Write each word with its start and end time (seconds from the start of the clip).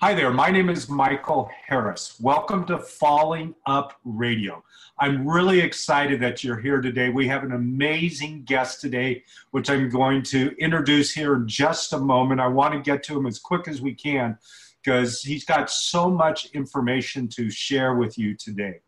Hi 0.00 0.12
there, 0.12 0.30
my 0.30 0.50
name 0.50 0.68
is 0.68 0.90
Michael 0.90 1.50
Harris. 1.66 2.20
Welcome 2.20 2.66
to 2.66 2.78
Falling 2.78 3.54
Up 3.64 3.94
Radio. 4.04 4.62
I'm 4.98 5.26
really 5.26 5.60
excited 5.60 6.20
that 6.20 6.44
you're 6.44 6.60
here 6.60 6.82
today. 6.82 7.08
We 7.08 7.26
have 7.28 7.44
an 7.44 7.52
amazing 7.52 8.42
guest 8.42 8.82
today, 8.82 9.24
which 9.52 9.70
I'm 9.70 9.88
going 9.88 10.22
to 10.24 10.54
introduce 10.58 11.14
here 11.14 11.34
in 11.36 11.48
just 11.48 11.94
a 11.94 11.98
moment. 11.98 12.42
I 12.42 12.46
want 12.46 12.74
to 12.74 12.80
get 12.80 13.02
to 13.04 13.16
him 13.16 13.24
as 13.24 13.38
quick 13.38 13.68
as 13.68 13.80
we 13.80 13.94
can 13.94 14.36
because 14.84 15.22
he's 15.22 15.46
got 15.46 15.70
so 15.70 16.10
much 16.10 16.50
information 16.52 17.26
to 17.28 17.48
share 17.48 17.94
with 17.94 18.18
you 18.18 18.36
today. 18.36 18.80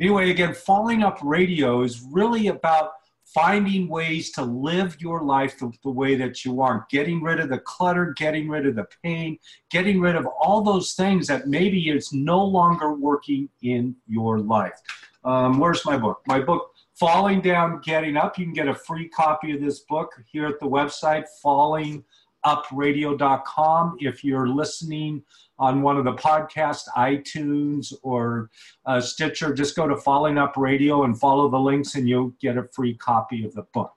Anyway, 0.00 0.30
again, 0.30 0.54
Falling 0.54 1.02
Up 1.02 1.18
Radio 1.22 1.82
is 1.82 2.00
really 2.00 2.46
about 2.46 2.92
finding 3.36 3.86
ways 3.86 4.30
to 4.30 4.42
live 4.42 4.98
your 4.98 5.22
life 5.22 5.58
the, 5.58 5.70
the, 5.84 5.90
way 5.90 6.14
that 6.14 6.42
you 6.42 6.52
want, 6.52 6.88
getting 6.88 7.22
rid 7.22 7.38
of 7.38 7.50
the 7.50 7.58
clutter, 7.58 8.14
getting 8.16 8.48
rid 8.48 8.66
of 8.66 8.74
the 8.74 8.86
pain, 9.04 9.38
getting 9.70 10.00
rid 10.00 10.16
of 10.16 10.26
all 10.40 10.62
those 10.62 10.94
things 10.94 11.26
that 11.26 11.46
maybe 11.46 11.90
it's 11.90 12.14
no 12.14 12.42
longer 12.42 12.94
working 12.94 13.46
in 13.60 13.94
your 14.08 14.38
life. 14.38 14.80
Um, 15.22 15.58
where's 15.58 15.84
my 15.84 15.98
book? 15.98 16.22
My 16.26 16.40
book, 16.40 16.70
Falling 16.94 17.42
Down, 17.42 17.82
Getting 17.84 18.16
Up. 18.16 18.38
You 18.38 18.46
can 18.46 18.54
get 18.54 18.68
a 18.68 18.74
free 18.74 19.10
copy 19.10 19.54
of 19.54 19.60
this 19.60 19.80
book 19.80 20.14
here 20.32 20.46
at 20.46 20.58
the 20.58 20.66
website, 20.66 21.24
fallingupradio.com. 21.44 23.96
If 24.00 24.24
you're 24.24 24.48
listening 24.48 25.22
on 25.58 25.82
one 25.82 25.96
of 25.96 26.04
the 26.04 26.12
podcasts, 26.12 26.86
iTunes 26.96 27.92
or 28.02 28.50
uh, 28.84 29.00
Stitcher, 29.00 29.54
just 29.54 29.76
go 29.76 29.88
to 29.88 29.96
Falling 29.96 30.38
Up 30.38 30.56
Radio 30.56 31.04
and 31.04 31.18
follow 31.18 31.48
the 31.48 31.58
links, 31.58 31.94
and 31.94 32.08
you'll 32.08 32.34
get 32.40 32.56
a 32.56 32.64
free 32.74 32.94
copy 32.94 33.44
of 33.44 33.54
the 33.54 33.62
book. 33.74 33.92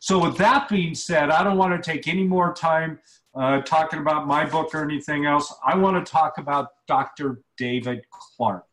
So, 0.00 0.22
with 0.22 0.36
that 0.38 0.68
being 0.68 0.94
said, 0.94 1.30
I 1.30 1.42
don't 1.42 1.56
want 1.56 1.82
to 1.82 1.90
take 1.90 2.06
any 2.06 2.24
more 2.24 2.54
time 2.54 2.98
uh, 3.34 3.60
talking 3.62 4.00
about 4.00 4.26
my 4.26 4.44
book 4.44 4.74
or 4.74 4.82
anything 4.82 5.26
else. 5.26 5.52
I 5.64 5.76
want 5.76 6.04
to 6.04 6.10
talk 6.10 6.38
about 6.38 6.68
Dr. 6.86 7.42
David 7.58 8.04
Clarke. 8.10 8.66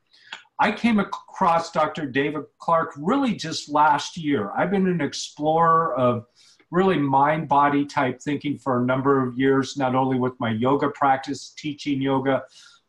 I 0.59 0.72
came 0.72 1.00
across 1.00 1.72
Dr. 1.72 2.05
David 2.05 2.44
Clarke 2.59 2.94
really 2.97 3.35
just 3.35 3.69
last 3.69 4.16
year. 4.16 4.52
I've 4.55 4.72
been 4.72 4.88
an 4.88 5.02
explorer 5.02 5.94
of 5.95 6.25
really 6.73 6.97
mind 6.97 7.47
body 7.47 7.85
type 7.85 8.19
thinking 8.19 8.57
for 8.57 8.81
a 8.81 8.85
number 8.85 9.25
of 9.25 9.38
years, 9.38 9.77
not 9.77 9.93
only 9.93 10.17
with 10.17 10.33
my 10.39 10.49
yoga 10.49 10.89
practice, 10.89 11.53
teaching 11.55 12.02
yoga, 12.02 12.43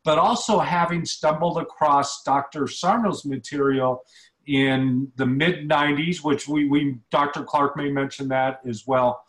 but 0.04 0.18
also 0.18 0.58
having 0.58 1.04
stumbled 1.04 1.58
across 1.58 2.22
Dr. 2.22 2.66
Sarno's 2.66 3.26
material 3.26 4.02
in 4.46 5.12
the 5.16 5.26
mid 5.26 5.68
90s, 5.68 6.24
which 6.24 6.48
we, 6.48 6.66
we, 6.66 6.96
Dr. 7.10 7.44
Clarke 7.44 7.76
may 7.76 7.90
mention 7.90 8.28
that 8.28 8.60
as 8.66 8.86
well. 8.86 9.22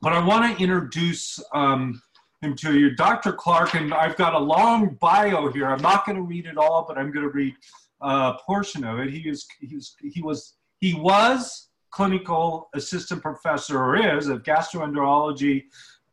But 0.00 0.14
I 0.14 0.24
want 0.24 0.56
to 0.56 0.62
introduce 0.62 1.38
um, 1.54 2.00
him 2.40 2.56
to 2.56 2.78
you. 2.78 2.94
Dr. 2.94 3.32
Clarke, 3.32 3.74
and 3.74 3.92
I've 3.92 4.16
got 4.16 4.34
a 4.34 4.38
long 4.38 4.96
bio 5.00 5.50
here. 5.52 5.66
I'm 5.66 5.82
not 5.82 6.06
going 6.06 6.16
to 6.16 6.22
read 6.22 6.46
it 6.46 6.56
all, 6.56 6.84
but 6.86 6.96
I'm 6.96 7.12
going 7.12 7.24
to 7.24 7.32
read 7.32 7.54
a 8.00 8.34
portion 8.44 8.84
of 8.84 8.98
it. 9.00 9.10
He 9.10 9.20
is, 9.28 9.46
he 9.60 9.74
was, 9.74 9.96
he 10.02 10.22
was, 10.22 10.54
he 10.80 10.94
was 10.94 11.65
clinical 11.96 12.68
assistant 12.74 13.22
professor 13.22 13.82
or 13.82 13.96
is 13.96 14.28
of 14.28 14.42
gastroenterology 14.42 15.64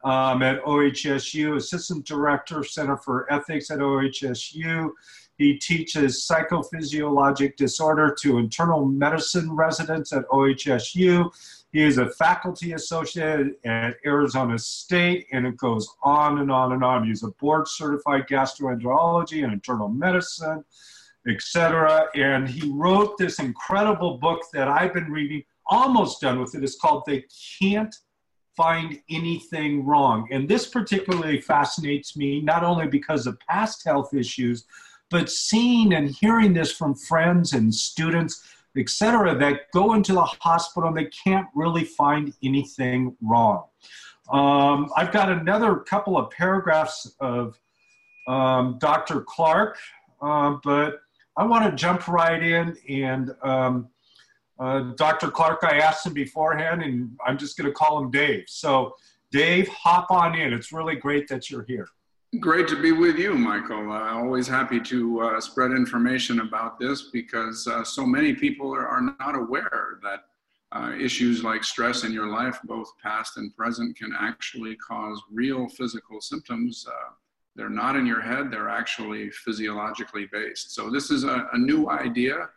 um, 0.06 0.42
at 0.42 0.64
OHSU, 0.64 1.58
assistant 1.58 2.06
director, 2.06 2.64
Center 2.64 2.96
for 2.96 3.30
Ethics 3.30 3.70
at 3.70 3.80
OHSU. 3.80 4.90
He 5.38 5.58
teaches 5.58 6.26
psychophysiologic 6.26 7.58
disorder 7.58 8.16
to 8.22 8.38
internal 8.38 8.86
medicine 8.86 9.52
residents 9.52 10.14
at 10.14 10.26
OHSU. 10.30 11.30
He 11.74 11.82
is 11.82 11.98
a 11.98 12.10
faculty 12.12 12.72
associate 12.72 13.60
at 13.66 13.98
Arizona 14.06 14.58
State, 14.60 15.28
and 15.34 15.46
it 15.46 15.58
goes 15.58 15.94
on 16.02 16.40
and 16.40 16.50
on 16.50 16.72
and 16.72 16.84
on. 16.86 17.06
He's 17.06 17.24
a 17.24 17.32
board 17.32 17.68
certified 17.68 18.28
gastroenterology 18.30 19.44
and 19.44 19.52
internal 19.52 19.90
medicine, 19.90 20.64
etc. 21.28 22.08
And 22.16 22.48
he 22.48 22.72
wrote 22.72 23.18
this 23.18 23.40
incredible 23.40 24.18
book 24.20 24.44
that 24.54 24.70
I've 24.70 24.94
been 24.94 25.12
reading 25.12 25.44
almost 25.68 26.22
done 26.22 26.40
with 26.40 26.56
it. 26.56 26.64
It's 26.64 26.80
called 26.80 27.04
They 27.06 27.26
Can't 27.60 27.96
Find 28.56 29.00
Anything 29.10 29.86
Wrong. 29.86 30.28
And 30.32 30.48
this 30.48 30.68
particularly 30.68 31.42
fascinates 31.42 32.16
me, 32.16 32.42
not 32.42 32.64
only 32.64 32.88
because 32.88 33.28
of 33.28 33.40
past 33.40 33.84
health 33.86 34.14
issues, 34.14 34.66
but 35.10 35.30
seeing 35.30 35.94
and 35.94 36.10
hearing 36.10 36.54
this 36.54 36.72
from 36.72 36.96
friends 36.96 37.54
and 37.54 37.74
students, 37.74 38.44
etc., 38.78 39.38
that 39.38 39.72
go 39.72 39.94
into 39.94 40.14
the 40.14 40.22
hospital 40.22 40.90
and 40.90 40.98
they 40.98 41.10
can't 41.24 41.48
really 41.56 41.84
find 41.84 42.34
anything 42.44 43.16
wrong. 43.22 43.66
Um, 44.32 44.90
I've 44.96 45.12
got 45.12 45.30
another 45.30 45.78
couple 45.78 46.18
of 46.18 46.32
paragraphs 46.32 47.16
of 47.20 47.60
um, 48.28 48.78
Dr. 48.80 49.22
Clarke, 49.22 49.78
uh, 50.22 50.58
but 50.64 51.02
I 51.38 51.46
want 51.46 51.70
to 51.70 51.76
jump 51.76 52.08
right 52.08 52.42
in 52.42 52.76
and 52.88 53.36
um, 53.44 53.90
uh, 54.64 54.80
Dr. 54.96 55.30
Clarke, 55.30 55.64
I 55.64 55.80
asked 55.80 56.06
him 56.06 56.14
beforehand, 56.14 56.84
and 56.84 57.12
I'm 57.26 57.38
just 57.38 57.58
going 57.58 57.70
to 57.70 57.74
call 57.74 58.02
him 58.02 58.10
Dave. 58.12 58.46
So, 58.48 58.96
Dave, 59.30 59.68
hop 59.68 60.10
on 60.10 60.36
in. 60.36 60.54
It's 60.54 60.72
really 60.72 60.96
great 60.96 61.28
that 61.28 61.50
you're 61.50 61.66
here. 61.66 61.88
Great 62.40 62.68
to 62.70 62.82
be 62.82 62.94
with 62.94 63.18
you, 63.18 63.36
Michael. 63.36 63.92
Uh, 63.92 64.14
always 64.14 64.48
happy 64.48 64.80
to 64.80 65.22
uh, 65.22 65.42
spread 65.42 65.72
information 65.72 66.40
about 66.40 66.80
this 66.80 67.10
because 67.12 67.68
uh, 67.68 67.84
so 67.84 68.06
many 68.06 68.34
people 68.34 68.74
are, 68.74 68.88
are 68.88 69.16
not 69.20 69.36
aware 69.36 70.00
that 70.02 70.22
uh, 70.72 70.94
issues 70.98 71.44
like 71.44 71.64
stress 71.64 72.06
in 72.06 72.14
your 72.14 72.28
life, 72.28 72.58
both 72.64 72.88
past 73.04 73.38
and 73.38 73.54
present, 73.56 73.98
can 73.98 74.14
actually 74.18 74.76
cause 74.78 75.22
real 75.32 75.68
physical 75.68 76.22
symptoms. 76.22 76.86
Uh, 76.88 77.12
they're 77.56 77.70
not 77.70 77.98
in 77.98 78.06
your 78.06 78.22
head, 78.22 78.50
they're 78.50 78.70
actually 78.70 79.30
physiologically 79.30 80.28
based. 80.32 80.74
So, 80.74 80.90
this 80.90 81.12
is 81.12 81.26
a, 81.26 81.50
a 81.52 81.58
new 81.58 81.90
idea 81.90 82.50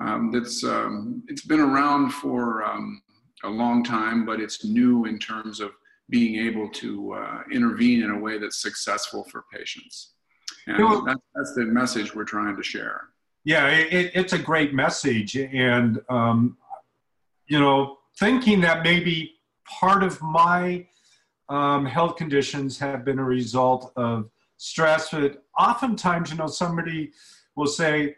um, 0.00 0.30
that's 0.32 0.64
um, 0.64 1.22
it's 1.28 1.44
been 1.44 1.60
around 1.60 2.10
for 2.10 2.64
um, 2.64 3.02
a 3.44 3.48
long 3.48 3.84
time, 3.84 4.24
but 4.24 4.40
it's 4.40 4.64
new 4.64 5.04
in 5.04 5.18
terms 5.18 5.60
of 5.60 5.70
being 6.10 6.46
able 6.46 6.68
to 6.68 7.14
uh, 7.14 7.42
intervene 7.52 8.02
in 8.02 8.10
a 8.10 8.18
way 8.18 8.38
that's 8.38 8.60
successful 8.60 9.24
for 9.24 9.44
patients. 9.52 10.12
And 10.66 11.06
that's 11.34 11.54
the 11.54 11.64
message 11.64 12.14
we're 12.14 12.24
trying 12.24 12.56
to 12.56 12.62
share. 12.62 13.08
Yeah, 13.44 13.68
it, 13.68 14.12
it's 14.14 14.32
a 14.32 14.38
great 14.38 14.72
message, 14.72 15.36
and 15.36 16.00
um, 16.08 16.56
you 17.46 17.60
know, 17.60 17.98
thinking 18.18 18.60
that 18.62 18.82
maybe 18.82 19.34
part 19.66 20.02
of 20.02 20.20
my 20.22 20.86
um, 21.48 21.84
health 21.84 22.16
conditions 22.16 22.78
have 22.78 23.04
been 23.04 23.18
a 23.18 23.24
result 23.24 23.92
of 23.96 24.30
stress, 24.56 25.10
but 25.10 25.44
oftentimes, 25.58 26.30
you 26.30 26.36
know, 26.36 26.46
somebody 26.46 27.12
will 27.56 27.66
say, 27.66 28.16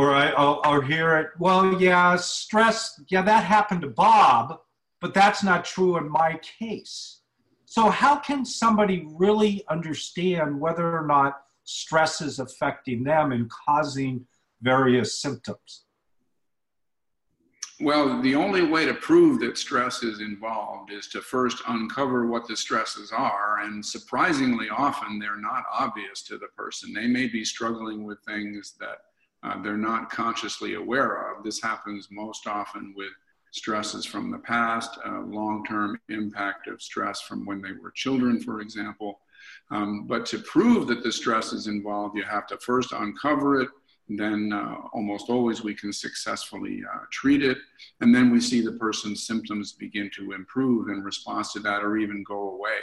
or 0.00 0.14
I'll 0.14 0.80
hear 0.80 1.16
it. 1.18 1.28
Well, 1.38 1.80
yeah, 1.80 2.16
stress. 2.16 2.98
Yeah, 3.08 3.22
that 3.22 3.44
happened 3.44 3.82
to 3.82 3.88
Bob, 3.88 4.60
but 5.00 5.12
that's 5.12 5.44
not 5.44 5.64
true 5.66 5.98
in 5.98 6.08
my 6.08 6.40
case. 6.58 7.20
So, 7.66 7.90
how 7.90 8.16
can 8.16 8.44
somebody 8.44 9.06
really 9.12 9.62
understand 9.68 10.58
whether 10.58 10.96
or 10.96 11.06
not 11.06 11.42
stress 11.64 12.22
is 12.22 12.38
affecting 12.38 13.04
them 13.04 13.30
and 13.32 13.50
causing 13.50 14.26
various 14.62 15.18
symptoms? 15.18 15.84
Well, 17.82 18.20
the 18.20 18.34
only 18.34 18.62
way 18.62 18.86
to 18.86 18.94
prove 18.94 19.40
that 19.40 19.56
stress 19.56 20.02
is 20.02 20.20
involved 20.20 20.92
is 20.92 21.08
to 21.08 21.20
first 21.20 21.62
uncover 21.66 22.26
what 22.26 22.46
the 22.46 22.56
stresses 22.56 23.12
are. 23.12 23.60
And 23.60 23.84
surprisingly 23.84 24.68
often, 24.68 25.18
they're 25.18 25.40
not 25.40 25.64
obvious 25.72 26.22
to 26.24 26.36
the 26.36 26.48
person. 26.56 26.92
They 26.92 27.06
may 27.06 27.26
be 27.26 27.44
struggling 27.44 28.04
with 28.04 28.18
things 28.26 28.74
that 28.80 28.98
uh, 29.42 29.62
they're 29.62 29.76
not 29.76 30.10
consciously 30.10 30.74
aware 30.74 31.30
of. 31.30 31.44
This 31.44 31.62
happens 31.62 32.08
most 32.10 32.46
often 32.46 32.94
with 32.96 33.12
stresses 33.52 34.04
from 34.04 34.30
the 34.30 34.38
past, 34.38 34.98
uh, 35.04 35.20
long 35.20 35.64
term 35.64 35.98
impact 36.08 36.68
of 36.68 36.82
stress 36.82 37.20
from 37.20 37.44
when 37.44 37.60
they 37.60 37.72
were 37.72 37.90
children, 37.90 38.40
for 38.40 38.60
example. 38.60 39.20
Um, 39.70 40.06
but 40.06 40.26
to 40.26 40.38
prove 40.40 40.86
that 40.88 41.02
the 41.02 41.12
stress 41.12 41.52
is 41.52 41.66
involved, 41.66 42.16
you 42.16 42.24
have 42.24 42.46
to 42.48 42.58
first 42.58 42.92
uncover 42.92 43.60
it, 43.60 43.68
then 44.18 44.52
uh, 44.52 44.74
almost 44.92 45.30
always 45.30 45.62
we 45.62 45.74
can 45.74 45.92
successfully 45.92 46.82
uh, 46.92 47.00
treat 47.10 47.42
it. 47.42 47.58
And 48.00 48.14
then 48.14 48.30
we 48.30 48.40
see 48.40 48.60
the 48.60 48.72
person's 48.72 49.26
symptoms 49.26 49.72
begin 49.72 50.10
to 50.16 50.32
improve 50.32 50.88
in 50.88 51.02
response 51.02 51.52
to 51.52 51.60
that 51.60 51.82
or 51.82 51.96
even 51.96 52.24
go 52.24 52.50
away. 52.50 52.80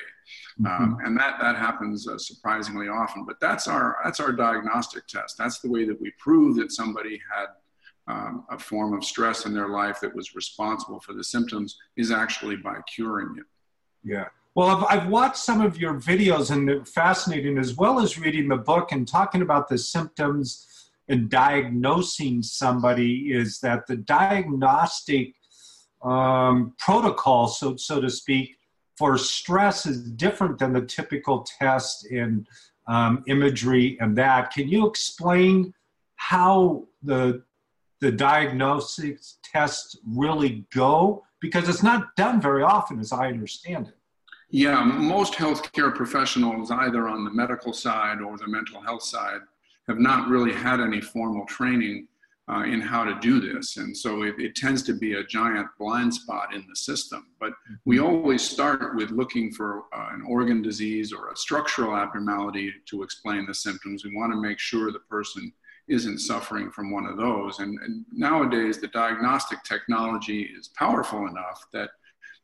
Mm-hmm. 0.62 0.84
Um, 0.84 0.98
and 1.04 1.20
that, 1.20 1.40
that 1.42 1.58
happens 1.58 2.08
uh, 2.08 2.18
surprisingly 2.18 2.88
often. 2.88 3.26
But 3.26 3.40
that's 3.42 3.68
our, 3.68 3.98
that's 4.04 4.20
our 4.20 4.32
diagnostic 4.32 5.08
test. 5.08 5.38
That's 5.38 5.60
the 5.60 5.70
way 5.70 5.86
that 5.86 6.00
we 6.00 6.12
prove 6.18 6.56
that 6.58 6.72
somebody 6.72 7.20
had 7.36 7.48
um, 8.08 8.46
a 8.50 8.58
form 8.58 8.94
of 8.94 9.04
stress 9.04 9.46
in 9.46 9.54
their 9.54 9.68
life 9.68 10.00
that 10.00 10.16
was 10.16 10.34
responsible 10.34 11.02
for 11.02 11.14
the 11.14 11.24
symptoms 11.24 11.78
is 11.98 12.10
actually 12.12 12.56
by 12.56 12.76
curing 12.96 13.36
it. 13.38 13.46
Yeah. 14.04 14.28
Well, 14.56 14.70
I've, 14.70 15.02
I've 15.02 15.08
watched 15.10 15.38
some 15.38 15.62
of 15.62 15.78
your 15.78 15.96
videos 15.96 16.52
and 16.52 16.68
they're 16.68 16.86
fascinating 16.86 17.58
as 17.58 17.76
well 17.76 18.00
as 18.00 18.18
reading 18.18 18.48
the 18.48 18.56
book 18.56 18.92
and 18.94 19.08
talking 19.08 19.42
about 19.42 19.68
the 19.68 19.78
symptoms 19.78 20.77
in 21.08 21.30
diagnosing 21.30 22.44
somebody 22.44 23.32
is 23.32 23.60
that 23.60 23.88
the 23.88 23.96
diagnostic 23.98 25.34
um, 26.04 26.74
protocol, 26.78 27.48
so 27.48 27.76
so 27.76 28.02
to 28.02 28.10
speak, 28.10 28.58
for 28.98 29.18
stress 29.18 29.86
is 29.86 30.12
different 30.12 30.60
than 30.60 30.74
the 30.74 30.82
typical 30.82 31.46
test 31.60 32.06
in 32.08 32.46
um, 32.88 33.24
imagery 33.28 33.98
and 34.00 34.18
that. 34.18 34.52
Can 34.52 34.68
you 34.68 34.88
explain 34.88 35.74
how 36.16 36.86
the 37.04 37.44
the 38.00 38.12
diagnostics 38.12 39.40
tests 39.44 39.98
really 40.06 40.66
go? 40.74 41.24
Because 41.40 41.70
it's 41.70 41.84
not 41.84 42.16
done 42.16 42.42
very 42.42 42.64
often, 42.64 43.00
as 43.00 43.12
I 43.12 43.28
understand 43.28 43.88
it. 43.88 43.98
Yeah, 44.50 44.82
most 44.84 45.34
healthcare 45.34 45.94
professionals, 45.94 46.72
either 46.72 47.10
on 47.10 47.26
the 47.26 47.32
medical 47.32 47.74
side 47.74 48.22
or 48.22 48.38
the 48.38 48.48
mental 48.48 48.82
health 48.82 49.04
side, 49.04 49.42
have 49.88 50.00
not 50.00 50.30
really 50.30 50.54
had 50.54 50.80
any 50.80 51.02
formal 51.02 51.46
training 51.46 52.08
uh, 52.50 52.64
in 52.64 52.80
how 52.80 53.04
to 53.04 53.18
do 53.20 53.42
this. 53.42 53.78
And 53.78 53.96
so 53.96 54.24
it, 54.24 54.36
it, 54.38 54.56
tends 54.56 54.82
to 54.84 54.94
be 54.94 55.14
a 55.16 55.24
giant 55.24 55.68
blind 55.78 56.14
spot 56.14 56.54
in 56.54 56.66
the 56.70 56.76
system. 56.76 57.28
But 57.40 57.52
we 57.84 57.98
mm-hmm. 57.98 58.06
always 58.06 58.42
start 58.42 58.96
with 58.96 59.12
looking 59.12 59.52
for 59.52 59.84
uh, 59.94 60.10
an 60.14 60.24
organ 60.26 60.62
disease 60.62 61.12
or 61.12 61.30
a 61.30 61.36
structural 61.36 61.96
abnormality 61.96 62.74
to 62.90 63.04
explain 63.04 63.46
the 63.46 63.54
symptoms. 63.54 64.06
We 64.06 64.16
want 64.16 64.32
to 64.32 64.42
make 64.42 64.60
sure 64.60 64.92
the 64.92 65.00
person 65.00 65.52
isn't 65.90 66.20
suffering 66.20 66.72
from 66.72 66.92
one 66.92 67.06
of 67.06 67.18
those. 67.18 67.60
And, 67.60 67.78
and 67.82 68.06
nowadays, 68.14 68.80
the 68.80 68.88
diagnostic 68.88 69.64
technology 69.64 70.44
is 70.58 70.70
powerful 70.70 71.28
enough 71.28 71.66
that 71.74 71.90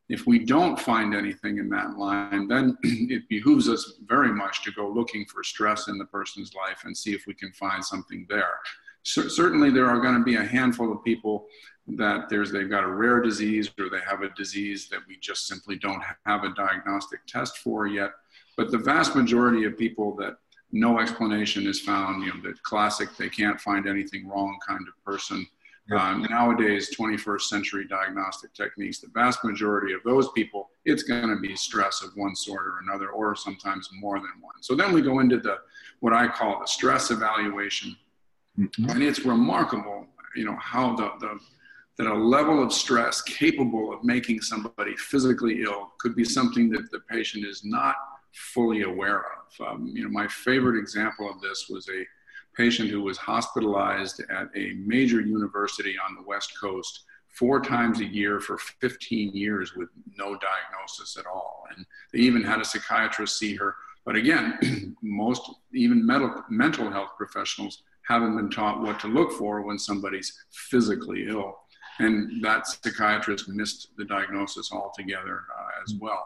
if 0.10 0.28
we 0.28 0.40
don't 0.40 0.80
find 0.80 1.16
anything 1.16 1.58
in 1.58 1.70
that 1.70 1.98
line, 1.98 2.48
then 2.48 2.78
it 2.84 3.28
behooves 3.30 3.70
us 3.70 3.94
very 4.06 4.32
much 4.32 4.64
to 4.64 4.72
go 4.72 4.88
looking 4.90 5.26
for 5.26 5.44
stress 5.44 5.88
in 5.88 5.98
the 5.98 6.06
person's 6.06 6.54
life 6.54 6.84
and 6.86 6.96
see 6.96 7.14
if 7.14 7.26
we 7.26 7.34
can 7.34 7.52
find 7.54 7.84
something 7.84 8.26
there. 8.30 8.60
Certainly 9.04 9.72
there 9.72 9.88
are 9.88 10.00
going 10.00 10.18
to 10.18 10.24
be 10.24 10.36
a 10.36 10.44
handful 10.44 10.92
of 10.92 11.04
people 11.04 11.48
that 11.88 12.30
there's 12.30 12.52
they've 12.52 12.70
got 12.70 12.86
a 12.86 12.88
rare 12.88 13.22
disease 13.22 13.70
or 13.78 13.90
they 13.90 14.00
have 14.08 14.22
a 14.22 14.30
disease 14.30 14.88
that 14.90 15.02
we 15.08 15.18
just 15.20 15.46
simply 15.48 15.76
don't 15.78 16.02
have 16.26 16.46
a 16.46 16.54
diagnostic 16.54 17.20
test 17.28 17.58
for 17.58 17.86
yet. 17.86 18.12
But 18.56 18.72
the 18.72 18.78
vast 18.78 19.16
majority 19.16 19.66
of 19.66 19.78
people 19.78 20.16
that 20.18 20.38
no 20.74 21.00
explanation 21.00 21.68
is 21.68 21.80
found 21.80 22.24
you 22.24 22.34
know 22.34 22.42
the 22.42 22.56
classic 22.64 23.16
they 23.16 23.30
can't 23.30 23.62
find 23.62 23.88
anything 23.88 24.28
wrong 24.28 24.58
kind 24.68 24.86
of 24.88 25.06
person 25.06 25.46
um, 25.92 26.26
nowadays 26.30 26.96
21st 26.98 27.42
century 27.42 27.86
diagnostic 27.90 28.54
techniques 28.54 29.00
the 29.00 29.08
vast 29.14 29.44
majority 29.44 29.94
of 29.94 30.02
those 30.06 30.32
people 30.32 30.70
it's 30.86 31.04
going 31.04 31.28
to 31.28 31.40
be 31.42 31.56
stress 31.56 32.02
of 32.02 32.12
one 32.16 32.36
sort 32.36 32.66
or 32.66 32.80
another 32.88 33.10
or 33.10 33.36
sometimes 33.36 33.90
more 33.94 34.18
than 34.18 34.32
one 34.40 34.56
so 34.62 34.76
then 34.76 34.94
we 34.94 35.02
go 35.02 35.20
into 35.20 35.38
the 35.38 35.58
what 36.00 36.14
i 36.14 36.26
call 36.28 36.60
the 36.60 36.68
stress 36.68 37.12
evaluation 37.12 37.96
Mm-hmm. 38.60 38.90
And 38.90 39.04
it's 39.04 39.26
remarkable, 39.26 40.08
you 40.36 40.46
know, 40.46 40.58
how 40.60 40.96
the, 40.96 41.12
the 41.20 41.40
that 42.00 42.08
a 42.08 42.14
level 42.14 42.62
of 42.62 42.74
stress 42.74 43.22
capable 43.22 43.94
of 43.94 44.04
making 44.04 44.42
somebody 44.42 44.96
physically 44.98 45.62
ill 45.62 45.94
could 46.00 46.16
be 46.16 46.24
something 46.24 46.70
that 46.72 46.90
the 46.92 47.00
patient 47.02 47.46
is 47.46 47.64
not 47.64 47.96
fully 48.32 48.82
aware 48.82 49.20
of. 49.20 49.68
Um, 49.68 49.92
you 49.94 50.04
know, 50.04 50.10
my 50.10 50.28
favorite 50.28 50.80
example 50.80 51.30
of 51.30 51.40
this 51.40 51.68
was 51.70 51.88
a 51.90 52.04
patient 52.56 52.90
who 52.90 53.02
was 53.02 53.18
hospitalized 53.18 54.22
at 54.30 54.50
a 54.56 54.74
major 54.74 55.22
university 55.22 55.96
on 56.08 56.16
the 56.16 56.28
West 56.28 56.54
Coast 56.60 57.04
four 57.34 57.60
times 57.60 58.00
a 58.00 58.06
year 58.06 58.40
for 58.40 58.58
15 58.58 59.36
years 59.36 59.76
with 59.76 59.90
no 60.18 60.38
diagnosis 60.38 61.18
at 61.18 61.26
all. 61.26 61.64
And 61.76 61.86
they 62.12 62.20
even 62.20 62.44
had 62.44 62.62
a 62.62 62.66
psychiatrist 62.66 63.38
see 63.38 63.56
her. 63.56 63.76
But 64.06 64.16
again, 64.16 64.96
most, 65.02 65.50
even 65.74 66.06
mental, 66.06 66.44
mental 66.50 66.92
health 66.92 67.12
professionals 67.18 67.84
haven't 68.08 68.36
been 68.36 68.50
taught 68.50 68.82
what 68.82 69.00
to 69.00 69.08
look 69.08 69.32
for 69.32 69.62
when 69.62 69.80
somebody's 69.80 70.38
physically 70.52 71.26
ill. 71.28 71.58
And 72.00 72.44
that 72.44 72.68
psychiatrist 72.68 73.50
missed 73.50 73.90
the 73.98 74.06
diagnosis 74.06 74.72
altogether 74.72 75.44
uh, 75.58 75.84
as 75.84 75.96
well. 75.96 76.26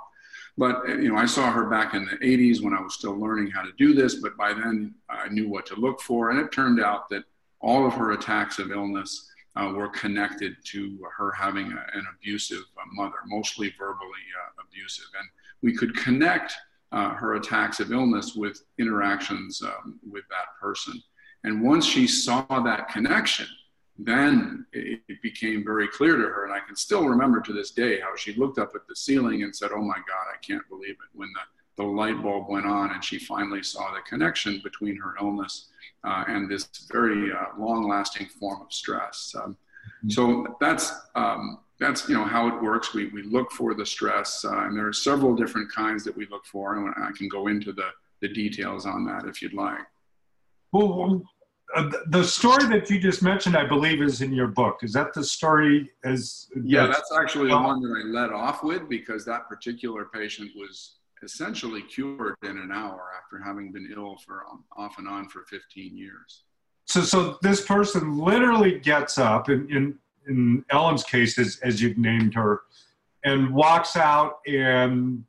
But 0.58 0.88
you 0.88 1.10
know, 1.10 1.18
I 1.18 1.26
saw 1.26 1.52
her 1.52 1.66
back 1.66 1.94
in 1.94 2.06
the 2.06 2.18
80s 2.18 2.64
when 2.64 2.74
I 2.74 2.82
was 2.82 2.96
still 2.96 3.16
learning 3.16 3.52
how 3.52 3.62
to 3.62 3.72
do 3.78 3.94
this. 3.94 4.16
But 4.16 4.36
by 4.38 4.54
then, 4.54 4.96
I 5.10 5.30
knew 5.30 5.48
what 5.48 5.66
to 5.68 5.76
look 5.76 6.02
for, 6.02 6.32
and 6.32 6.40
it 6.40 6.52
turned 6.52 6.82
out 6.82 7.10
that 7.10 7.24
all 7.62 7.86
of 7.86 7.94
her 7.94 8.12
attacks 8.12 8.60
of 8.60 8.72
illness 8.72 9.30
uh, 9.56 9.72
were 9.76 9.90
connected 9.90 10.56
to 10.64 11.00
her 11.16 11.32
having 11.32 11.72
a, 11.72 11.86
an 11.94 12.06
abusive 12.16 12.64
uh, 12.78 12.86
mother, 12.94 13.16
mostly 13.28 13.74
verbally 13.78 14.26
uh, 14.40 14.64
abusive, 14.68 15.06
and 15.20 15.28
we 15.62 15.76
could 15.76 15.96
connect 15.96 16.54
uh, 16.92 17.10
her 17.10 17.36
attacks 17.36 17.80
of 17.80 17.92
illness 17.92 18.36
with 18.36 18.64
interactions 18.80 19.62
um, 19.62 20.00
with 20.10 20.24
that 20.30 20.58
person. 20.60 21.02
And 21.44 21.64
once 21.64 21.86
she 21.86 22.08
saw 22.08 22.44
that 22.44 22.90
connection, 22.90 23.48
then 24.00 24.66
it, 24.74 25.02
became 25.22 25.64
very 25.64 25.88
clear 25.88 26.16
to 26.16 26.24
her. 26.24 26.46
And 26.46 26.54
I 26.54 26.60
can 26.60 26.76
still 26.76 27.08
remember 27.08 27.42
to 27.42 27.54
this 27.54 27.72
day 27.72 28.00
how 28.00 28.16
she 28.16 28.34
looked 28.36 28.60
up 28.60 28.74
at 28.76 28.88
the 28.88 28.96
ceiling 28.96 29.44
and 29.44 29.56
said, 29.56 29.72
Oh 29.74 29.82
my 29.82 29.96
God, 29.96 30.26
I 30.32 30.38
can't 30.46 30.68
believe 30.70 30.92
it. 30.92 31.10
When 31.14 31.30
the, 31.34 31.84
the 31.84 31.90
light 31.90 32.22
bulb 32.22 32.48
went 32.50 32.66
on 32.66 32.92
and 32.92 33.04
she 33.04 33.18
finally 33.20 33.64
saw 33.64 33.94
the 33.94 34.02
connection 34.02 34.62
between 34.64 34.98
her 34.98 35.16
illness 35.20 35.70
uh, 36.04 36.24
and 36.28 36.50
this 36.50 36.70
very 36.92 37.32
uh, 37.32 37.46
long 37.58 37.88
lasting 37.88 38.28
form 38.28 38.62
of 38.62 38.72
stress. 38.72 39.34
Um, 39.36 39.52
mm-hmm. 39.52 40.10
so 40.10 40.58
that's, 40.60 40.94
um, 41.16 41.60
that's 41.80 42.10
you 42.10 42.16
know 42.16 42.24
how 42.24 42.48
it 42.48 42.62
works. 42.62 42.94
We, 42.94 43.08
we 43.10 43.24
look 43.24 43.52
for 43.52 43.76
the 43.76 43.86
stress, 43.86 44.44
uh, 44.44 44.62
and 44.62 44.76
there 44.76 44.88
are 44.88 44.94
several 44.94 45.36
different 45.36 45.72
kinds 45.72 46.04
that 46.06 46.16
we 46.16 46.26
look 46.28 46.44
for, 46.46 46.76
and 46.76 46.94
I 46.98 47.12
can 47.12 47.30
go 47.30 47.48
into 47.48 47.72
the, 47.72 47.90
the 48.20 48.28
details 48.28 48.88
on 48.88 49.06
that 49.06 49.26
if 49.26 49.44
you'd 49.44 49.54
like. 49.54 49.82
Well, 50.72 51.24
uh, 51.76 51.92
the 52.08 52.24
story 52.24 52.66
that 52.68 52.90
you 52.90 53.00
just 53.00 53.22
mentioned, 53.22 53.58
I 53.58 53.66
believe, 53.66 54.02
is 54.02 54.22
in 54.22 54.32
your 54.32 54.48
book. 54.48 54.80
Is 54.84 54.94
that 54.94 55.14
the 55.14 55.24
story? 55.24 55.92
As 56.06 56.48
yeah, 56.64 56.88
that's 56.88 57.12
actually 57.12 57.50
the 57.50 57.58
one 57.58 57.82
that 57.82 58.04
I 58.04 58.08
led 58.08 58.32
off 58.32 58.64
with 58.64 58.88
because 58.88 59.26
that 59.26 59.50
particular 59.50 60.06
patient 60.06 60.52
was 60.56 60.98
essentially 61.24 61.82
cured 61.82 62.36
in 62.44 62.58
an 62.58 62.72
hour 62.72 63.12
after 63.18 63.44
having 63.44 63.72
been 63.72 63.92
ill 63.94 64.18
for 64.26 64.46
um, 64.50 64.64
off 64.78 64.98
and 64.98 65.08
on 65.08 65.28
for 65.28 65.44
15 65.50 65.98
years. 65.98 66.44
So, 66.86 67.02
so 67.02 67.38
this 67.42 67.66
person 67.66 68.18
literally 68.18 68.80
gets 68.80 69.18
up, 69.18 69.50
in 69.50 69.70
in, 69.70 69.98
in 70.28 70.66
Ellen's 70.70 71.04
case, 71.04 71.38
as, 71.38 71.60
as 71.64 71.82
you've 71.82 71.98
named 71.98 72.34
her, 72.34 72.62
and 73.26 73.54
walks 73.54 73.98
out, 73.98 74.40
and 74.48 75.24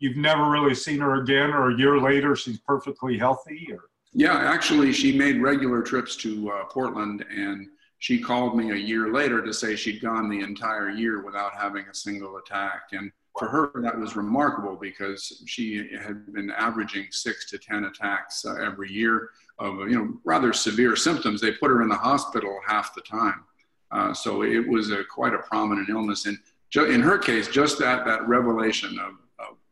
you've 0.00 0.16
never 0.16 0.50
really 0.50 0.74
seen 0.74 0.98
her 1.00 1.22
again, 1.22 1.50
or 1.50 1.70
a 1.70 1.78
year 1.78 1.98
later, 1.98 2.36
she's 2.36 2.58
perfectly 2.58 3.16
healthy, 3.16 3.68
or 3.72 3.87
yeah, 4.12 4.36
actually, 4.36 4.92
she 4.92 5.16
made 5.16 5.40
regular 5.40 5.82
trips 5.82 6.16
to 6.16 6.50
uh, 6.50 6.64
Portland, 6.64 7.24
and 7.30 7.68
she 7.98 8.20
called 8.20 8.56
me 8.56 8.70
a 8.70 8.76
year 8.76 9.12
later 9.12 9.42
to 9.44 9.52
say 9.52 9.76
she'd 9.76 10.00
gone 10.00 10.28
the 10.28 10.40
entire 10.40 10.90
year 10.90 11.22
without 11.24 11.54
having 11.54 11.84
a 11.86 11.94
single 11.94 12.36
attack. 12.36 12.82
And 12.92 13.10
for 13.38 13.48
her, 13.48 13.70
that 13.82 13.98
was 13.98 14.16
remarkable 14.16 14.76
because 14.76 15.42
she 15.46 15.88
had 16.00 16.32
been 16.32 16.50
averaging 16.50 17.06
six 17.10 17.50
to 17.50 17.58
10 17.58 17.84
attacks 17.84 18.44
uh, 18.44 18.54
every 18.54 18.90
year 18.90 19.30
of, 19.58 19.78
you 19.80 19.96
know, 19.96 20.14
rather 20.24 20.52
severe 20.52 20.96
symptoms. 20.96 21.40
They 21.40 21.52
put 21.52 21.70
her 21.70 21.82
in 21.82 21.88
the 21.88 21.96
hospital 21.96 22.58
half 22.66 22.94
the 22.94 23.00
time. 23.02 23.44
Uh, 23.90 24.12
so 24.14 24.42
it 24.42 24.66
was 24.66 24.90
a, 24.90 25.04
quite 25.04 25.34
a 25.34 25.38
prominent 25.38 25.88
illness. 25.88 26.26
And 26.26 26.38
in 26.74 27.00
her 27.00 27.18
case, 27.18 27.48
just 27.48 27.78
that, 27.78 28.04
that 28.04 28.28
revelation 28.28 28.98
of 28.98 29.14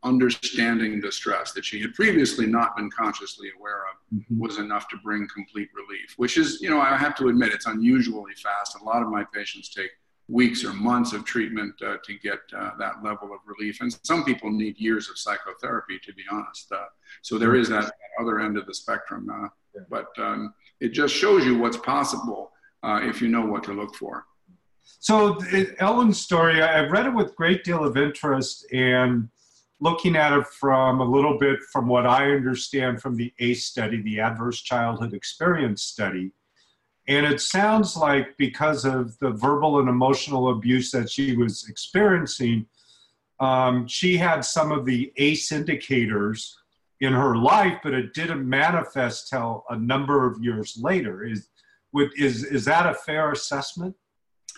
understanding 0.07 1.01
the 1.01 1.11
stress 1.11 1.53
that 1.53 1.65
she 1.65 1.81
had 1.81 1.93
previously 1.95 2.47
not 2.47 2.77
been 2.77 2.91
consciously 2.91 3.49
aware 3.59 3.83
of 3.91 3.97
mm-hmm. 4.19 4.39
was 4.39 4.59
enough 4.59 4.89
to 4.89 4.97
bring 4.99 5.29
complete 5.35 5.69
relief, 5.75 6.15
which 6.17 6.39
is, 6.39 6.61
you 6.63 6.71
know, 6.71 6.81
I 6.81 6.97
have 6.97 7.17
to 7.17 7.29
admit, 7.29 7.53
it's 7.53 7.67
unusually 7.67 8.35
fast. 8.35 8.77
A 8.81 8.85
lot 8.85 9.03
of 9.03 9.09
my 9.09 9.25
patients 9.35 9.69
take 9.69 9.91
weeks 10.29 10.65
or 10.65 10.73
months 10.73 11.13
of 11.13 11.25
treatment 11.25 11.75
uh, 11.83 11.97
to 12.05 12.19
get 12.19 12.39
uh, 12.57 12.71
that 12.79 13.03
level 13.03 13.33
of 13.33 13.41
relief. 13.47 13.81
And 13.81 13.97
some 14.03 14.25
people 14.25 14.51
need 14.51 14.79
years 14.79 15.09
of 15.11 15.19
psychotherapy, 15.19 15.99
to 16.05 16.13
be 16.15 16.23
honest. 16.31 16.71
Uh, 16.73 16.85
so 17.23 17.39
there 17.39 17.55
is 17.55 17.69
that 17.69 17.93
other 18.21 18.41
end 18.41 18.57
of 18.57 18.67
the 18.67 18.75
spectrum. 18.75 19.29
Uh, 19.31 19.49
yeah. 19.75 19.83
But 19.91 20.09
um, 20.19 20.55
it 20.81 20.91
just 20.91 21.15
shows 21.15 21.45
you 21.45 21.59
what's 21.59 21.77
possible 21.77 22.53
uh, 22.83 23.01
if 23.03 23.21
you 23.21 23.29
know 23.29 23.45
what 23.45 23.65
to 23.65 23.73
look 23.73 23.95
for. 23.95 24.25
So 25.01 25.39
Ellen's 25.79 26.21
story, 26.21 26.63
I've 26.63 26.91
read 26.91 27.07
it 27.07 27.15
with 27.15 27.35
great 27.37 27.65
deal 27.65 27.85
of 27.85 27.97
interest 27.97 28.67
and 28.73 29.29
looking 29.81 30.17
at 30.17 30.33
it 30.33 30.47
from 30.47 31.01
a 31.01 31.05
little 31.05 31.39
bit 31.39 31.59
from 31.73 31.87
what 31.87 32.07
I 32.07 32.31
understand 32.31 33.03
from 33.03 33.17
the 33.17 33.33
ACE 33.39 33.67
study, 33.67 34.01
the 34.03 34.21
Adverse 34.21 34.63
Childhood 34.63 35.13
Experience 35.13 35.83
study. 35.83 36.33
And 37.09 37.25
it 37.25 37.41
sounds 37.41 37.97
like 37.97 38.37
because 38.37 38.85
of 38.85 39.17
the 39.19 39.31
verbal 39.31 39.79
and 39.79 39.89
emotional 39.89 40.51
abuse 40.51 40.91
that 40.91 41.11
she 41.11 41.37
was 41.37 41.69
experiencing, 41.69 42.67
um, 43.39 43.87
she 43.87 44.17
had 44.17 44.45
some 44.45 44.73
of 44.73 44.87
the 44.87 45.13
ACE 45.17 45.53
indicators 45.53 46.57
in 47.01 47.13
her 47.13 47.37
life, 47.37 47.79
but 47.83 47.93
it 47.93 48.15
didn't 48.15 48.49
manifest 48.49 49.29
till 49.29 49.65
a 49.69 49.79
number 49.79 50.27
of 50.27 50.43
years 50.43 50.79
later. 50.81 51.25
Is, 51.25 51.49
is, 52.17 52.45
is 52.45 52.65
that 52.65 52.87
a 52.87 52.95
fair 52.95 53.33
assessment? 53.33 53.95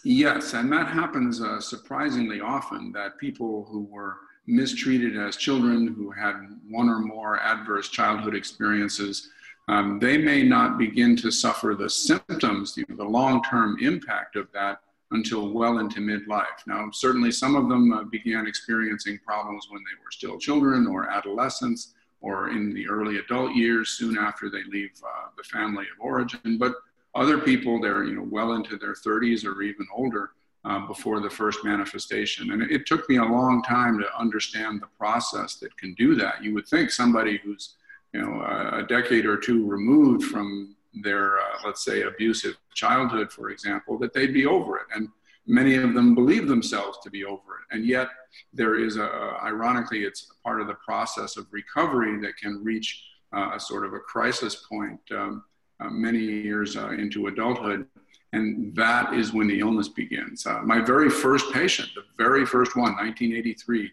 Yes, 0.05 0.55
and 0.55 0.73
that 0.73 0.89
happens 0.89 1.43
uh, 1.43 1.61
surprisingly 1.61 2.41
often 2.41 2.93
that 2.93 3.19
people 3.19 3.67
who 3.69 3.83
were 3.83 4.17
mistreated 4.49 5.17
as 5.17 5.37
children 5.37 5.87
who 5.87 6.11
had 6.11 6.35
one 6.69 6.89
or 6.89 6.99
more 6.99 7.39
adverse 7.41 7.91
childhood 7.91 8.35
experiences, 8.35 9.29
um, 9.69 9.99
they 9.99 10.17
may 10.17 10.43
not 10.43 10.79
begin 10.79 11.15
to 11.17 11.31
suffer 11.31 11.75
the 11.79 11.91
symptoms, 11.91 12.77
you 12.77 12.85
know, 12.89 12.97
the 12.97 13.05
long 13.05 13.43
term 13.45 13.77
impact 13.81 14.37
of 14.37 14.51
that 14.53 14.81
until 15.11 15.53
well 15.53 15.79
into 15.79 16.01
midlife. 16.01 16.67
Now, 16.67 16.89
certainly 16.93 17.31
some 17.31 17.55
of 17.57 17.69
them 17.69 17.93
uh, 17.93 18.05
began 18.05 18.47
experiencing 18.47 19.19
problems 19.25 19.67
when 19.71 19.83
they 19.83 20.03
were 20.03 20.11
still 20.11 20.39
children 20.39 20.87
or 20.87 21.11
adolescents 21.11 21.95
or 22.21 22.49
in 22.49 22.75
the 22.75 22.89
early 22.89 23.19
adult 23.19 23.55
years, 23.55 23.91
soon 23.91 24.19
after 24.19 24.51
they 24.51 24.65
leave 24.65 24.91
uh, 25.05 25.29
the 25.37 25.45
family 25.45 25.85
of 25.85 26.01
origin. 26.01 26.59
But 26.59 26.75
other 27.15 27.39
people, 27.39 27.81
they're 27.81 28.05
you 28.05 28.17
know 28.17 28.27
well 28.29 28.55
into 28.55 28.77
their 28.77 28.95
30s 28.95 29.45
or 29.45 29.63
even 29.63 29.87
older 29.95 30.31
uh, 30.65 30.87
before 30.87 31.21
the 31.21 31.31
first 31.31 31.65
manifestation. 31.65 32.53
And 32.53 32.63
it, 32.63 32.71
it, 32.71 32.87
took 32.87 33.09
me 33.09 33.17
a 33.17 33.25
long 33.25 33.63
time 33.63 33.99
to 33.99 34.19
understand 34.19 34.83
the 34.83 34.89
process 34.99 35.57
that 35.57 35.77
can 35.77 35.95
do 35.95 36.15
that. 36.17 36.43
You 36.43 36.53
would 36.55 36.67
think 36.67 36.91
somebody 36.91 37.41
who's 37.45 37.77
you 38.13 38.21
know 38.21 38.41
a 38.73 38.83
decade 38.83 39.27
or 39.27 39.37
two 39.37 39.67
removed 39.67 40.25
from 40.25 40.75
their 41.03 41.39
uh, 41.39 41.59
let's 41.65 41.85
say 41.85 42.03
abusive 42.03 42.57
childhood, 42.75 43.31
for 43.31 43.51
example, 43.51 43.99
that 43.99 44.13
they'd 44.13 44.33
be 44.33 44.47
over 44.47 44.79
it. 44.79 44.87
And 44.95 45.09
many 45.47 45.77
of 45.77 45.95
them 45.95 46.15
believe 46.15 46.47
themselves 46.47 46.99
to 47.03 47.11
be 47.11 47.25
over 47.25 47.61
it. 47.61 47.75
And 47.75 47.85
yet, 47.85 48.09
there 48.53 48.77
is 48.79 48.97
a, 48.97 49.39
ironically, 49.43 50.05
it's 50.05 50.33
part 50.45 50.61
of 50.61 50.67
the 50.67 50.75
process 50.75 51.37
of 51.37 51.47
recovery 51.51 52.21
that 52.21 52.37
can 52.37 52.63
reach 52.63 53.05
uh, 53.35 53.53
a 53.55 53.61
sort 53.61 53.85
of 53.85 53.95
a 53.95 53.99
crisis 53.99 54.67
point 54.71 55.01
um, 55.11 55.45
uh, 55.81 55.91
many 55.91 56.19
years 56.19 56.77
uh, 56.77 56.91
into 56.91 57.27
adulthood. 57.29 57.87
And 58.33 58.75
that 58.77 59.15
is 59.15 59.33
when 59.33 59.49
the 59.49 59.61
illness 59.61 59.89
begins. 59.89 60.47
Uh, 60.47 60.61
my 60.63 60.81
very 60.81 61.09
first 61.09 61.51
patient, 61.53 61.89
the 61.95 62.03
very 62.19 62.45
first 62.45 62.77
one, 62.77 62.95
1983, 62.97 63.91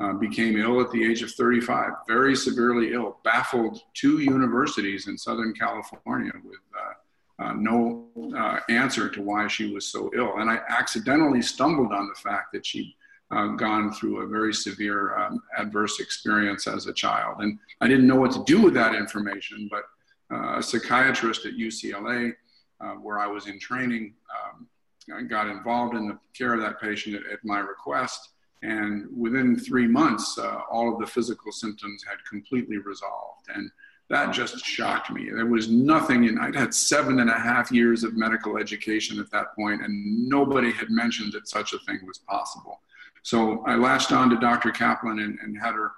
uh, 0.00 0.12
became 0.14 0.56
ill 0.56 0.80
at 0.80 0.90
the 0.90 1.04
age 1.04 1.22
of 1.22 1.30
35, 1.32 1.90
very 2.06 2.34
severely 2.34 2.92
ill, 2.92 3.18
baffled 3.24 3.80
two 3.94 4.18
universities 4.20 5.06
in 5.06 5.18
Southern 5.18 5.52
California 5.52 6.32
with 6.44 6.58
uh, 6.78 7.44
uh, 7.44 7.52
no 7.54 8.08
uh, 8.36 8.60
answer 8.68 9.08
to 9.08 9.20
why 9.20 9.46
she 9.48 9.72
was 9.72 9.86
so 9.86 10.10
ill. 10.14 10.38
And 10.38 10.50
I 10.50 10.60
accidentally 10.68 11.42
stumbled 11.42 11.92
on 11.92 12.08
the 12.08 12.14
fact 12.14 12.52
that 12.52 12.64
she'd 12.64 12.94
uh, 13.30 13.48
gone 13.48 13.92
through 13.92 14.22
a 14.22 14.26
very 14.26 14.54
severe 14.54 15.16
um, 15.16 15.42
adverse 15.58 15.98
experience 15.98 16.66
as 16.66 16.86
a 16.86 16.92
child. 16.92 17.40
And 17.40 17.58
I 17.80 17.88
didn't 17.88 18.06
know 18.06 18.16
what 18.16 18.32
to 18.32 18.44
do 18.44 18.62
with 18.62 18.74
that 18.74 18.94
information, 18.94 19.68
but 19.70 19.84
a 20.30 20.62
psychiatrist 20.62 21.46
at 21.46 21.52
UCLA, 21.52 22.32
uh, 22.84 22.94
where 22.94 23.18
I 23.18 23.26
was 23.26 23.46
in 23.46 23.58
training, 23.58 24.14
um, 24.34 24.66
I 25.14 25.22
got 25.22 25.48
involved 25.48 25.94
in 25.94 26.08
the 26.08 26.18
care 26.36 26.54
of 26.54 26.60
that 26.60 26.80
patient 26.80 27.16
at, 27.16 27.32
at 27.32 27.44
my 27.44 27.58
request. 27.58 28.30
And 28.62 29.06
within 29.14 29.58
three 29.58 29.86
months, 29.86 30.38
uh, 30.38 30.60
all 30.70 30.92
of 30.92 30.98
the 30.98 31.06
physical 31.06 31.52
symptoms 31.52 32.02
had 32.08 32.16
completely 32.28 32.78
resolved. 32.78 33.48
And 33.54 33.70
that 34.10 34.32
just 34.32 34.64
shocked 34.64 35.10
me. 35.10 35.30
There 35.30 35.46
was 35.46 35.68
nothing 35.68 36.24
in, 36.24 36.38
I'd 36.38 36.54
had 36.54 36.74
seven 36.74 37.20
and 37.20 37.30
a 37.30 37.38
half 37.38 37.72
years 37.72 38.04
of 38.04 38.16
medical 38.16 38.58
education 38.58 39.18
at 39.18 39.30
that 39.32 39.54
point, 39.54 39.82
and 39.82 40.28
nobody 40.28 40.72
had 40.72 40.90
mentioned 40.90 41.32
that 41.32 41.48
such 41.48 41.72
a 41.72 41.78
thing 41.80 42.00
was 42.06 42.18
possible. 42.18 42.80
So 43.22 43.64
I 43.66 43.76
latched 43.76 44.12
on 44.12 44.28
to 44.30 44.36
Dr. 44.36 44.70
Kaplan 44.70 45.18
and, 45.20 45.38
and 45.40 45.58
had 45.58 45.74
her 45.74 45.92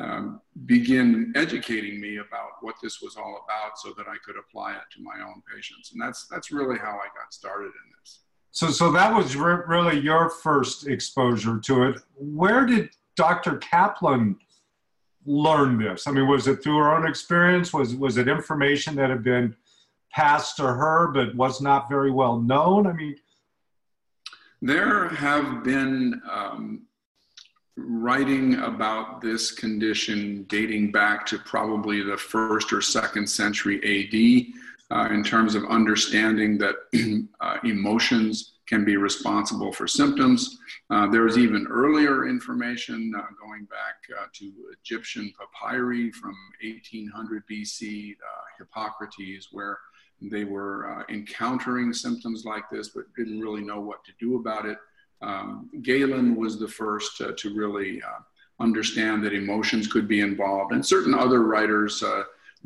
um, 0.00 0.40
begin 0.66 1.32
educating 1.36 2.00
me 2.00 2.16
about 2.16 2.52
what 2.60 2.76
this 2.82 3.00
was 3.02 3.16
all 3.16 3.44
about 3.44 3.78
so 3.78 3.92
that 3.96 4.08
I 4.08 4.16
could 4.24 4.36
apply 4.36 4.72
it 4.72 4.82
to 4.96 5.02
my 5.02 5.22
own 5.22 5.42
patients. 5.54 5.92
And 5.92 6.00
that's, 6.00 6.26
that's 6.28 6.50
really 6.50 6.78
how 6.78 6.92
I 6.92 7.08
got 7.18 7.32
started 7.32 7.66
in 7.66 7.92
this. 8.00 8.20
So, 8.52 8.68
so 8.68 8.90
that 8.92 9.14
was 9.14 9.36
re- 9.36 9.62
really 9.66 9.98
your 9.98 10.28
first 10.28 10.86
exposure 10.86 11.58
to 11.60 11.84
it. 11.84 12.00
Where 12.16 12.66
did 12.66 12.90
Dr. 13.16 13.56
Kaplan 13.58 14.36
learn 15.24 15.78
this? 15.78 16.06
I 16.06 16.12
mean, 16.12 16.28
was 16.28 16.46
it 16.46 16.62
through 16.62 16.78
her 16.78 16.94
own 16.94 17.06
experience? 17.06 17.72
Was 17.72 17.94
was 17.94 18.18
it 18.18 18.28
information 18.28 18.94
that 18.96 19.08
had 19.08 19.22
been 19.22 19.56
passed 20.12 20.56
to 20.56 20.64
her 20.64 21.08
but 21.08 21.34
was 21.34 21.60
not 21.60 21.88
very 21.88 22.10
well 22.10 22.38
known? 22.40 22.86
I 22.86 22.92
mean, 22.92 23.16
there 24.60 25.08
have 25.08 25.64
been 25.64 26.20
um, 26.30 26.82
writing 27.76 28.54
about 28.56 29.20
this 29.20 29.50
condition 29.50 30.44
dating 30.48 30.92
back 30.92 31.24
to 31.26 31.38
probably 31.38 32.02
the 32.02 32.16
first 32.16 32.72
or 32.72 32.82
second 32.82 33.28
century 33.28 33.78
AD. 33.82 34.58
Uh, 34.92 35.08
in 35.10 35.24
terms 35.24 35.54
of 35.54 35.64
understanding 35.70 36.58
that 36.58 36.74
uh, 37.40 37.56
emotions 37.64 38.56
can 38.66 38.84
be 38.84 38.96
responsible 38.98 39.72
for 39.72 39.86
symptoms. 39.86 40.58
Uh, 40.90 41.06
there 41.06 41.26
is 41.26 41.38
even 41.38 41.66
earlier 41.68 42.28
information 42.28 43.12
uh, 43.16 43.22
going 43.40 43.64
back 43.64 43.96
uh, 44.20 44.26
to 44.34 44.52
Egyptian 44.78 45.32
papyri 45.38 46.10
from 46.12 46.36
1800 46.62 47.42
BC, 47.50 48.12
uh, 48.12 48.16
Hippocrates, 48.58 49.48
where 49.52 49.78
they 50.20 50.44
were 50.44 51.04
encountering 51.08 51.92
symptoms 51.92 52.44
like 52.44 52.64
this 52.70 52.90
but 52.90 53.04
didn't 53.16 53.40
really 53.40 53.62
know 53.62 53.80
what 53.80 54.04
to 54.04 54.12
do 54.20 54.36
about 54.36 54.66
it. 54.66 54.78
Um, 55.22 55.70
Galen 55.82 56.36
was 56.36 56.58
the 56.58 56.68
first 56.68 57.16
to 57.18 57.54
really 57.54 58.02
understand 58.60 59.24
that 59.24 59.32
emotions 59.32 59.86
could 59.86 60.06
be 60.08 60.20
involved, 60.20 60.72
and 60.72 60.84
certain 60.84 61.14
other 61.14 61.42
writers 61.42 62.02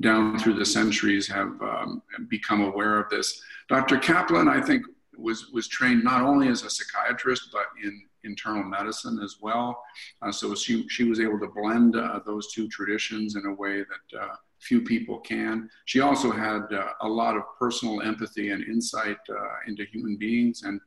down 0.00 0.38
through 0.38 0.54
the 0.54 0.64
centuries 0.64 1.26
have 1.28 1.60
um, 1.62 2.02
become 2.28 2.62
aware 2.62 2.98
of 2.98 3.08
this. 3.08 3.40
Dr. 3.68 3.98
Kaplan, 3.98 4.48
I 4.48 4.60
think, 4.60 4.84
was 5.16 5.50
was 5.50 5.66
trained 5.68 6.04
not 6.04 6.22
only 6.22 6.48
as 6.48 6.62
a 6.62 6.70
psychiatrist 6.70 7.48
but 7.50 7.66
in 7.82 8.02
internal 8.24 8.64
medicine 8.64 9.18
as 9.22 9.36
well. 9.40 9.82
Uh, 10.20 10.30
so 10.32 10.54
she 10.54 10.86
she 10.88 11.04
was 11.04 11.20
able 11.20 11.38
to 11.38 11.48
blend 11.48 11.96
uh, 11.96 12.20
those 12.26 12.52
two 12.52 12.68
traditions 12.68 13.36
in 13.36 13.46
a 13.46 13.54
way 13.54 13.78
that 13.78 14.20
uh, 14.20 14.34
few 14.58 14.80
people 14.80 15.18
can. 15.20 15.70
She 15.84 16.00
also 16.00 16.30
had 16.30 16.72
uh, 16.72 16.88
a 17.02 17.08
lot 17.08 17.36
of 17.36 17.44
personal 17.58 18.02
empathy 18.02 18.50
and 18.50 18.64
insight 18.64 19.18
uh, 19.30 19.56
into 19.66 19.84
human 19.84 20.16
beings, 20.16 20.64
and 20.64 20.80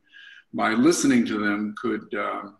by 0.52 0.72
listening 0.72 1.24
to 1.26 1.38
them, 1.38 1.74
could 1.80 2.12
um, 2.14 2.56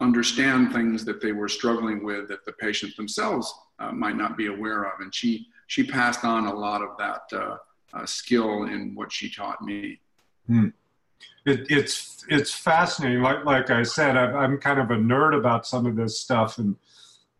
understand 0.00 0.72
things 0.72 1.04
that 1.04 1.20
they 1.20 1.32
were 1.32 1.48
struggling 1.48 2.04
with 2.04 2.28
that 2.28 2.44
the 2.44 2.52
patient 2.52 2.96
themselves 2.96 3.52
uh, 3.78 3.92
might 3.92 4.16
not 4.16 4.36
be 4.36 4.46
aware 4.46 4.84
of. 4.84 5.00
And 5.00 5.14
she 5.14 5.48
she 5.66 5.82
passed 5.82 6.24
on 6.24 6.46
a 6.46 6.54
lot 6.54 6.82
of 6.82 6.90
that 6.98 8.08
skill 8.08 8.64
in 8.64 8.94
what 8.94 9.12
she 9.12 9.30
taught 9.30 9.62
me. 9.62 10.00
Hmm 10.46 10.68
it, 11.46 11.66
it's 11.70 12.24
it's 12.28 12.52
fascinating. 12.52 13.22
Like 13.22 13.44
like 13.44 13.70
I 13.70 13.82
said, 13.82 14.16
i 14.16 14.44
am 14.44 14.58
kind 14.58 14.80
of 14.80 14.90
a 14.90 14.96
nerd 14.96 15.36
about 15.36 15.66
some 15.66 15.86
of 15.86 15.96
this 15.96 16.20
stuff, 16.20 16.58
and 16.58 16.76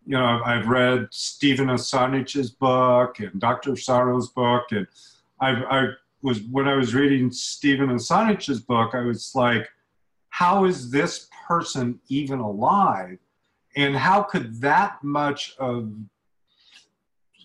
you 0.06 0.16
know 0.16 0.40
I've 0.44 0.68
read 0.68 1.08
Steven 1.10 1.68
Ozanich's 1.68 2.50
book 2.50 3.20
and 3.20 3.40
Dr. 3.40 3.72
Sarno's 3.72 4.28
book, 4.28 4.64
and 4.70 4.86
I've, 5.40 5.62
I 5.70 5.86
was 6.22 6.42
when 6.50 6.68
I 6.68 6.74
was 6.74 6.94
reading 6.94 7.30
Steven 7.30 7.88
Ozanich's 7.88 8.60
book, 8.60 8.94
I 8.94 9.00
was 9.00 9.32
like, 9.34 9.68
how 10.40 10.64
is 10.64 10.90
this 10.90 11.28
person 11.46 12.00
even 12.08 12.40
alive, 12.40 13.18
and 13.76 13.94
how 13.96 14.22
could 14.22 14.60
that 14.60 15.02
much 15.02 15.54
of 15.58 15.92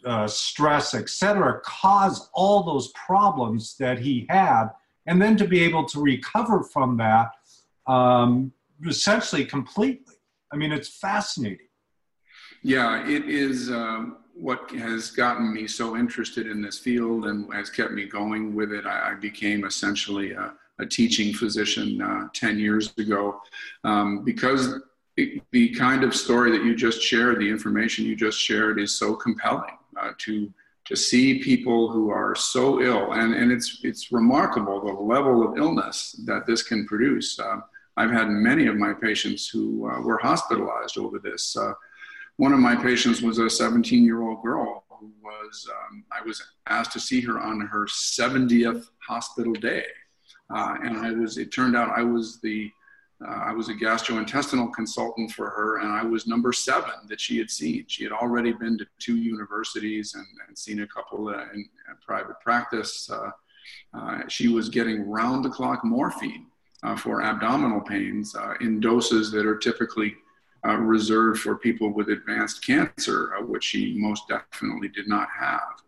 uh, 0.05 0.27
stress, 0.27 0.93
etc., 0.93 1.59
cause 1.63 2.29
all 2.33 2.63
those 2.63 2.91
problems 3.07 3.75
that 3.77 3.99
he 3.99 4.25
had? 4.29 4.69
and 5.09 5.19
then 5.19 5.35
to 5.35 5.47
be 5.47 5.63
able 5.63 5.85
to 5.85 5.99
recover 5.99 6.61
from 6.61 6.95
that 6.97 7.31
um, 7.87 8.51
essentially 8.87 9.43
completely. 9.43 10.15
I 10.53 10.55
mean, 10.55 10.71
it's 10.71 10.99
fascinating. 10.99 11.67
Yeah, 12.61 13.07
it 13.07 13.27
is 13.27 13.71
um, 13.71 14.17
what 14.35 14.69
has 14.71 15.09
gotten 15.09 15.51
me 15.51 15.67
so 15.67 15.97
interested 15.97 16.45
in 16.45 16.61
this 16.61 16.77
field 16.77 17.25
and 17.25 17.51
has 17.51 17.71
kept 17.71 17.91
me 17.91 18.05
going 18.05 18.53
with 18.53 18.71
it. 18.71 18.85
I, 18.85 19.15
became 19.15 19.65
essentially 19.65 20.33
a, 20.33 20.53
a 20.79 20.85
teaching 20.85 21.33
physician 21.33 22.01
uh, 22.01 22.27
10 22.33 22.59
years 22.59 22.93
ago 22.97 23.41
um, 23.83 24.23
because 24.23 24.75
the 25.51 25.69
kind 25.75 26.03
of 26.03 26.15
story 26.15 26.51
that 26.51 26.63
you 26.63 26.75
just 26.75 27.01
shared, 27.01 27.39
the 27.39 27.49
information 27.49 28.05
you 28.05 28.15
just 28.15 28.39
shared, 28.39 28.79
is 28.79 28.97
so 28.97 29.15
compelling 29.15 29.77
uh, 29.99 30.11
to 30.17 30.51
to 30.89 30.95
see 30.95 31.37
people 31.37 31.91
who 31.91 32.09
are 32.09 32.33
so 32.33 32.81
ill, 32.81 33.11
and, 33.11 33.35
and 33.35 33.51
it's, 33.51 33.81
it's 33.83 34.11
remarkable 34.11 34.81
the 34.81 34.91
level 34.91 35.47
of 35.47 35.55
illness 35.55 36.13
that 36.25 36.47
this 36.47 36.63
can 36.63 36.83
produce. 36.87 37.39
Uh, 37.39 37.57
I've 37.95 38.09
had 38.09 38.27
many 38.29 38.65
of 38.65 38.75
my 38.75 38.93
patients 38.93 39.47
who 39.47 39.87
uh, 39.87 40.01
were 40.01 40.17
hospitalized 40.17 40.97
over 40.97 41.19
this. 41.19 41.55
Uh, 41.55 41.73
one 42.37 42.53
of 42.53 42.59
my 42.59 42.75
patients 42.75 43.21
was 43.21 43.37
a 43.37 43.47
17 43.47 44.03
year 44.03 44.23
old 44.23 44.41
girl 44.41 44.83
who 44.89 45.11
was, 45.23 45.69
um, 45.69 46.03
I 46.11 46.25
was 46.25 46.41
asked 46.65 46.93
to 46.93 46.99
see 46.99 47.21
her 47.21 47.39
on 47.39 47.61
her 47.61 47.85
70th 47.85 48.87
hospital 49.07 49.53
day. 49.53 49.85
Uh, 50.53 50.75
and 50.83 50.97
I 50.97 51.11
was, 51.11 51.37
it 51.37 51.51
turned 51.51 51.75
out 51.75 51.97
I 51.97 52.03
was 52.03 52.39
the 52.41 52.71
uh, 53.25 53.31
I 53.31 53.51
was 53.51 53.67
a 53.67 53.73
gastrointestinal 53.73 54.73
consultant 54.73 55.31
for 55.31 55.49
her, 55.49 55.79
and 55.79 55.91
I 55.91 56.03
was 56.03 56.25
number 56.25 56.53
seven 56.53 56.93
that 57.09 57.19
she 57.19 57.37
had 57.37 57.51
seen. 57.51 57.83
She 57.87 58.03
had 58.03 58.13
already 58.13 58.53
been 58.53 58.77
to 58.77 58.85
two 58.97 59.17
universities 59.17 60.15
and, 60.15 60.25
and 60.47 60.57
seen 60.57 60.81
a 60.81 60.87
couple 60.87 61.27
uh, 61.27 61.43
in, 61.53 61.59
in, 61.59 61.95
private 62.05 62.39
practice. 62.39 63.09
Uh, 63.09 63.31
uh 63.93 64.21
she 64.29 64.47
was 64.47 64.69
getting 64.69 65.07
round 65.07 65.43
the 65.43 65.49
clock 65.49 65.83
morphine 65.83 66.47
uh, 66.83 66.95
for 66.95 67.21
abdominal 67.21 67.81
pains 67.81 68.35
uh, 68.35 68.53
in 68.61 68.79
doses 68.79 69.31
that 69.31 69.45
are 69.45 69.57
typically 69.57 70.15
reserved 70.79 71.39
for 71.39 71.55
people 71.55 71.93
with 71.93 72.09
advanced 72.09 72.65
cancer, 72.65 73.33
which 73.47 73.63
she 73.63 73.95
most 73.97 74.27
definitely 74.27 74.89
did 74.89 75.07
not 75.07 75.27
have. 75.37 75.81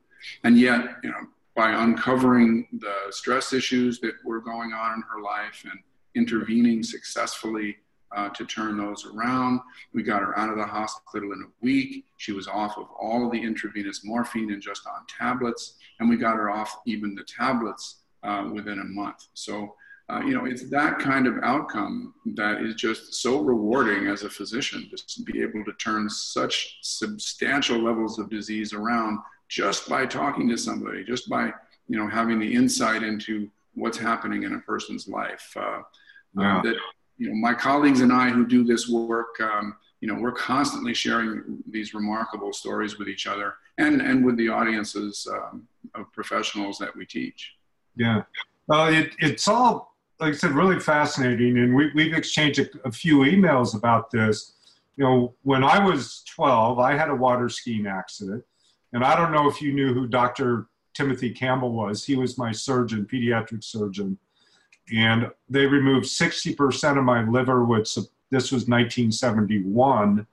And 0.44 0.58
yet, 0.58 0.98
you 1.04 1.12
know, 1.12 1.28
by 1.56 1.72
uncovering 1.84 2.68
the 2.80 2.96
stress 3.10 3.54
issues 3.54 4.00
that 4.00 4.14
were 4.24 4.40
going 4.40 4.74
on 4.74 4.94
in 4.94 5.04
her 5.12 5.22
life 5.22 5.66
and 5.70 5.80
intervening 6.16 6.84
successfully 6.84 7.78
uh, 8.16 8.30
to 8.30 8.46
turn 8.46 8.78
those 8.78 9.06
around. 9.06 9.60
We 9.94 10.04
got 10.04 10.22
her 10.22 10.38
out 10.38 10.50
of 10.50 10.58
the 10.58 10.66
hospital 10.66 11.32
in 11.32 11.42
a 11.42 11.52
week. 11.66 12.06
She 12.18 12.32
was 12.34 12.48
off 12.48 12.78
of 12.78 12.88
all 13.00 13.30
the 13.30 13.42
intravenous 13.42 14.04
morphine 14.04 14.52
and 14.52 14.62
just 14.62 14.86
on 14.86 15.06
tablets, 15.08 15.76
and 16.00 16.10
we 16.10 16.18
got 16.18 16.36
her 16.36 16.50
off 16.50 16.80
even 16.86 17.16
the 17.16 17.24
tablets 17.24 18.02
uh, 18.24 18.50
within 18.54 18.80
a 18.80 18.84
month. 18.84 19.28
So, 19.34 19.76
uh, 20.10 20.22
you 20.22 20.34
know, 20.34 20.46
it's 20.46 20.70
that 20.70 21.00
kind 21.00 21.26
of 21.26 21.36
outcome 21.42 22.14
that 22.36 22.62
is 22.62 22.76
just 22.76 23.16
so 23.16 23.40
rewarding 23.40 24.08
as 24.08 24.24
a 24.24 24.30
physician 24.30 24.90
to 24.94 25.22
be 25.24 25.42
able 25.42 25.64
to 25.64 25.74
turn 25.74 26.10
such 26.10 26.80
substantial 26.82 27.80
levels 27.80 28.20
of 28.20 28.30
disease 28.30 28.74
around 28.74 29.20
just 29.52 29.90
by 29.90 30.06
talking 30.06 30.48
to 30.48 30.58
somebody, 30.58 31.04
just 31.04 31.30
by, 31.30 31.54
you 31.90 31.98
know, 31.98 32.08
having 32.08 32.40
the 32.40 32.54
insight 32.54 33.04
into 33.04 33.52
what's 33.76 33.98
happening 33.98 34.44
in 34.44 34.56
a 34.56 34.60
person's 34.60 35.10
life. 35.10 35.54
Uh, 35.60 35.82
wow. 36.34 36.62
that 36.62 36.78
you 37.18 37.28
know, 37.28 37.36
my 37.36 37.54
colleagues 37.54 38.00
and 38.00 38.14
I 38.14 38.30
who 38.30 38.48
do 38.48 38.64
this 38.64 38.88
work, 38.88 39.42
um, 39.42 39.76
you 40.00 40.08
know, 40.08 40.18
we're 40.18 40.32
constantly 40.32 40.94
sharing 40.94 41.62
these 41.70 41.94
remarkable 41.94 42.54
stories 42.54 42.98
with 42.98 43.10
each 43.10 43.28
other 43.28 43.56
and, 43.78 44.02
and 44.02 44.26
with 44.26 44.38
the 44.38 44.48
audiences 44.48 45.28
um, 45.30 45.68
of 45.96 46.10
professionals 46.14 46.78
that 46.78 46.96
we 46.96 47.06
teach. 47.06 47.56
Yeah. 47.98 48.24
Well, 48.68 48.88
it, 48.88 49.12
it's 49.20 49.50
all, 49.50 49.98
like 50.22 50.34
I 50.34 50.38
said, 50.38 50.52
really 50.52 50.80
fascinating. 50.80 51.58
And 51.58 51.76
we, 51.76 51.92
we've 51.94 52.14
exchanged 52.14 52.60
a, 52.60 52.68
a 52.86 52.92
few 52.92 53.18
emails 53.18 53.76
about 53.76 54.12
this. 54.12 54.54
You 54.96 55.04
know, 55.04 55.34
when 55.44 55.66
I 55.66 55.84
was 55.84 56.24
12, 56.34 56.80
I 56.80 56.96
had 56.96 57.10
a 57.10 57.16
water 57.16 57.50
skiing 57.50 57.86
accident. 57.86 58.46
And 58.94 59.04
I 59.04 59.16
don't 59.16 59.32
know 59.32 59.50
if 59.50 59.62
you 59.62 59.74
knew 59.74 59.94
who 59.94 60.08
Dr. 60.08 60.68
Timothy 60.94 61.32
Campbell 61.32 61.72
was. 61.72 62.04
He 62.04 62.16
was 62.16 62.38
my 62.38 62.52
surgeon, 62.52 63.08
pediatric 63.12 63.64
surgeon 63.64 64.18
and 64.94 65.30
they 65.50 65.66
removed 65.66 66.06
60% 66.06 66.98
of 66.98 67.04
my 67.04 67.24
liver, 67.24 67.64
which 67.64 67.96
this 68.30 68.52
was 68.52 68.68
1971. 68.68 70.26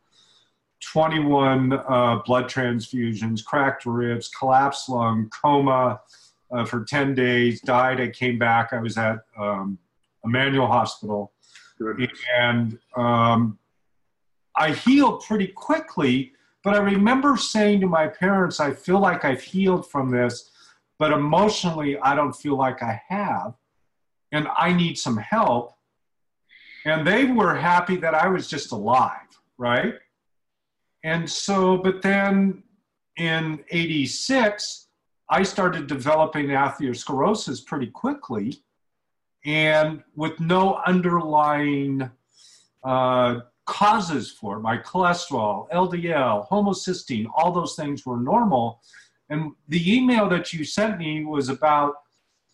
21 0.80 1.72
uh, 1.72 2.20
blood 2.24 2.44
transfusions, 2.44 3.44
cracked 3.44 3.84
ribs, 3.84 4.28
collapsed 4.28 4.88
lung, 4.88 5.28
coma 5.30 6.00
uh, 6.52 6.64
for 6.64 6.84
10 6.84 7.14
days, 7.14 7.60
died. 7.60 8.00
I 8.00 8.08
came 8.08 8.38
back. 8.38 8.72
I 8.72 8.80
was 8.80 8.96
at 8.96 9.18
um, 9.36 9.76
Emanuel 10.24 10.68
Hospital. 10.68 11.32
Good. 11.78 12.10
And 12.36 12.78
um, 12.96 13.58
I 14.56 14.72
healed 14.72 15.24
pretty 15.24 15.48
quickly, 15.48 16.32
but 16.68 16.76
I 16.76 16.80
remember 16.80 17.38
saying 17.38 17.80
to 17.80 17.86
my 17.86 18.08
parents, 18.08 18.60
I 18.60 18.72
feel 18.74 19.00
like 19.00 19.24
I've 19.24 19.40
healed 19.40 19.90
from 19.90 20.10
this, 20.10 20.50
but 20.98 21.12
emotionally, 21.12 21.98
I 22.00 22.14
don't 22.14 22.34
feel 22.34 22.58
like 22.58 22.82
I 22.82 23.00
have 23.08 23.54
and 24.32 24.46
I 24.54 24.74
need 24.74 24.98
some 24.98 25.16
help. 25.16 25.72
And 26.84 27.06
they 27.06 27.24
were 27.24 27.54
happy 27.54 27.96
that 27.96 28.14
I 28.14 28.28
was 28.28 28.48
just 28.48 28.72
alive, 28.72 29.30
right? 29.56 29.94
And 31.04 31.30
so, 31.30 31.78
but 31.78 32.02
then 32.02 32.62
in 33.16 33.64
86, 33.70 34.88
I 35.30 35.44
started 35.44 35.86
developing 35.86 36.48
atherosclerosis 36.48 37.64
pretty 37.64 37.86
quickly 37.86 38.62
and 39.46 40.02
with 40.16 40.38
no 40.38 40.82
underlying 40.86 42.10
uh, 42.84 43.36
causes 43.68 44.30
for. 44.30 44.58
My 44.58 44.78
cholesterol, 44.78 45.70
LDL, 45.70 46.48
homocysteine, 46.48 47.26
all 47.34 47.52
those 47.52 47.76
things 47.76 48.06
were 48.06 48.18
normal. 48.18 48.80
And 49.28 49.52
the 49.68 49.94
email 49.94 50.26
that 50.30 50.54
you 50.54 50.64
sent 50.64 50.98
me 50.98 51.24
was 51.26 51.50
about 51.50 51.96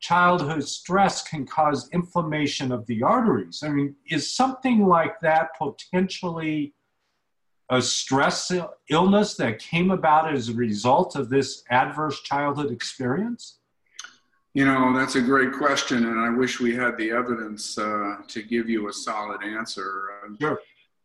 childhood 0.01 0.67
stress 0.67 1.23
can 1.23 1.47
cause 1.47 1.89
inflammation 1.93 2.73
of 2.73 2.85
the 2.87 3.03
arteries. 3.05 3.63
I 3.63 3.69
mean, 3.69 3.95
is 4.11 4.35
something 4.35 4.87
like 4.87 5.21
that 5.21 5.57
potentially 5.57 6.75
a 7.71 7.81
stress 7.81 8.53
illness 8.91 9.37
that 9.37 9.61
came 9.61 9.93
about 9.93 10.35
as 10.35 10.49
a 10.49 10.55
result 10.55 11.15
of 11.15 11.31
this 11.31 11.63
adverse 11.71 12.23
childhood 12.23 12.73
experience? 12.73 13.61
You 14.53 14.65
know, 14.65 14.93
that's 14.93 15.15
a 15.15 15.23
great 15.23 15.53
question, 15.53 16.07
and 16.07 16.21
I 16.21 16.31
wish 16.31 16.61
we 16.61 16.75
had 16.75 16.97
the 16.97 17.11
evidence 17.13 17.79
uh, 17.79 18.17
to 18.29 18.43
give 18.43 18.69
you 18.69 18.89
a 18.89 18.93
solid 18.93 19.43
answer. 19.43 20.11
Sure. 20.41 20.61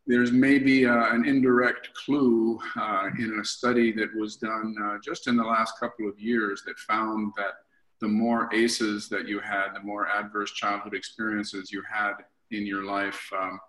There's 0.10 0.32
maybe 0.32 0.88
uh, 0.88 1.14
an 1.14 1.28
indirect 1.28 1.94
clue 1.94 2.60
uh, 2.76 3.10
in 3.20 3.40
a 3.40 3.46
study 3.46 3.92
that 3.92 4.10
was 4.16 4.38
done 4.38 4.76
uh, 4.84 4.98
just 5.04 5.28
in 5.28 5.38
the 5.38 5.44
last 5.44 5.80
couple 5.80 6.10
of 6.10 6.20
years 6.20 6.64
that 6.66 6.80
found 6.80 7.32
that 7.38 7.54
the 8.02 8.08
more 8.08 8.50
ACEs 8.52 9.08
that 9.10 9.28
you 9.28 9.40
had, 9.40 9.76
the 9.76 9.84
more 9.84 10.08
adverse 10.08 10.52
childhood 10.54 10.96
experiences 10.96 11.72
you 11.72 11.84
had 11.88 12.14
in 12.50 12.66
your 12.66 12.86
life, 12.86 13.22
um, 13.40 13.60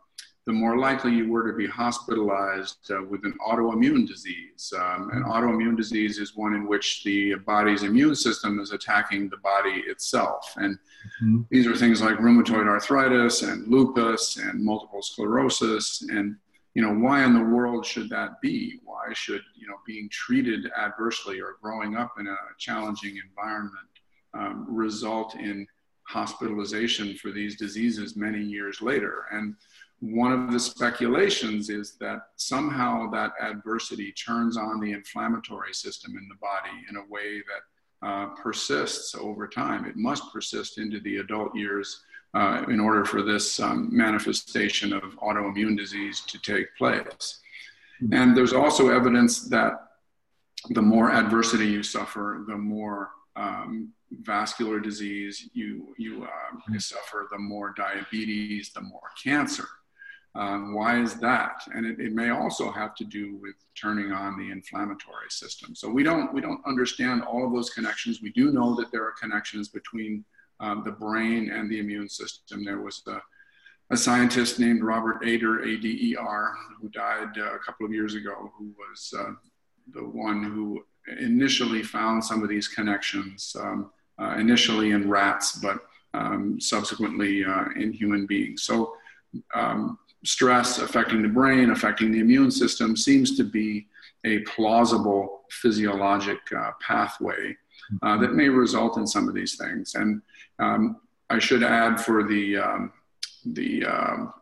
the 0.51 0.57
more 0.57 0.79
likely 0.79 1.13
you 1.13 1.31
were 1.31 1.49
to 1.49 1.57
be 1.57 1.69
hospitalized 1.69 2.91
uh, 2.91 3.01
with 3.09 3.25
an 3.25 3.39
autoimmune 3.49 4.05
disease. 4.05 4.73
Um, 4.77 5.09
an 5.13 5.23
autoimmune 5.23 5.77
disease 5.77 6.19
is 6.19 6.35
one 6.35 6.55
in 6.55 6.67
which 6.67 7.05
the 7.05 7.37
body's 7.47 7.85
immune 7.85 8.17
system 8.17 8.59
is 8.59 8.73
attacking 8.73 9.29
the 9.29 9.37
body 9.37 9.85
itself. 9.87 10.53
And 10.57 10.75
mm-hmm. 11.23 11.43
these 11.51 11.69
are 11.69 11.77
things 11.77 12.03
like 12.03 12.17
rheumatoid 12.17 12.67
arthritis 12.67 13.43
and 13.43 13.69
lupus 13.69 14.39
and 14.39 14.61
multiple 14.61 15.03
sclerosis. 15.03 16.03
And, 16.11 16.35
you 16.75 16.83
know, 16.83 16.95
why 16.95 17.25
in 17.25 17.33
the 17.33 17.45
world 17.45 17.87
should 17.87 18.11
that 18.11 18.41
be? 18.43 18.81
Why 18.83 19.13
should, 19.13 19.43
you 19.55 19.69
know, 19.69 19.77
being 19.87 20.09
treated 20.11 20.69
adversely 20.77 21.41
or 21.41 21.59
growing 21.63 21.95
up 21.95 22.15
in 22.19 22.27
a 22.27 22.37
challenging 22.59 23.21
environment 23.25 23.87
um, 24.35 24.67
result 24.69 25.37
in 25.37 25.65
hospitalization 26.11 27.15
for 27.15 27.31
these 27.31 27.57
diseases 27.57 28.17
many 28.17 28.43
years 28.43 28.83
later. 28.83 29.27
And 29.31 29.55
one 30.01 30.33
of 30.33 30.51
the 30.51 30.59
speculations 30.59 31.69
is 31.69 31.97
that 32.01 32.29
somehow 32.37 33.11
that 33.11 33.33
adversity 33.41 34.13
turns 34.13 34.57
on 34.57 34.81
the 34.81 34.93
inflammatory 34.93 35.75
system 35.75 36.17
in 36.17 36.27
the 36.29 36.37
body 36.37 36.85
in 36.89 36.97
a 36.97 37.07
way 37.09 37.39
that 37.41 38.07
uh, 38.07 38.27
persists 38.29 39.15
over 39.15 39.47
time. 39.47 39.85
It 39.85 39.97
must 39.97 40.33
persist 40.33 40.79
into 40.79 41.01
the 41.01 41.19
adult 41.19 41.55
years 41.55 42.01
uh, 42.33 42.65
in 42.69 42.81
order 42.81 43.05
for 43.05 43.23
this 43.23 43.61
um, 43.61 43.89
manifestation 43.93 44.95
of 44.95 45.03
autoimmune 45.19 45.77
disease 45.77 46.21
to 46.21 46.41
take 46.41 46.75
place. 46.77 47.41
Mm-hmm. 48.03 48.15
And 48.15 48.37
there's 48.37 48.55
also 48.55 48.89
evidence 48.89 49.43
that 49.49 49.89
the 50.71 50.83
more 50.83 51.11
adversity 51.11 51.67
you 51.67 51.83
suffer, 51.83 52.45
the 52.47 52.57
more 52.57 53.11
um, 53.37 53.93
vascular 54.11 54.81
disease 54.81 55.49
you 55.53 55.95
you, 55.99 56.25
uh, 56.25 56.59
you, 56.71 56.81
suffer, 56.81 57.29
the 57.31 57.39
more 57.39 57.75
diabetes, 57.77 58.71
the 58.73 58.81
more 58.81 59.11
cancer. 59.23 59.67
Um, 60.35 60.75
why 60.75 61.01
is 61.01 61.15
that? 61.17 61.63
And 61.75 61.85
it, 61.85 61.99
it, 61.99 62.13
may 62.13 62.31
also 62.31 62.71
have 62.71 62.95
to 62.97 63.05
do 63.05 63.37
with 63.43 63.57
turning 63.81 64.13
on 64.13 64.39
the 64.39 64.53
inflammatory 64.53 65.29
system. 65.29 65.75
So 65.75 65.91
we 65.91 66.05
don't 66.05 66.33
we 66.33 66.41
don't 66.41 66.65
understand 66.65 67.25
all 67.25 67.45
of 67.45 67.53
those 67.53 67.71
connections. 67.71 68.23
We 68.23 68.31
do 68.31 68.53
know 68.53 68.77
that 68.77 68.93
there 68.93 69.03
are 69.03 69.15
connections 69.21 69.69
between 69.69 70.25
um, 70.61 70.83
the 70.85 70.93
brain 70.93 71.51
and 71.51 71.69
the 71.69 71.81
immune 71.81 72.09
system. 72.09 72.65
There 72.65 72.81
was 72.81 73.03
a, 73.09 73.21
a 73.91 73.97
scientist 73.97 74.61
named 74.61 74.85
Robert 74.85 75.25
Ader, 75.25 75.65
A-D-E-R, 75.65 76.55
who 76.81 76.89
died 76.91 77.37
uh, 77.37 77.57
a 77.57 77.59
couple 77.59 77.85
of 77.85 77.93
years 77.93 78.15
ago, 78.15 78.53
who 78.57 78.73
was 78.79 79.13
uh, 79.19 79.33
the 79.93 80.05
one 80.05 80.45
who 80.45 80.85
initially 81.19 81.83
found 81.83 82.25
some 82.25 82.45
of 82.45 82.49
these 82.49 82.69
connections. 82.69 83.57
Um, 83.59 83.91
uh, 84.21 84.37
initially 84.39 84.91
in 84.91 85.09
rats, 85.09 85.53
but 85.53 85.79
um, 86.13 86.61
subsequently 86.61 87.45
uh, 87.45 87.65
in 87.77 87.93
human 87.93 88.27
beings. 88.27 88.63
So, 88.63 88.95
um, 89.55 89.99
stress 90.25 90.79
affecting 90.79 91.23
the 91.23 91.29
brain, 91.29 91.71
affecting 91.71 92.13
the 92.13 92.21
immune 92.21 92.51
system 92.51 92.97
seems 92.97 93.37
to 93.37 93.45
be 93.45 93.87
a 94.25 94.41
plausible 94.41 95.43
physiologic 95.51 96.39
uh, 96.57 96.73
pathway 96.81 97.57
uh, 98.03 98.17
that 98.19 98.35
may 98.35 98.49
result 98.49 98.97
in 98.99 99.07
some 99.07 99.29
of 99.29 99.35
these 99.35 99.57
things. 99.57 99.95
And 99.95 100.23
um, 100.59 101.01
I 101.31 101.39
should 101.39 101.63
add 101.63 102.01
for 102.01 102.25
the 102.27 102.59
um, 102.59 102.93
the 103.47 103.87
um, 103.87 104.35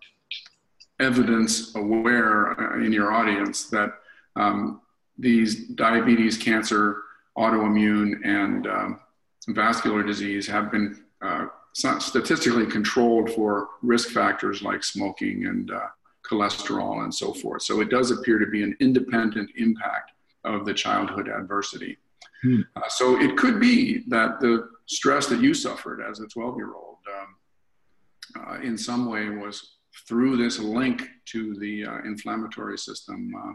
evidence 0.98 1.74
aware 1.76 2.60
uh, 2.60 2.84
in 2.84 2.92
your 2.92 3.12
audience 3.12 3.70
that 3.70 3.90
um, 4.34 4.80
these 5.16 5.68
diabetes, 5.68 6.36
cancer, 6.36 7.02
autoimmune, 7.36 8.24
and 8.24 8.66
um, 8.66 9.00
vascular 9.48 10.02
disease 10.02 10.46
have 10.46 10.72
been 10.72 11.04
uh, 11.22 11.46
statistically 11.78 12.66
controlled 12.66 13.30
for 13.30 13.68
risk 13.82 14.08
factors 14.10 14.62
like 14.62 14.82
smoking 14.82 15.46
and 15.46 15.70
uh, 15.70 15.86
cholesterol 16.28 17.04
and 17.04 17.14
so 17.14 17.32
forth. 17.32 17.62
So 17.62 17.80
it 17.80 17.88
does 17.88 18.10
appear 18.10 18.38
to 18.38 18.46
be 18.46 18.62
an 18.62 18.76
independent 18.80 19.50
impact 19.56 20.12
of 20.44 20.64
the 20.64 20.74
childhood 20.74 21.28
adversity. 21.28 21.98
Hmm. 22.42 22.62
Uh, 22.76 22.88
so 22.88 23.20
it 23.20 23.36
could 23.36 23.60
be 23.60 24.04
that 24.08 24.40
the 24.40 24.68
stress 24.86 25.26
that 25.26 25.40
you 25.40 25.54
suffered 25.54 26.00
as 26.00 26.20
a 26.20 26.26
12 26.26 26.56
year 26.56 26.74
old 26.74 26.96
um, 27.16 28.42
uh, 28.42 28.60
in 28.60 28.76
some 28.76 29.08
way 29.08 29.28
was 29.28 29.76
through 30.06 30.36
this 30.36 30.58
link 30.58 31.08
to 31.26 31.54
the 31.58 31.84
uh, 31.84 31.98
inflammatory 32.04 32.78
system 32.78 33.32
uh, 33.36 33.52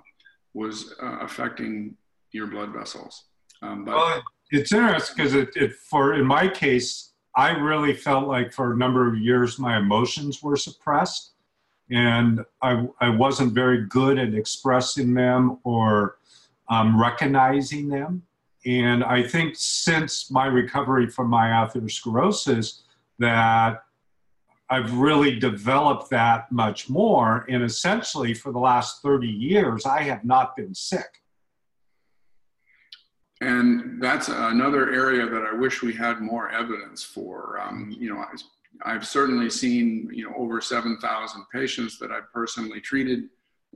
was 0.54 0.94
uh, 1.02 1.18
affecting 1.22 1.96
your 2.32 2.48
blood 2.48 2.72
vessels. 2.72 3.26
Um, 3.62 3.86
but 3.86 3.96
well, 3.96 4.24
it's 4.52 4.72
interesting 4.72 5.16
because 5.16 5.34
it, 5.34 5.50
it 5.56 5.74
for 5.90 6.14
in 6.14 6.26
my 6.26 6.48
case 6.48 7.13
i 7.36 7.52
really 7.52 7.94
felt 7.94 8.28
like 8.28 8.52
for 8.54 8.74
a 8.74 8.78
number 8.78 9.08
of 9.08 9.18
years 9.18 9.60
my 9.60 9.78
emotions 9.78 10.42
were 10.42 10.58
suppressed 10.58 11.34
and 11.90 12.44
I, 12.62 12.88
I 13.00 13.10
wasn't 13.10 13.54
very 13.54 13.86
good 13.86 14.18
at 14.18 14.34
expressing 14.34 15.14
them 15.14 15.60
or 15.64 16.18
um, 16.70 17.00
recognizing 17.00 17.88
them. 17.88 18.24
And 18.66 19.04
I 19.04 19.24
think 19.24 19.56
since 19.56 20.32
my 20.32 20.46
recovery 20.46 21.08
from 21.10 21.30
my 21.30 21.48
atherosclerosis, 21.48 22.82
that 23.20 23.84
I've 24.70 24.98
really 24.98 25.38
developed 25.38 26.10
that 26.12 26.52
much 26.52 26.90
more. 26.90 27.46
And 27.50 27.62
essentially, 27.62 28.34
for 28.34 28.52
the 28.52 28.60
last 28.60 29.02
30 29.02 29.28
years, 29.28 29.86
I 29.86 30.02
have 30.04 30.24
not 30.24 30.56
been 30.56 30.74
sick. 30.74 31.22
And 33.44 34.02
that's 34.02 34.30
another 34.30 34.94
area 34.94 35.30
that 35.30 35.44
I 35.44 35.54
wish 35.54 35.84
we 35.84 35.94
had 35.94 36.22
more 36.22 36.50
evidence 36.50 37.04
for. 37.04 37.60
Um, 37.60 37.94
you 38.00 38.10
know, 38.10 38.24
I've 38.86 39.06
certainly 39.06 39.50
seen, 39.50 40.10
you 40.14 40.30
know, 40.30 40.34
over 40.38 40.62
7,000 40.62 41.46
patients 41.52 42.00
that 42.00 42.10
I've 42.10 42.32
personally 42.32 42.80
treated 42.80 43.26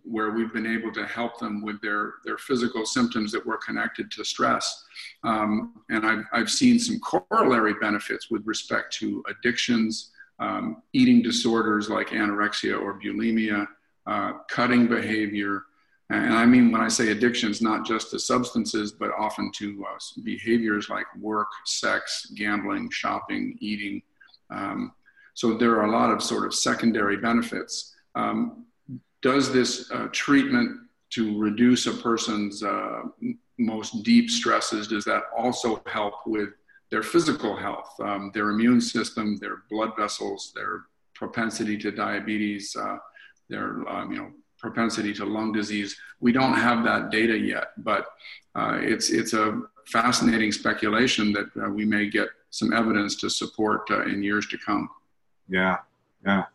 where 0.03 0.31
we've 0.31 0.53
been 0.53 0.65
able 0.65 0.93
to 0.93 1.05
help 1.05 1.37
them 1.39 1.61
with 1.61 1.81
their, 1.81 2.13
their 2.23 2.37
physical 2.37 2.85
symptoms 2.85 3.29
that 3.33 3.45
were 3.45 3.57
connected 3.57 4.09
to 4.11 4.23
stress. 4.23 4.85
Um, 5.25 5.81
and 5.89 6.05
I've, 6.05 6.23
I've 6.31 6.49
seen 6.49 6.79
some 6.79 6.99
corollary 6.99 7.73
benefits 7.81 8.31
with 8.31 8.43
respect 8.45 8.93
to 8.99 9.21
addictions, 9.27 10.11
um, 10.39 10.81
eating 10.93 11.21
disorders 11.21 11.89
like 11.89 12.09
anorexia 12.09 12.79
or 12.81 12.97
bulimia, 12.99 13.67
uh, 14.05 14.33
cutting 14.49 14.87
behavior. 14.87 15.63
And 16.09 16.33
I 16.33 16.45
mean, 16.45 16.71
when 16.71 16.81
I 16.81 16.87
say 16.87 17.09
addictions, 17.09 17.61
not 17.61 17.85
just 17.85 18.11
to 18.11 18.19
substances, 18.19 18.93
but 18.93 19.11
often 19.17 19.51
to 19.57 19.85
uh, 19.85 19.97
behaviors 20.23 20.89
like 20.89 21.05
work, 21.19 21.49
sex, 21.65 22.31
gambling, 22.35 22.89
shopping, 22.91 23.57
eating. 23.59 24.01
Um, 24.49 24.93
so 25.33 25.57
there 25.57 25.75
are 25.75 25.85
a 25.85 25.91
lot 25.91 26.11
of 26.11 26.23
sort 26.23 26.45
of 26.45 26.53
secondary 26.55 27.17
benefits. 27.17 27.95
Um, 28.15 28.65
does 29.21 29.51
this 29.51 29.91
uh, 29.91 30.07
treatment 30.13 30.79
to 31.09 31.37
reduce 31.37 31.87
a 31.87 31.93
person's 31.93 32.63
uh, 32.63 33.01
most 33.57 34.03
deep 34.03 34.29
stresses, 34.29 34.87
does 34.87 35.05
that 35.05 35.23
also 35.35 35.81
help 35.87 36.13
with 36.25 36.49
their 36.91 37.03
physical 37.03 37.55
health, 37.55 37.93
um, 37.99 38.31
their 38.33 38.49
immune 38.49 38.79
system, 38.79 39.37
their 39.37 39.63
blood 39.69 39.91
vessels, 39.97 40.53
their 40.55 40.85
propensity 41.13 41.77
to 41.77 41.91
diabetes, 41.91 42.75
uh, 42.75 42.97
their 43.49 43.87
um, 43.89 44.11
you 44.11 44.17
know 44.19 44.31
propensity 44.57 45.13
to 45.13 45.25
lung 45.25 45.51
disease. 45.51 45.97
We 46.19 46.31
don't 46.31 46.53
have 46.53 46.83
that 46.83 47.09
data 47.09 47.37
yet, 47.37 47.67
but 47.77 48.07
uh, 48.55 48.79
it's 48.81 49.09
it's 49.09 49.33
a 49.33 49.61
fascinating 49.85 50.51
speculation 50.51 51.31
that 51.33 51.47
uh, 51.63 51.69
we 51.69 51.85
may 51.85 52.09
get 52.09 52.29
some 52.49 52.73
evidence 52.73 53.15
to 53.17 53.29
support 53.29 53.89
uh, 53.91 54.05
in 54.05 54.23
years 54.23 54.47
to 54.47 54.57
come. 54.57 54.89
Yeah, 55.47 55.77
yeah. 56.25 56.45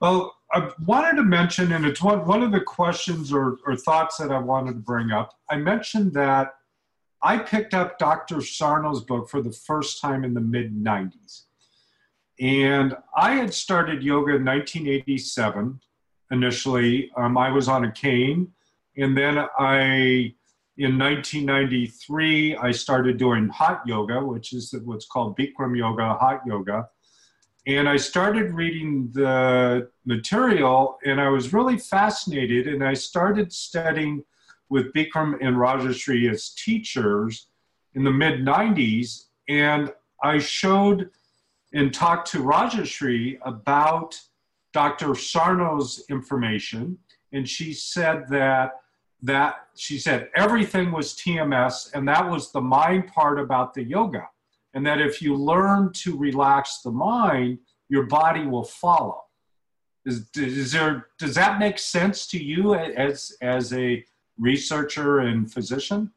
Well, 0.00 0.34
I 0.52 0.70
wanted 0.84 1.16
to 1.16 1.22
mention, 1.22 1.72
and 1.72 1.86
it's 1.86 2.02
one, 2.02 2.26
one 2.26 2.42
of 2.42 2.52
the 2.52 2.60
questions 2.60 3.32
or, 3.32 3.58
or 3.64 3.76
thoughts 3.76 4.18
that 4.18 4.30
I 4.30 4.38
wanted 4.38 4.72
to 4.72 4.80
bring 4.80 5.10
up. 5.10 5.38
I 5.48 5.56
mentioned 5.56 6.12
that 6.14 6.54
I 7.22 7.38
picked 7.38 7.72
up 7.72 7.98
Dr. 7.98 8.36
Sarno's 8.36 9.02
book 9.02 9.30
for 9.30 9.40
the 9.40 9.52
first 9.52 10.00
time 10.00 10.24
in 10.24 10.34
the 10.34 10.40
mid 10.40 10.74
90s. 10.74 11.44
And 12.40 12.96
I 13.16 13.34
had 13.34 13.54
started 13.54 14.02
yoga 14.02 14.34
in 14.34 14.44
1987 14.44 15.80
initially. 16.32 17.12
Um, 17.16 17.38
I 17.38 17.50
was 17.50 17.68
on 17.68 17.84
a 17.84 17.92
cane. 17.92 18.52
And 18.96 19.16
then 19.16 19.38
I, 19.58 20.34
in 20.76 20.98
1993, 20.98 22.56
I 22.56 22.72
started 22.72 23.16
doing 23.16 23.48
hot 23.48 23.82
yoga, 23.86 24.20
which 24.24 24.52
is 24.52 24.74
what's 24.84 25.06
called 25.06 25.38
Bikram 25.38 25.76
yoga, 25.76 26.14
hot 26.14 26.40
yoga 26.44 26.88
and 27.66 27.88
I 27.88 27.96
started 27.96 28.52
reading 28.52 29.10
the 29.12 29.88
material 30.04 30.98
and 31.04 31.20
I 31.20 31.28
was 31.28 31.52
really 31.52 31.78
fascinated 31.78 32.66
and 32.66 32.82
I 32.82 32.94
started 32.94 33.52
studying 33.52 34.24
with 34.68 34.92
Bikram 34.92 35.38
and 35.40 35.56
Rajashree 35.56 36.30
as 36.30 36.50
teachers 36.50 37.46
in 37.94 38.02
the 38.02 38.10
mid 38.10 38.40
90s 38.40 39.26
and 39.48 39.92
I 40.22 40.38
showed 40.38 41.10
and 41.72 41.94
talked 41.94 42.30
to 42.32 42.38
Rajashree 42.38 43.38
about 43.44 44.18
Dr. 44.72 45.14
Sarno's 45.14 46.04
information 46.08 46.98
and 47.32 47.48
she 47.48 47.72
said 47.72 48.28
that 48.28 48.72
that 49.24 49.68
she 49.76 49.98
said 49.98 50.28
everything 50.34 50.90
was 50.90 51.14
TMS 51.14 51.94
and 51.94 52.06
that 52.08 52.28
was 52.28 52.50
the 52.50 52.60
mind 52.60 53.06
part 53.06 53.38
about 53.38 53.72
the 53.72 53.84
yoga 53.84 54.28
and 54.74 54.86
that 54.86 55.00
if 55.00 55.20
you 55.20 55.34
learn 55.36 55.92
to 55.92 56.16
relax 56.16 56.80
the 56.80 56.90
mind, 56.90 57.58
your 57.88 58.04
body 58.04 58.46
will 58.46 58.64
follow. 58.64 59.22
Is, 60.04 60.28
is 60.34 60.72
there, 60.72 61.08
does 61.18 61.34
that 61.34 61.58
make 61.58 61.78
sense 61.78 62.26
to 62.28 62.42
you 62.42 62.74
as, 62.74 63.36
as 63.40 63.72
a 63.72 64.04
researcher 64.38 65.20
and 65.20 65.52
physician? 65.52 66.10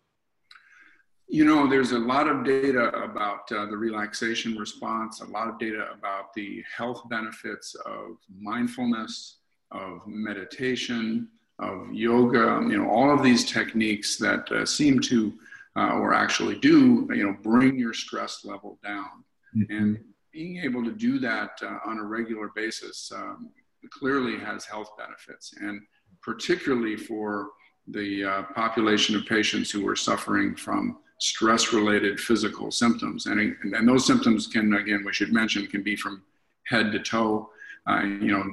You 1.28 1.44
know, 1.44 1.68
there's 1.68 1.92
a 1.92 2.00
lot 2.00 2.28
of 2.28 2.44
data 2.44 2.90
about 2.90 3.52
uh, 3.52 3.66
the 3.66 3.78
relaxation 3.78 4.56
response, 4.56 5.22
a 5.22 5.26
lot 5.26 5.48
of 5.48 5.58
data 5.58 5.88
about 5.98 6.34
the 6.34 6.64
health 6.76 7.04
benefits 7.10 7.76
of 7.86 8.18
mindfulness, 8.40 9.38
of 9.72 10.02
meditation, 10.06 11.28
of 11.60 11.92
yoga, 11.92 12.62
you 12.70 12.78
know, 12.78 12.90
all 12.90 13.12
of 13.12 13.24
these 13.24 13.50
techniques 13.52 14.18
that 14.18 14.52
uh, 14.52 14.66
seem 14.66 15.00
to 15.00 15.34
uh, 15.76 15.94
or 15.94 16.14
actually 16.14 16.58
do, 16.60 17.08
you 17.14 17.24
know, 17.24 17.36
bring 17.42 17.78
your 17.78 17.94
stress 17.94 18.46
level 18.46 18.78
down. 18.84 19.24
Mm-hmm. 19.56 19.76
And 19.76 20.00
being 20.32 20.58
able 20.58 20.84
to 20.84 20.92
do 20.92 21.20
that 21.20 21.60
uh, 21.62 21.80
on 21.86 21.98
a 21.98 22.04
regular 22.04 22.52
basis 22.56 23.12
um, 23.14 23.50
clearly 23.90 24.38
has 24.38 24.66
health 24.66 24.92
benefits, 24.98 25.54
and 25.60 25.82
particularly 26.22 26.98
for 26.98 27.50
the 27.88 28.26
uh, 28.26 28.44
population 28.54 29.16
of 29.16 29.26
patients 29.26 29.70
who 29.70 29.88
are 29.88 29.96
suffering 29.96 30.56
from 30.56 30.98
stress-related 31.20 32.20
physical 32.20 32.72
symptoms. 32.72 33.26
And, 33.28 33.56
and 33.64 33.88
those 33.88 34.06
symptoms 34.06 34.48
can, 34.48 34.74
again, 34.74 35.04
we 35.06 35.14
should 35.14 35.32
mention, 35.32 35.68
can 35.68 35.82
be 35.84 35.96
from 35.96 36.24
head 36.68 36.92
to 36.92 37.00
toe. 37.00 37.50
Uh, 37.88 38.02
you 38.02 38.32
know, 38.32 38.44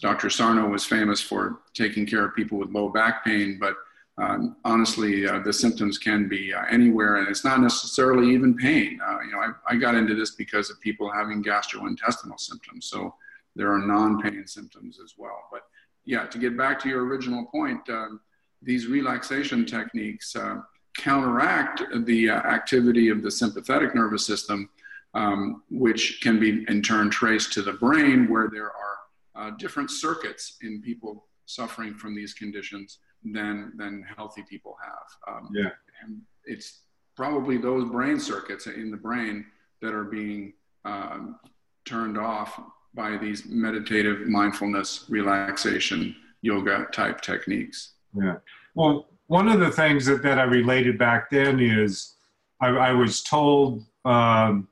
Dr. 0.00 0.30
Sarno 0.30 0.68
was 0.68 0.84
famous 0.84 1.20
for 1.20 1.60
taking 1.74 2.06
care 2.06 2.24
of 2.24 2.34
people 2.34 2.58
with 2.58 2.70
low 2.70 2.88
back 2.88 3.24
pain, 3.24 3.58
but 3.60 3.74
um, 4.18 4.56
honestly, 4.64 5.28
uh, 5.28 5.38
the 5.40 5.52
symptoms 5.52 5.96
can 5.96 6.28
be 6.28 6.52
uh, 6.52 6.64
anywhere, 6.70 7.16
and 7.16 7.28
it's 7.28 7.44
not 7.44 7.60
necessarily 7.60 8.32
even 8.34 8.56
pain. 8.56 8.98
Uh, 9.04 9.20
you 9.20 9.30
know, 9.30 9.38
I, 9.38 9.50
I, 9.68 9.76
got 9.76 9.94
into 9.94 10.14
this 10.14 10.32
because 10.32 10.70
of 10.70 10.80
people 10.80 11.08
having 11.10 11.42
gastrointestinal 11.42 12.38
symptoms, 12.38 12.86
so 12.86 13.14
there 13.54 13.72
are 13.72 13.78
non-pain 13.78 14.44
symptoms 14.48 14.98
as 15.02 15.14
well. 15.16 15.44
But 15.52 15.62
yeah, 16.04 16.26
to 16.26 16.38
get 16.38 16.56
back 16.56 16.80
to 16.80 16.88
your 16.88 17.04
original 17.04 17.46
point, 17.46 17.88
um, 17.90 18.20
these 18.60 18.88
relaxation 18.88 19.64
techniques 19.64 20.34
uh, 20.34 20.62
counteract 20.98 21.82
the 22.04 22.28
uh, 22.28 22.34
activity 22.34 23.08
of 23.08 23.22
the 23.22 23.30
sympathetic 23.30 23.94
nervous 23.94 24.26
system, 24.26 24.68
um, 25.14 25.62
which 25.70 26.20
can 26.20 26.38
be 26.38 26.66
in 26.68 26.82
turn 26.82 27.08
traced 27.08 27.52
to 27.54 27.62
the 27.62 27.72
brain, 27.72 28.28
where 28.28 28.50
there 28.52 28.70
are 28.70 28.96
uh, 29.36 29.50
different 29.58 29.90
circuits 29.90 30.58
in 30.62 30.82
people 30.82 31.28
suffering 31.46 31.94
from 31.94 32.14
these 32.14 32.34
conditions 32.34 32.98
than 33.24 33.72
than 33.76 34.04
healthy 34.16 34.44
people 34.50 34.76
have. 34.84 35.34
Um, 35.34 35.48
yeah, 35.54 35.70
and 36.02 36.20
it's 36.44 36.80
probably 37.16 37.56
those 37.56 37.88
brain 37.90 38.20
circuits 38.20 38.66
in 38.66 38.90
the 38.90 38.96
brain 38.96 39.46
that 39.80 39.94
are 39.94 40.04
being 40.04 40.52
um, 40.84 41.38
turned 41.84 42.18
off 42.18 42.60
by 42.94 43.16
these 43.16 43.46
meditative 43.46 44.26
mindfulness, 44.28 45.06
relaxation, 45.08 46.14
yoga 46.42 46.86
type 46.92 47.20
techniques. 47.20 47.94
Yeah. 48.14 48.36
Well, 48.74 49.08
one 49.28 49.48
of 49.48 49.60
the 49.60 49.70
things 49.70 50.06
that, 50.06 50.22
that 50.22 50.38
I 50.38 50.44
related 50.44 50.98
back 50.98 51.30
then 51.30 51.60
is 51.60 52.14
I, 52.60 52.68
I 52.68 52.92
was 52.92 53.22
told 53.22 53.84
um, 54.04 54.68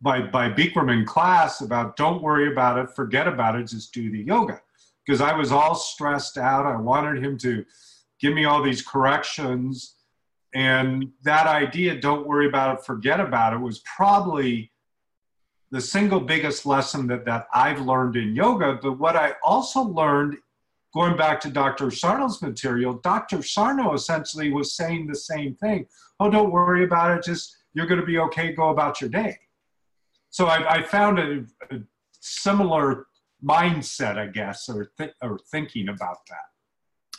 by, 0.00 0.22
by 0.22 0.50
Bikram 0.50 0.92
in 0.92 1.04
class 1.04 1.60
about 1.60 1.96
don't 1.96 2.22
worry 2.22 2.50
about 2.50 2.78
it, 2.78 2.90
forget 2.90 3.28
about 3.28 3.54
it, 3.54 3.68
just 3.68 3.94
do 3.94 4.10
the 4.10 4.22
yoga 4.22 4.60
because 5.06 5.20
I 5.20 5.34
was 5.34 5.52
all 5.52 5.74
stressed 5.74 6.36
out. 6.36 6.66
I 6.66 6.76
wanted 6.76 7.22
him 7.22 7.38
to 7.38 7.64
give 8.20 8.34
me 8.34 8.44
all 8.44 8.62
these 8.62 8.82
corrections. 8.82 9.94
And 10.54 11.12
that 11.22 11.46
idea, 11.46 12.00
don't 12.00 12.26
worry 12.26 12.48
about 12.48 12.78
it, 12.78 12.84
forget 12.84 13.20
about 13.20 13.52
it, 13.52 13.58
was 13.58 13.80
probably 13.80 14.72
the 15.70 15.80
single 15.80 16.20
biggest 16.20 16.64
lesson 16.64 17.06
that, 17.08 17.24
that 17.26 17.46
I've 17.52 17.80
learned 17.80 18.16
in 18.16 18.34
yoga. 18.34 18.78
But 18.82 18.98
what 18.98 19.16
I 19.16 19.34
also 19.44 19.82
learned, 19.82 20.38
going 20.96 21.14
back 21.14 21.38
to 21.38 21.50
Dr. 21.50 21.90
Sarno's 21.90 22.40
material, 22.40 22.94
Dr. 22.94 23.42
Sarno 23.42 23.92
essentially 23.92 24.50
was 24.50 24.74
saying 24.74 25.06
the 25.06 25.14
same 25.14 25.54
thing. 25.56 25.86
Oh, 26.18 26.30
don't 26.30 26.50
worry 26.50 26.84
about 26.84 27.18
it, 27.18 27.22
just 27.22 27.54
you're 27.74 27.86
going 27.86 28.00
to 28.00 28.06
be 28.06 28.18
okay, 28.18 28.54
go 28.54 28.70
about 28.70 29.02
your 29.02 29.10
day. 29.10 29.36
So 30.30 30.46
I, 30.46 30.76
I 30.76 30.82
found 30.82 31.18
a, 31.18 31.44
a 31.70 31.80
similar 32.20 33.08
mindset, 33.44 34.16
I 34.16 34.28
guess, 34.28 34.70
or, 34.70 34.90
th- 34.96 35.12
or 35.20 35.38
thinking 35.50 35.90
about 35.90 36.16
that? 36.30 36.46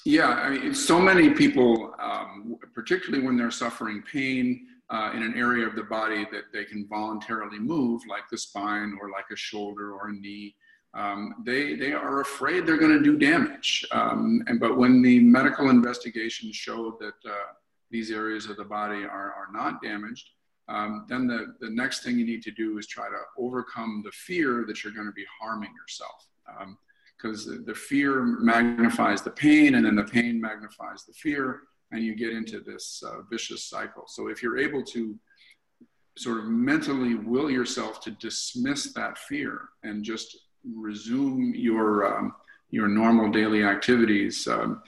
Yeah, 0.06 0.30
I 0.30 0.50
mean, 0.50 0.74
so 0.74 1.00
many 1.00 1.30
people, 1.30 1.94
um, 2.00 2.58
particularly 2.74 3.24
when 3.24 3.38
they're 3.38 3.52
suffering 3.52 4.02
pain 4.12 4.66
uh, 4.90 5.12
in 5.14 5.22
an 5.22 5.36
area 5.38 5.68
of 5.68 5.76
the 5.76 5.84
body 5.84 6.26
that 6.32 6.46
they 6.52 6.66
can 6.66 6.88
voluntarily 6.88 7.60
move, 7.60 8.02
like 8.10 8.24
the 8.32 8.40
spine 8.40 8.98
or 9.00 9.12
like 9.12 9.26
a 9.32 9.36
shoulder 9.36 9.94
or 9.94 10.10
a 10.10 10.14
knee, 10.14 10.56
um, 10.98 11.36
they, 11.46 11.76
they 11.76 11.94
are 11.94 12.22
afraid 12.22 12.66
they're 12.66 12.78
going 12.78 12.98
to 12.98 13.04
do 13.04 13.18
damage. 13.18 13.86
Um, 13.92 14.44
and, 14.48 14.60
but 14.60 14.78
when 14.78 15.04
the 15.04 15.20
medical 15.20 15.70
investigation 15.70 16.52
showed 16.52 17.00
that 17.00 17.14
uh, 17.30 17.54
these 17.92 18.10
areas 18.12 18.48
of 18.50 18.58
the 18.58 18.66
body 18.66 19.04
are, 19.04 19.32
are 19.34 19.50
not 19.54 19.82
damaged, 19.82 20.32
um, 20.70 21.06
then 21.08 21.28
the, 21.28 21.56
the 21.60 21.70
next 21.70 22.04
thing 22.04 22.18
you 22.18 22.26
need 22.26 22.42
to 22.44 22.52
do 22.52 22.80
is 22.80 22.88
try 22.88 23.08
to 23.08 23.20
overcome 23.38 24.02
the 24.04 24.12
fear 24.12 24.66
that 24.68 24.84
you're 24.84 24.92
going 24.92 25.06
to 25.06 25.14
be 25.14 25.26
harming 25.40 25.72
yourself. 25.80 26.28
Because 27.16 27.48
um, 27.48 27.64
the, 27.66 27.74
the 27.74 27.76
fear 27.76 28.24
magnifies 28.24 29.22
the 29.22 29.32
pain, 29.32 29.76
and 29.76 29.86
then 29.86 29.96
the 29.96 30.04
pain 30.04 30.42
magnifies 30.42 31.06
the 31.06 31.14
fear, 31.14 31.62
and 31.92 32.04
you 32.04 32.16
get 32.16 32.32
into 32.32 32.60
this 32.60 33.04
uh, 33.06 33.22
vicious 33.30 33.64
cycle. 33.64 34.06
So 34.08 34.30
if 34.30 34.42
you're 34.42 34.58
able 34.58 34.84
to 34.84 35.16
sort 36.18 36.40
of 36.40 36.46
mentally 36.46 37.14
will 37.14 37.52
yourself 37.52 38.02
to 38.02 38.12
dismiss 38.12 38.92
that 38.94 39.20
fear 39.20 39.70
and 39.84 40.04
just 40.04 40.36
resume 40.76 41.54
your 41.56 42.18
um, 42.18 42.34
your 42.70 42.88
normal 42.88 43.32
daily 43.32 43.64
activities, 43.64 44.48
um, 44.48 44.82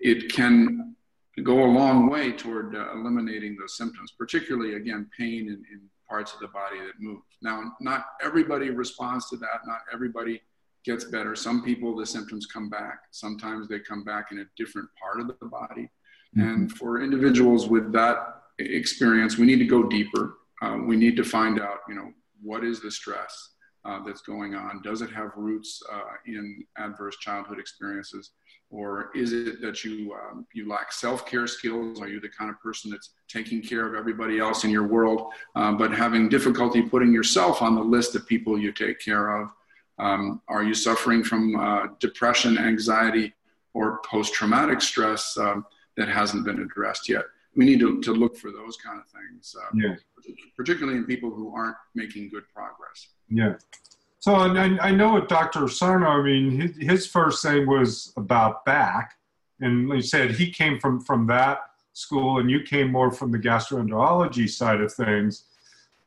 it 0.00 0.32
can 0.32 0.94
go 1.42 1.64
a 1.64 1.70
long 1.70 2.08
way 2.08 2.32
toward 2.32 2.74
uh, 2.74 2.92
eliminating 2.92 3.56
those 3.58 3.76
symptoms, 3.76 4.12
particularly 4.12 4.74
again 4.74 5.08
pain 5.16 5.48
in, 5.48 5.62
in 5.70 5.80
parts 6.08 6.32
of 6.32 6.40
the 6.40 6.48
body 6.48 6.78
that 6.78 6.98
move. 6.98 7.20
Now, 7.42 7.72
not 7.80 8.06
everybody 8.22 8.70
responds 8.70 9.28
to 9.30 9.36
that. 9.38 9.66
Not 9.66 9.80
everybody 9.92 10.40
gets 10.84 11.04
better. 11.04 11.34
Some 11.34 11.62
people 11.62 11.96
the 11.96 12.06
symptoms 12.06 12.46
come 12.46 12.70
back. 12.70 13.00
Sometimes 13.10 13.68
they 13.68 13.80
come 13.80 14.04
back 14.04 14.32
in 14.32 14.38
a 14.38 14.44
different 14.56 14.88
part 15.00 15.20
of 15.20 15.26
the 15.26 15.46
body. 15.46 15.90
Mm-hmm. 16.36 16.40
And 16.40 16.72
for 16.72 17.02
individuals 17.02 17.68
with 17.68 17.92
that 17.92 18.42
experience, 18.58 19.36
we 19.36 19.46
need 19.46 19.58
to 19.58 19.66
go 19.66 19.82
deeper. 19.82 20.38
Uh, 20.62 20.78
we 20.86 20.96
need 20.96 21.16
to 21.16 21.24
find 21.24 21.60
out, 21.60 21.80
you 21.88 21.94
know, 21.94 22.12
what 22.42 22.64
is 22.64 22.80
the 22.80 22.90
stress? 22.90 23.55
Uh, 23.86 24.00
that's 24.04 24.22
going 24.22 24.54
on? 24.54 24.82
Does 24.82 25.02
it 25.02 25.10
have 25.10 25.30
roots 25.36 25.82
uh, 25.92 26.16
in 26.26 26.64
adverse 26.76 27.16
childhood 27.18 27.58
experiences? 27.58 28.32
Or 28.68 29.10
is 29.14 29.32
it 29.32 29.60
that 29.60 29.84
you, 29.84 30.12
um, 30.14 30.46
you 30.52 30.68
lack 30.68 30.92
self 30.92 31.24
care 31.24 31.46
skills? 31.46 32.00
Are 32.00 32.08
you 32.08 32.20
the 32.20 32.28
kind 32.28 32.50
of 32.50 32.60
person 32.60 32.90
that's 32.90 33.10
taking 33.28 33.62
care 33.62 33.86
of 33.86 33.94
everybody 33.94 34.40
else 34.40 34.64
in 34.64 34.70
your 34.70 34.86
world, 34.86 35.32
uh, 35.54 35.72
but 35.72 35.92
having 35.92 36.28
difficulty 36.28 36.82
putting 36.82 37.12
yourself 37.12 37.62
on 37.62 37.76
the 37.76 37.82
list 37.82 38.16
of 38.16 38.26
people 38.26 38.58
you 38.58 38.72
take 38.72 38.98
care 38.98 39.40
of? 39.40 39.50
Um, 39.98 40.42
are 40.48 40.64
you 40.64 40.74
suffering 40.74 41.22
from 41.22 41.56
uh, 41.56 41.86
depression, 42.00 42.58
anxiety, 42.58 43.32
or 43.72 44.00
post 44.04 44.34
traumatic 44.34 44.80
stress 44.80 45.38
um, 45.38 45.64
that 45.96 46.08
hasn't 46.08 46.44
been 46.44 46.60
addressed 46.60 47.08
yet? 47.08 47.24
We 47.56 47.64
need 47.64 47.80
to, 47.80 48.00
to 48.02 48.12
look 48.12 48.36
for 48.36 48.52
those 48.52 48.76
kind 48.76 49.00
of 49.00 49.06
things, 49.06 49.56
uh, 49.58 49.70
yeah. 49.74 49.96
particularly 50.56 50.98
in 50.98 51.04
people 51.04 51.30
who 51.30 51.54
aren't 51.54 51.76
making 51.94 52.28
good 52.28 52.44
progress. 52.54 53.08
Yeah. 53.28 53.54
So 54.18 54.34
I, 54.34 54.76
I 54.80 54.90
know 54.90 55.14
with 55.14 55.28
Dr. 55.28 55.66
Sarno, 55.68 56.06
I 56.06 56.22
mean, 56.22 56.60
his, 56.60 56.76
his 56.76 57.06
first 57.06 57.42
thing 57.42 57.66
was 57.66 58.12
about 58.16 58.64
back. 58.64 59.14
And 59.60 59.90
he 59.92 60.02
said 60.02 60.32
he 60.32 60.50
came 60.50 60.78
from, 60.78 61.00
from 61.00 61.26
that 61.28 61.60
school 61.94 62.40
and 62.40 62.50
you 62.50 62.60
came 62.60 62.92
more 62.92 63.10
from 63.10 63.32
the 63.32 63.38
gastroenterology 63.38 64.50
side 64.50 64.80
of 64.80 64.92
things. 64.92 65.44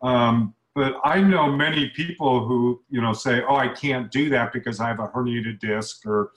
Um, 0.02 0.54
but 0.76 0.98
I 1.04 1.20
know 1.20 1.52
many 1.52 1.90
people 1.90 2.46
who, 2.46 2.82
you 2.90 3.02
know, 3.02 3.12
say, 3.12 3.42
oh, 3.42 3.56
I 3.56 3.70
can't 3.70 4.12
do 4.12 4.30
that 4.30 4.54
because 4.54 4.80
I 4.80 4.88
have 4.88 5.00
a 5.00 5.08
herniated 5.08 5.60
disc 5.60 6.06
or 6.06 6.32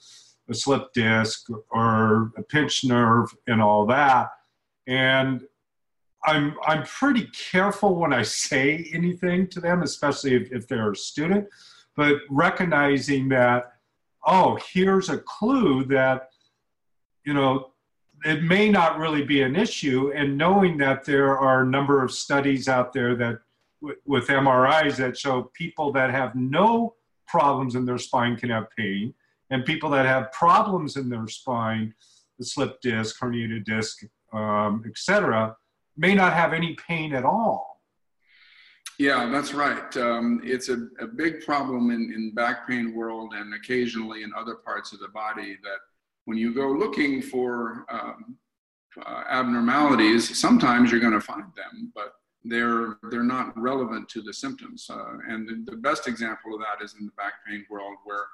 a 0.49 0.53
slip 0.53 0.91
disc 0.93 1.47
or 1.69 2.31
a 2.35 2.41
pinched 2.41 2.85
nerve 2.85 3.29
and 3.47 3.61
all 3.61 3.85
that. 3.87 4.31
And 4.87 5.41
I'm 6.25 6.55
I'm 6.65 6.83
pretty 6.83 7.27
careful 7.51 7.95
when 7.95 8.13
I 8.13 8.23
say 8.23 8.89
anything 8.93 9.47
to 9.49 9.59
them, 9.59 9.83
especially 9.83 10.35
if, 10.35 10.51
if 10.51 10.67
they're 10.67 10.91
a 10.91 10.95
student, 10.95 11.47
but 11.95 12.17
recognizing 12.29 13.29
that, 13.29 13.73
oh, 14.25 14.57
here's 14.71 15.09
a 15.09 15.17
clue 15.17 15.83
that, 15.85 16.29
you 17.25 17.33
know, 17.33 17.71
it 18.25 18.41
may 18.41 18.69
not 18.69 18.99
really 18.99 19.23
be 19.23 19.41
an 19.41 19.55
issue, 19.55 20.11
and 20.15 20.37
knowing 20.37 20.77
that 20.77 21.03
there 21.03 21.37
are 21.37 21.63
a 21.63 21.65
number 21.65 22.01
of 22.01 22.11
studies 22.11 22.69
out 22.69 22.93
there 22.93 23.15
that 23.15 23.39
with 24.05 24.27
MRIs 24.27 24.95
that 24.95 25.17
show 25.17 25.51
people 25.53 25.91
that 25.91 26.09
have 26.09 26.33
no 26.35 26.95
problems 27.27 27.75
in 27.75 27.85
their 27.85 27.97
spine 27.97 28.37
can 28.37 28.49
have 28.49 28.67
pain, 28.77 29.13
and 29.49 29.65
people 29.65 29.89
that 29.89 30.05
have 30.05 30.31
problems 30.31 30.95
in 30.95 31.09
their 31.09 31.27
spine, 31.27 31.93
the 32.39 32.45
slip 32.45 32.79
disc, 32.81 33.19
herniated 33.19 33.65
disc, 33.65 34.03
um, 34.33 34.83
etc., 34.87 35.55
may 35.95 36.13
not 36.13 36.33
have 36.33 36.53
any 36.53 36.75
pain 36.87 37.13
at 37.13 37.23
all. 37.23 37.81
Yeah, 38.99 39.29
that's 39.31 39.53
right. 39.53 39.95
Um, 39.97 40.41
it's 40.43 40.69
a, 40.69 40.87
a, 40.99 41.07
big 41.07 41.43
problem 41.43 41.89
in, 41.89 42.13
in 42.13 42.31
back 42.33 42.67
pain 42.67 42.93
world 42.93 43.33
and 43.35 43.53
occasionally 43.55 44.21
in 44.21 44.31
other 44.37 44.55
parts 44.55 44.93
of 44.93 44.99
the 44.99 45.07
body 45.07 45.57
that 45.63 45.79
when 46.25 46.37
you 46.37 46.53
go 46.53 46.69
looking 46.71 47.21
for 47.21 47.85
um, 47.89 48.37
uh, 49.03 49.23
abnormalities, 49.29 50.37
sometimes 50.37 50.91
you're 50.91 50.99
going 50.99 51.13
to 51.13 51.21
find 51.21 51.45
them, 51.55 51.91
but 51.95 52.13
they're 52.45 52.97
they're 53.09 53.23
not 53.23 53.57
relevant 53.57 54.07
to 54.09 54.21
the 54.21 54.33
symptoms. 54.33 54.87
Uh, 54.89 55.17
and 55.27 55.47
the, 55.47 55.71
the, 55.71 55.77
best 55.77 56.07
example 56.07 56.53
of 56.53 56.59
that 56.59 56.83
is 56.83 56.95
in 56.99 57.05
the 57.05 57.11
back 57.13 57.33
pain 57.47 57.65
world, 57.69 57.95
where 58.03 58.25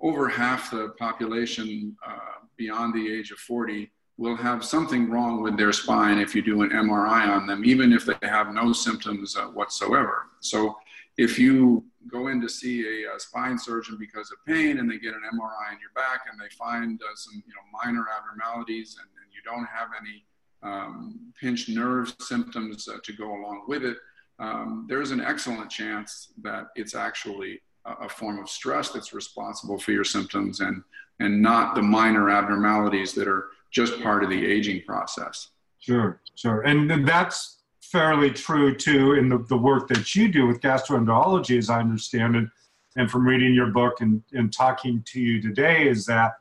over 0.00 0.28
half 0.28 0.70
the 0.70 0.90
population 0.98 1.96
uh, 2.06 2.44
beyond 2.56 2.92
the 2.92 3.12
age 3.12 3.30
of 3.30 3.38
40 3.38 3.90
will 4.18 4.36
have 4.36 4.64
something 4.64 5.10
wrong 5.10 5.42
with 5.42 5.56
their 5.56 5.72
spine 5.72 6.18
if 6.18 6.34
you 6.34 6.42
do 6.42 6.62
an 6.62 6.70
MRI 6.70 7.28
on 7.28 7.46
them, 7.46 7.64
even 7.64 7.92
if 7.92 8.04
they 8.04 8.14
have 8.22 8.52
no 8.52 8.72
symptoms 8.72 9.36
uh, 9.36 9.46
whatsoever. 9.46 10.28
So 10.40 10.76
if 11.16 11.38
you 11.38 11.84
go 12.10 12.28
in 12.28 12.40
to 12.40 12.48
see 12.48 13.04
a, 13.04 13.16
a, 13.16 13.20
spine 13.20 13.58
surgeon 13.58 13.96
because 13.98 14.30
of 14.30 14.38
pain 14.46 14.78
and 14.78 14.90
they 14.90 14.98
get 14.98 15.14
an 15.14 15.22
MRI 15.34 15.72
in 15.72 15.78
your 15.80 15.92
back 15.94 16.22
and 16.30 16.40
they 16.40 16.48
find 16.56 17.00
uh, 17.02 17.14
some 17.14 17.42
you 17.46 17.52
know 17.54 17.78
minor 17.84 18.06
abnormalities 18.16 18.96
and, 19.00 19.08
and 19.22 19.32
you 19.32 19.40
don't 19.44 19.66
have 19.66 19.88
any 20.00 20.24
um, 20.62 21.32
pinched 21.40 21.68
nerve 21.68 22.14
symptoms 22.20 22.88
uh, 22.88 22.98
to 23.02 23.12
go 23.12 23.26
along 23.26 23.64
with 23.68 23.84
it, 23.84 23.96
um, 24.38 24.86
there's 24.88 25.10
an 25.10 25.20
excellent 25.20 25.70
chance 25.70 26.32
that 26.42 26.68
it's 26.76 26.94
actually 26.94 27.60
a, 27.84 27.92
a 28.04 28.08
form 28.08 28.38
of 28.38 28.48
stress 28.48 28.90
that's 28.90 29.12
responsible 29.12 29.78
for 29.78 29.92
your 29.92 30.04
symptoms 30.04 30.60
and 30.60 30.82
and 31.20 31.40
not 31.40 31.74
the 31.74 31.82
minor 31.82 32.30
abnormalities 32.30 33.12
that 33.12 33.28
are 33.28 33.50
just 33.72 34.00
part 34.02 34.22
of 34.22 34.30
the 34.30 34.46
aging 34.46 34.82
process. 34.82 35.48
Sure, 35.78 36.20
sure. 36.36 36.62
And 36.62 37.06
that's 37.06 37.62
fairly 37.80 38.30
true 38.30 38.74
too 38.74 39.14
in 39.14 39.28
the, 39.28 39.38
the 39.48 39.56
work 39.56 39.88
that 39.88 40.14
you 40.14 40.28
do 40.28 40.46
with 40.46 40.60
gastroenterology, 40.60 41.58
as 41.58 41.68
I 41.68 41.80
understand 41.80 42.36
it, 42.36 42.48
and 42.96 43.10
from 43.10 43.26
reading 43.26 43.54
your 43.54 43.68
book 43.68 44.00
and, 44.00 44.22
and 44.32 44.52
talking 44.52 45.02
to 45.08 45.20
you 45.20 45.42
today, 45.42 45.88
is 45.88 46.06
that 46.06 46.34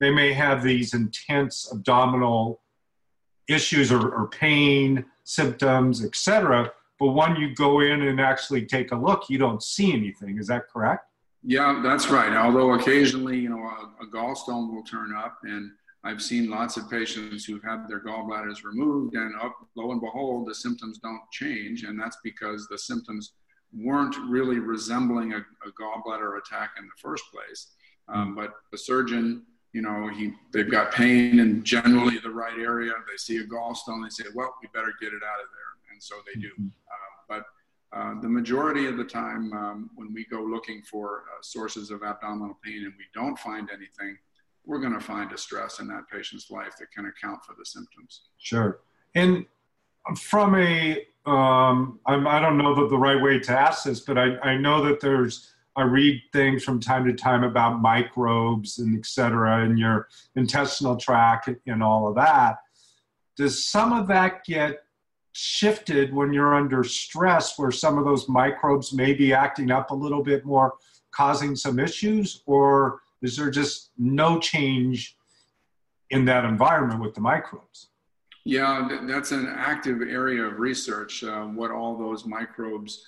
they 0.00 0.10
may 0.10 0.32
have 0.32 0.62
these 0.62 0.94
intense 0.94 1.70
abdominal 1.72 2.60
issues 3.48 3.92
or, 3.92 4.08
or 4.08 4.28
pain, 4.28 5.04
symptoms, 5.24 6.04
etc. 6.04 6.72
But 6.98 7.08
when 7.08 7.36
you 7.36 7.54
go 7.54 7.80
in 7.80 8.02
and 8.02 8.20
actually 8.20 8.66
take 8.66 8.92
a 8.92 8.96
look, 8.96 9.28
you 9.28 9.38
don't 9.38 9.62
see 9.62 9.92
anything. 9.92 10.38
Is 10.38 10.46
that 10.48 10.68
correct? 10.68 11.06
Yeah, 11.42 11.80
that's 11.82 12.08
right. 12.08 12.34
Although 12.34 12.74
occasionally, 12.74 13.38
you 13.38 13.48
know, 13.48 13.58
a, 13.58 14.04
a 14.04 14.06
gallstone 14.06 14.74
will 14.74 14.82
turn 14.82 15.14
up 15.14 15.38
and 15.42 15.70
I've 16.02 16.22
seen 16.22 16.48
lots 16.48 16.76
of 16.76 16.88
patients 16.88 17.44
who've 17.44 17.62
had 17.62 17.86
their 17.86 18.00
gallbladders 18.00 18.64
removed, 18.64 19.14
and 19.14 19.34
up, 19.40 19.54
lo 19.74 19.92
and 19.92 20.00
behold, 20.00 20.48
the 20.48 20.54
symptoms 20.54 20.98
don't 20.98 21.20
change, 21.30 21.82
and 21.84 22.00
that's 22.00 22.16
because 22.24 22.66
the 22.68 22.78
symptoms 22.78 23.32
weren't 23.72 24.16
really 24.28 24.58
resembling 24.58 25.34
a, 25.34 25.38
a 25.38 25.72
gallbladder 25.78 26.38
attack 26.38 26.70
in 26.78 26.84
the 26.86 26.92
first 26.96 27.24
place. 27.32 27.68
Um, 28.08 28.34
but 28.34 28.54
the 28.72 28.78
surgeon, 28.78 29.44
you 29.72 29.82
know, 29.82 30.08
he 30.08 30.32
they've 30.52 30.70
got 30.70 30.92
pain 30.92 31.38
in 31.38 31.62
generally 31.62 32.18
the 32.18 32.30
right 32.30 32.58
area. 32.58 32.92
They 33.08 33.16
see 33.16 33.36
a 33.36 33.44
gallstone, 33.44 34.02
they 34.02 34.10
say, 34.10 34.24
"Well, 34.34 34.54
we 34.60 34.68
better 34.72 34.92
get 35.00 35.12
it 35.12 35.22
out 35.22 35.40
of 35.40 35.48
there," 35.52 35.92
and 35.92 36.02
so 36.02 36.16
they 36.26 36.40
do. 36.40 36.50
Uh, 36.58 37.10
but 37.28 37.44
uh, 37.92 38.20
the 38.20 38.28
majority 38.28 38.86
of 38.86 38.96
the 38.96 39.04
time, 39.04 39.52
um, 39.52 39.90
when 39.96 40.12
we 40.12 40.24
go 40.24 40.42
looking 40.42 40.82
for 40.82 41.24
uh, 41.28 41.42
sources 41.42 41.90
of 41.90 42.02
abdominal 42.02 42.56
pain 42.64 42.84
and 42.84 42.94
we 42.98 43.04
don't 43.14 43.38
find 43.38 43.68
anything, 43.70 44.16
we're 44.64 44.80
going 44.80 44.92
to 44.92 45.00
find 45.00 45.32
a 45.32 45.38
stress 45.38 45.80
in 45.80 45.88
that 45.88 46.02
patient's 46.12 46.50
life 46.50 46.74
that 46.78 46.90
can 46.92 47.06
account 47.06 47.42
for 47.44 47.54
the 47.58 47.64
symptoms. 47.64 48.22
Sure. 48.38 48.80
And 49.14 49.46
from 50.18 50.54
a, 50.54 51.04
um, 51.26 52.00
don't 52.06 52.58
know 52.58 52.74
the, 52.74 52.88
the 52.88 52.98
right 52.98 53.20
way 53.20 53.38
to 53.38 53.52
ask 53.52 53.84
this, 53.84 54.00
but 54.00 54.18
I, 54.18 54.38
I 54.38 54.56
know 54.56 54.84
that 54.84 55.00
there's, 55.00 55.52
I 55.76 55.82
read 55.82 56.20
things 56.32 56.64
from 56.64 56.80
time 56.80 57.04
to 57.06 57.12
time 57.12 57.44
about 57.44 57.80
microbes 57.80 58.78
and 58.78 58.98
et 58.98 59.06
cetera 59.06 59.64
in 59.64 59.76
your 59.76 60.08
intestinal 60.36 60.96
tract 60.96 61.48
and 61.66 61.82
all 61.82 62.08
of 62.08 62.14
that. 62.16 62.58
Does 63.36 63.66
some 63.66 63.92
of 63.92 64.06
that 64.08 64.44
get 64.44 64.82
shifted 65.32 66.12
when 66.12 66.32
you're 66.32 66.54
under 66.54 66.82
stress 66.82 67.58
where 67.58 67.70
some 67.70 67.98
of 67.98 68.04
those 68.04 68.28
microbes 68.28 68.92
may 68.92 69.14
be 69.14 69.32
acting 69.32 69.70
up 69.70 69.90
a 69.90 69.94
little 69.94 70.22
bit 70.22 70.44
more, 70.44 70.74
causing 71.12 71.54
some 71.54 71.78
issues? 71.78 72.42
Or 72.46 72.99
is 73.22 73.36
there 73.36 73.50
just 73.50 73.90
no 73.98 74.38
change 74.38 75.16
in 76.10 76.24
that 76.24 76.44
environment 76.44 77.00
with 77.00 77.14
the 77.14 77.20
microbes? 77.20 77.88
Yeah, 78.44 79.00
that's 79.02 79.32
an 79.32 79.52
active 79.54 80.00
area 80.00 80.42
of 80.42 80.58
research. 80.58 81.22
Uh, 81.22 81.44
what 81.44 81.70
all 81.70 81.96
those 81.96 82.24
microbes 82.24 83.06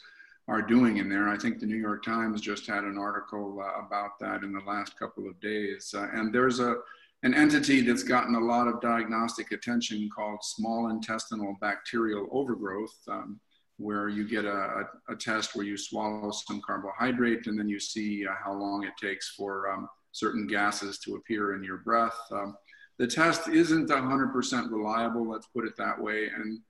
are 0.49 0.61
doing 0.61 0.99
in 0.99 1.09
there. 1.09 1.29
I 1.29 1.39
think 1.39 1.61
the 1.61 1.67
New 1.67 1.77
York 1.77 2.05
Times 2.05 2.41
just 2.41 2.67
had 2.67 2.85
an 2.85 2.99
article 2.99 3.61
uh, 3.61 3.85
about 3.85 4.19
that 4.21 4.43
in 4.43 4.53
the 4.53 4.61
last 4.61 4.99
couple 4.99 5.27
of 5.29 5.41
days. 5.41 5.95
Uh, 5.97 6.09
and 6.13 6.35
there's 6.35 6.61
a 6.61 6.77
an 7.25 7.35
entity 7.35 7.83
that's 7.83 8.03
gotten 8.03 8.35
a 8.35 8.41
lot 8.41 8.67
of 8.67 8.81
diagnostic 8.81 9.53
attention 9.53 10.11
called 10.15 10.43
small 10.43 10.89
intestinal 10.89 11.57
bacterial 11.61 12.27
overgrowth, 12.33 12.97
um, 13.07 13.39
where 13.77 14.09
you 14.09 14.29
get 14.29 14.45
a, 14.45 14.83
a, 15.09 15.15
test 15.15 15.55
where 15.55 15.65
you 15.65 15.77
swallow 15.77 16.33
some 16.33 16.61
carbohydrate 16.67 17.47
and 17.47 17.57
then 17.57 17.69
you 17.69 17.79
see 17.79 18.27
uh, 18.27 18.33
how 18.45 18.53
long 18.53 18.83
it 18.85 18.93
takes 19.01 19.31
for 19.31 19.71
um, 19.71 19.89
certain 20.13 20.47
gases 20.47 20.99
to 21.01 21.17
appear 21.17 21.55
in 21.55 21.65
your 21.65 21.79
breath. 21.79 22.17
Um, 22.31 22.57
the 22.99 23.07
test 23.07 23.49
isn't 23.49 23.89
100% 23.89 24.71
reliable, 24.71 25.29
let's 25.29 25.47
put 25.49 25.67
it 25.67 25.77
that 25.79 26.01
way. 26.01 26.29
And 26.35 26.61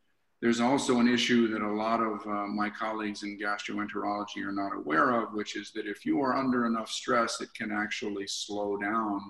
there's 0.40 0.60
also 0.60 0.98
an 0.98 1.08
issue 1.08 1.48
that 1.48 1.62
a 1.62 1.70
lot 1.70 2.00
of 2.00 2.26
uh, 2.26 2.46
my 2.46 2.68
colleagues 2.68 3.22
in 3.22 3.38
gastroenterology 3.38 4.44
are 4.44 4.52
not 4.52 4.74
aware 4.74 5.10
of, 5.10 5.34
which 5.34 5.56
is 5.56 5.70
that 5.72 5.86
if 5.86 6.04
you 6.04 6.20
are 6.20 6.36
under 6.36 6.66
enough 6.66 6.90
stress, 6.90 7.40
it 7.40 7.48
can 7.54 7.70
actually 7.70 8.26
slow 8.26 8.76
down 8.76 9.20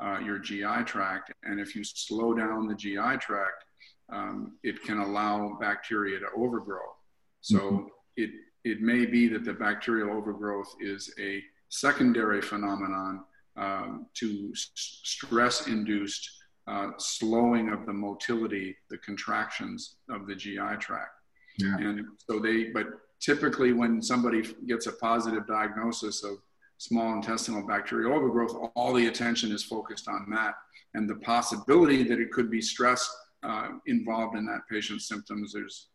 uh, 0.00 0.18
your 0.18 0.38
GI 0.38 0.84
tract. 0.84 1.32
And 1.44 1.60
if 1.60 1.76
you 1.76 1.84
slow 1.84 2.34
down 2.34 2.66
the 2.66 2.74
GI 2.74 3.18
tract, 3.20 3.64
um, 4.12 4.56
it 4.62 4.82
can 4.82 4.98
allow 4.98 5.56
bacteria 5.60 6.18
to 6.18 6.26
overgrow. 6.36 6.94
So 7.40 7.58
mm-hmm. 7.58 7.86
it, 8.16 8.30
it 8.64 8.80
may 8.80 9.06
be 9.06 9.28
that 9.28 9.44
the 9.44 9.52
bacterial 9.52 10.16
overgrowth 10.16 10.74
is 10.80 11.12
a 11.20 11.42
secondary 11.68 12.42
phenomenon 12.42 13.24
um, 13.56 14.06
to 14.14 14.52
stress 14.54 15.66
induced 15.66 16.30
uh, 16.66 16.90
slowing 16.98 17.70
of 17.70 17.86
the 17.86 17.92
motility, 17.92 18.76
the 18.90 18.98
contractions 18.98 19.96
of 20.10 20.26
the 20.26 20.34
GI 20.34 20.76
tract. 20.80 21.10
Yeah. 21.58 21.76
And 21.78 22.06
so 22.28 22.38
they, 22.38 22.64
but 22.64 22.86
typically 23.20 23.72
when 23.72 24.02
somebody 24.02 24.42
gets 24.66 24.86
a 24.86 24.92
positive 24.92 25.46
diagnosis 25.46 26.24
of 26.24 26.38
small 26.78 27.14
intestinal 27.14 27.66
bacterial 27.66 28.12
overgrowth, 28.12 28.70
all 28.74 28.92
the 28.92 29.06
attention 29.06 29.52
is 29.52 29.64
focused 29.64 30.08
on 30.08 30.26
that. 30.30 30.54
And 30.94 31.08
the 31.08 31.16
possibility 31.16 32.02
that 32.04 32.18
it 32.18 32.30
could 32.32 32.50
be 32.50 32.60
stress 32.60 33.08
uh, 33.42 33.68
involved 33.86 34.36
in 34.36 34.44
that 34.46 34.62
patient's 34.70 35.08
symptoms 35.08 35.54
is 35.54 35.88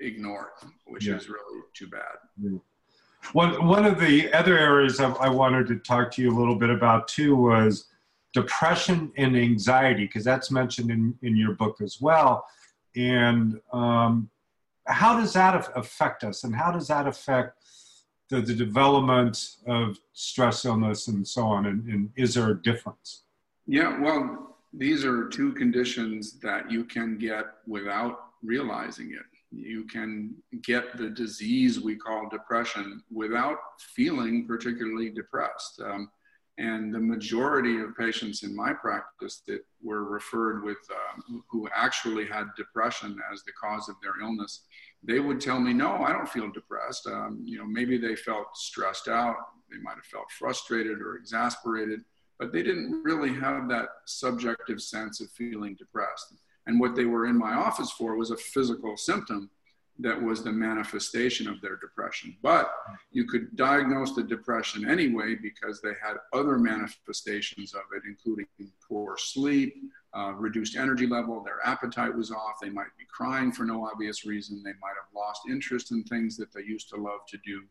ignored, 0.00 0.48
which 0.86 1.06
yeah. 1.06 1.14
is 1.14 1.28
really 1.28 1.60
too 1.74 1.86
bad. 1.86 2.16
Mm. 2.42 2.60
One, 3.32 3.66
one 3.66 3.84
of 3.84 3.98
the 3.98 4.32
other 4.32 4.58
areas 4.58 5.00
I 5.00 5.28
wanted 5.28 5.66
to 5.68 5.76
talk 5.76 6.10
to 6.12 6.22
you 6.22 6.30
a 6.30 6.36
little 6.38 6.56
bit 6.56 6.70
about 6.70 7.08
too 7.08 7.34
was 7.34 7.86
depression 8.32 9.12
and 9.16 9.36
anxiety, 9.36 10.06
because 10.06 10.24
that's 10.24 10.50
mentioned 10.50 10.90
in, 10.90 11.16
in 11.22 11.36
your 11.36 11.54
book 11.54 11.80
as 11.80 12.00
well. 12.00 12.46
And 12.96 13.60
um, 13.72 14.30
how 14.86 15.18
does 15.18 15.32
that 15.32 15.70
affect 15.74 16.24
us? 16.24 16.44
And 16.44 16.54
how 16.54 16.70
does 16.70 16.86
that 16.88 17.06
affect 17.06 17.58
the, 18.28 18.40
the 18.40 18.54
development 18.54 19.56
of 19.66 19.98
stress 20.12 20.64
illness 20.64 21.08
and 21.08 21.26
so 21.26 21.46
on? 21.46 21.66
And, 21.66 21.88
and 21.88 22.10
is 22.16 22.34
there 22.34 22.50
a 22.50 22.62
difference? 22.62 23.22
Yeah, 23.66 23.98
well, 24.00 24.56
these 24.72 25.04
are 25.04 25.28
two 25.28 25.52
conditions 25.52 26.32
that 26.40 26.70
you 26.70 26.84
can 26.84 27.18
get 27.18 27.46
without 27.66 28.26
realizing 28.42 29.12
it. 29.12 29.33
You 29.56 29.84
can 29.84 30.34
get 30.62 30.96
the 30.96 31.08
disease 31.08 31.80
we 31.80 31.96
call 31.96 32.28
depression 32.28 33.02
without 33.10 33.58
feeling 33.78 34.46
particularly 34.46 35.10
depressed. 35.10 35.80
Um, 35.84 36.10
and 36.56 36.94
the 36.94 37.00
majority 37.00 37.80
of 37.80 37.96
patients 37.96 38.44
in 38.44 38.54
my 38.54 38.72
practice 38.72 39.42
that 39.48 39.64
were 39.82 40.04
referred 40.04 40.62
with, 40.62 40.78
um, 40.90 41.42
who 41.48 41.68
actually 41.74 42.26
had 42.26 42.46
depression 42.56 43.16
as 43.32 43.42
the 43.42 43.52
cause 43.60 43.88
of 43.88 43.96
their 44.02 44.20
illness, 44.20 44.62
they 45.02 45.18
would 45.18 45.40
tell 45.40 45.58
me, 45.58 45.72
no, 45.72 45.96
I 46.04 46.12
don't 46.12 46.28
feel 46.28 46.50
depressed. 46.52 47.08
Um, 47.08 47.42
you 47.44 47.58
know, 47.58 47.66
maybe 47.66 47.98
they 47.98 48.14
felt 48.14 48.56
stressed 48.56 49.08
out, 49.08 49.36
they 49.70 49.78
might 49.78 49.96
have 49.96 50.04
felt 50.04 50.30
frustrated 50.30 51.00
or 51.00 51.16
exasperated, 51.16 52.00
but 52.38 52.52
they 52.52 52.62
didn't 52.62 53.02
really 53.02 53.34
have 53.34 53.68
that 53.70 53.88
subjective 54.06 54.80
sense 54.80 55.20
of 55.20 55.30
feeling 55.30 55.74
depressed. 55.76 56.34
And 56.66 56.80
what 56.80 56.94
they 56.94 57.04
were 57.04 57.26
in 57.26 57.38
my 57.38 57.54
office 57.54 57.90
for 57.90 58.16
was 58.16 58.30
a 58.30 58.36
physical 58.36 58.96
symptom 58.96 59.50
that 60.00 60.20
was 60.20 60.42
the 60.42 60.50
manifestation 60.50 61.46
of 61.48 61.60
their 61.60 61.76
depression. 61.76 62.36
But 62.42 62.72
you 63.12 63.26
could 63.26 63.54
diagnose 63.54 64.14
the 64.14 64.24
depression 64.24 64.88
anyway 64.88 65.36
because 65.36 65.80
they 65.80 65.92
had 66.02 66.16
other 66.32 66.58
manifestations 66.58 67.74
of 67.74 67.82
it, 67.96 68.02
including 68.08 68.46
poor 68.88 69.16
sleep, 69.16 69.74
uh, 70.16 70.32
reduced 70.32 70.76
energy 70.76 71.06
level, 71.06 71.42
their 71.42 71.64
appetite 71.64 72.14
was 72.14 72.32
off, 72.32 72.56
they 72.60 72.70
might 72.70 72.96
be 72.98 73.04
crying 73.10 73.52
for 73.52 73.64
no 73.64 73.84
obvious 73.84 74.24
reason, 74.24 74.62
they 74.64 74.72
might 74.80 74.94
have 75.00 75.14
lost 75.14 75.42
interest 75.48 75.92
in 75.92 76.02
things 76.04 76.36
that 76.36 76.52
they 76.52 76.62
used 76.62 76.88
to 76.88 76.96
love 76.96 77.20
to 77.28 77.38
do. 77.44 77.62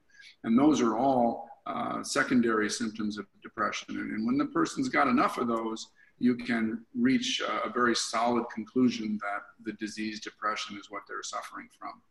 And 0.45 0.57
those 0.57 0.81
are 0.81 0.97
all 0.97 1.49
uh, 1.65 2.03
secondary 2.03 2.69
symptoms 2.69 3.17
of 3.17 3.25
depression. 3.41 3.97
And, 3.97 4.11
and 4.11 4.25
when 4.25 4.37
the 4.37 4.45
person's 4.45 4.89
got 4.89 5.07
enough 5.07 5.37
of 5.37 5.47
those, 5.47 5.87
you 6.23 6.37
can 6.37 6.85
reach 6.97 7.41
a 7.41 7.69
very 7.69 7.93
solid 7.93 8.45
conclusion 8.49 9.19
that 9.21 9.41
the 9.65 9.73
disease 9.73 10.21
depression 10.21 10.77
is 10.79 10.89
what 10.89 11.01
they're 11.05 11.21
suffering 11.21 11.67
from. 11.77 12.01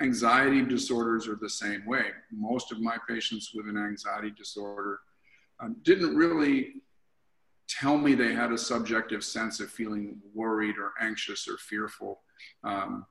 Anxiety 0.00 0.62
disorders 0.62 1.28
are 1.28 1.36
the 1.36 1.50
same 1.50 1.84
way. 1.84 2.06
Most 2.32 2.72
of 2.72 2.80
my 2.80 2.96
patients 3.06 3.52
with 3.54 3.68
an 3.68 3.76
anxiety 3.76 4.30
disorder 4.30 5.00
um, 5.60 5.76
didn't 5.82 6.16
really 6.16 6.76
tell 7.68 7.98
me 7.98 8.14
they 8.14 8.32
had 8.32 8.52
a 8.52 8.56
subjective 8.56 9.22
sense 9.22 9.60
of 9.60 9.70
feeling 9.70 10.18
worried 10.32 10.76
or 10.78 10.94
anxious 10.98 11.46
or 11.46 11.58
fearful. 11.58 12.20
Um, 12.64 13.04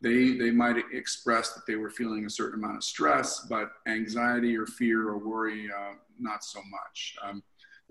they, 0.00 0.38
they 0.38 0.50
might 0.50 0.76
express 0.94 1.52
that 1.52 1.66
they 1.66 1.76
were 1.76 1.90
feeling 1.90 2.24
a 2.24 2.30
certain 2.30 2.64
amount 2.64 2.78
of 2.78 2.84
stress, 2.84 3.40
but 3.40 3.72
anxiety 3.86 4.56
or 4.56 4.64
fear 4.64 5.08
or 5.08 5.18
worry, 5.18 5.68
uh, 5.70 5.96
not 6.18 6.44
so 6.44 6.60
much. 6.70 7.16
Um, 7.22 7.42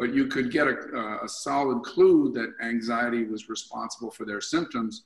but 0.01 0.15
you 0.15 0.25
could 0.25 0.49
get 0.49 0.65
a, 0.65 1.19
a, 1.23 1.29
solid 1.29 1.83
clue 1.83 2.33
that 2.33 2.51
anxiety 2.65 3.23
was 3.23 3.49
responsible 3.49 4.09
for 4.09 4.25
their 4.25 4.41
symptoms 4.41 5.03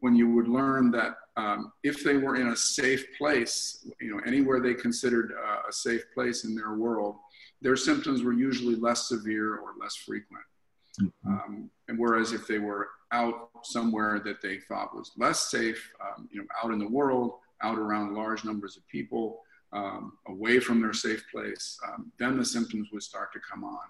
when 0.00 0.14
you 0.14 0.28
would 0.28 0.48
learn 0.48 0.90
that 0.90 1.16
um, 1.38 1.72
if 1.82 2.04
they 2.04 2.18
were 2.18 2.36
in 2.36 2.48
a 2.48 2.56
safe 2.56 3.06
place, 3.16 3.88
you 4.02 4.14
know, 4.14 4.20
anywhere 4.26 4.60
they 4.60 4.74
considered 4.74 5.32
uh, 5.32 5.62
a 5.66 5.72
safe 5.72 6.02
place 6.12 6.44
in 6.44 6.54
their 6.54 6.74
world, 6.74 7.16
their 7.62 7.74
symptoms 7.74 8.22
were 8.22 8.34
usually 8.34 8.74
less 8.74 9.08
severe 9.08 9.56
or 9.56 9.70
less 9.80 9.96
frequent. 9.96 10.44
Mm-hmm. 11.00 11.28
Um, 11.32 11.70
and 11.88 11.98
whereas 11.98 12.32
if 12.32 12.46
they 12.46 12.58
were 12.58 12.88
out 13.12 13.48
somewhere 13.62 14.20
that 14.26 14.42
they 14.42 14.58
thought 14.58 14.94
was 14.94 15.12
less 15.16 15.50
safe, 15.50 15.90
um, 16.02 16.28
you 16.30 16.42
know, 16.42 16.46
out 16.62 16.70
in 16.70 16.78
the 16.78 16.88
world, 16.88 17.32
out 17.62 17.78
around 17.78 18.14
large 18.14 18.44
numbers 18.44 18.76
of 18.76 18.86
people, 18.88 19.40
um, 19.72 20.18
away 20.28 20.60
from 20.60 20.82
their 20.82 20.92
safe 20.92 21.24
place, 21.32 21.78
um, 21.88 22.12
then 22.18 22.36
the 22.36 22.44
symptoms 22.44 22.88
would 22.92 23.02
start 23.02 23.32
to 23.32 23.40
come 23.50 23.64
on 23.64 23.80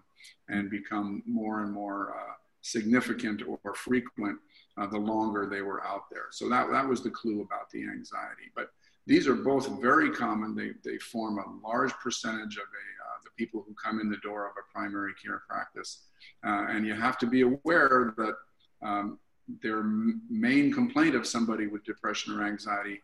and 0.48 0.70
become 0.70 1.22
more 1.26 1.62
and 1.62 1.72
more 1.72 2.14
uh, 2.16 2.34
significant 2.62 3.42
or 3.46 3.74
frequent 3.74 4.38
uh, 4.78 4.86
the 4.86 4.98
longer 4.98 5.46
they 5.46 5.62
were 5.62 5.84
out 5.84 6.04
there. 6.10 6.26
So 6.32 6.48
that, 6.48 6.70
that 6.70 6.88
was 6.88 7.02
the 7.02 7.10
clue 7.10 7.42
about 7.42 7.70
the 7.70 7.82
anxiety. 7.82 8.50
But 8.54 8.68
these 9.06 9.28
are 9.28 9.34
both 9.34 9.68
very 9.80 10.10
common. 10.10 10.54
They, 10.54 10.70
they 10.82 10.98
form 10.98 11.38
a 11.38 11.66
large 11.66 11.92
percentage 11.94 12.56
of 12.56 12.62
a, 12.62 12.86
uh, 13.04 13.18
the 13.24 13.30
people 13.36 13.64
who 13.66 13.74
come 13.74 14.00
in 14.00 14.08
the 14.08 14.16
door 14.18 14.46
of 14.46 14.52
a 14.52 14.72
primary 14.72 15.12
care 15.22 15.42
practice. 15.48 16.04
Uh, 16.44 16.66
and 16.70 16.86
you 16.86 16.94
have 16.94 17.18
to 17.18 17.26
be 17.26 17.42
aware 17.42 18.14
that 18.16 18.34
um, 18.82 19.18
their 19.62 19.82
main 19.82 20.72
complaint 20.72 21.14
of 21.14 21.26
somebody 21.26 21.66
with 21.66 21.84
depression 21.84 22.34
or 22.34 22.46
anxiety 22.46 23.02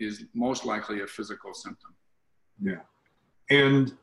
is 0.00 0.24
most 0.34 0.64
likely 0.64 1.02
a 1.02 1.06
physical 1.06 1.54
symptom. 1.54 1.94
Yeah. 2.60 2.80
And 3.50 3.96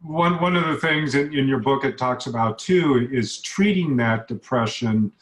one, 0.00 0.40
one 0.40 0.56
of 0.56 0.66
the 0.66 0.76
things 0.76 1.14
in, 1.14 1.34
in 1.34 1.48
your 1.48 1.58
book 1.58 1.84
it 1.84 1.98
talks 1.98 2.26
about 2.26 2.58
too 2.58 3.08
is 3.12 3.40
treating 3.40 3.96
that 3.96 4.28
depression 4.28 5.12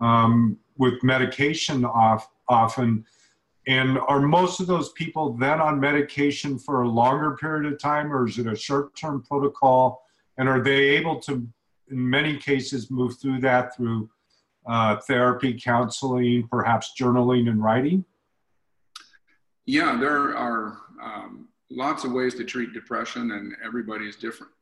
um, 0.00 0.58
with 0.76 1.02
medication 1.02 1.84
off, 1.84 2.28
often. 2.48 3.04
And 3.66 3.98
are 3.98 4.20
most 4.20 4.60
of 4.60 4.66
those 4.66 4.92
people 4.92 5.34
then 5.34 5.60
on 5.60 5.78
medication 5.78 6.58
for 6.58 6.82
a 6.82 6.88
longer 6.88 7.36
period 7.36 7.70
of 7.70 7.78
time, 7.78 8.12
or 8.12 8.26
is 8.26 8.38
it 8.38 8.46
a 8.46 8.56
short 8.56 8.96
term 8.96 9.22
protocol? 9.22 10.02
And 10.38 10.48
are 10.48 10.62
they 10.62 10.88
able 10.96 11.20
to, 11.20 11.46
in 11.90 12.10
many 12.10 12.36
cases, 12.38 12.90
move 12.90 13.18
through 13.20 13.40
that 13.40 13.76
through 13.76 14.08
uh, 14.66 14.96
therapy, 14.96 15.58
counseling, 15.58 16.48
perhaps 16.48 16.92
journaling 16.98 17.48
and 17.48 17.62
writing? 17.62 18.04
Yeah, 19.66 19.98
there 19.98 20.34
are 20.36 20.78
um, 21.02 21.47
lots 21.70 22.04
of 22.04 22.12
ways 22.12 22.34
to 22.34 22.44
treat 22.44 22.72
depression, 22.72 23.32
and 23.32 23.54
everybody 23.64 24.08
is 24.08 24.16
different. 24.16 24.52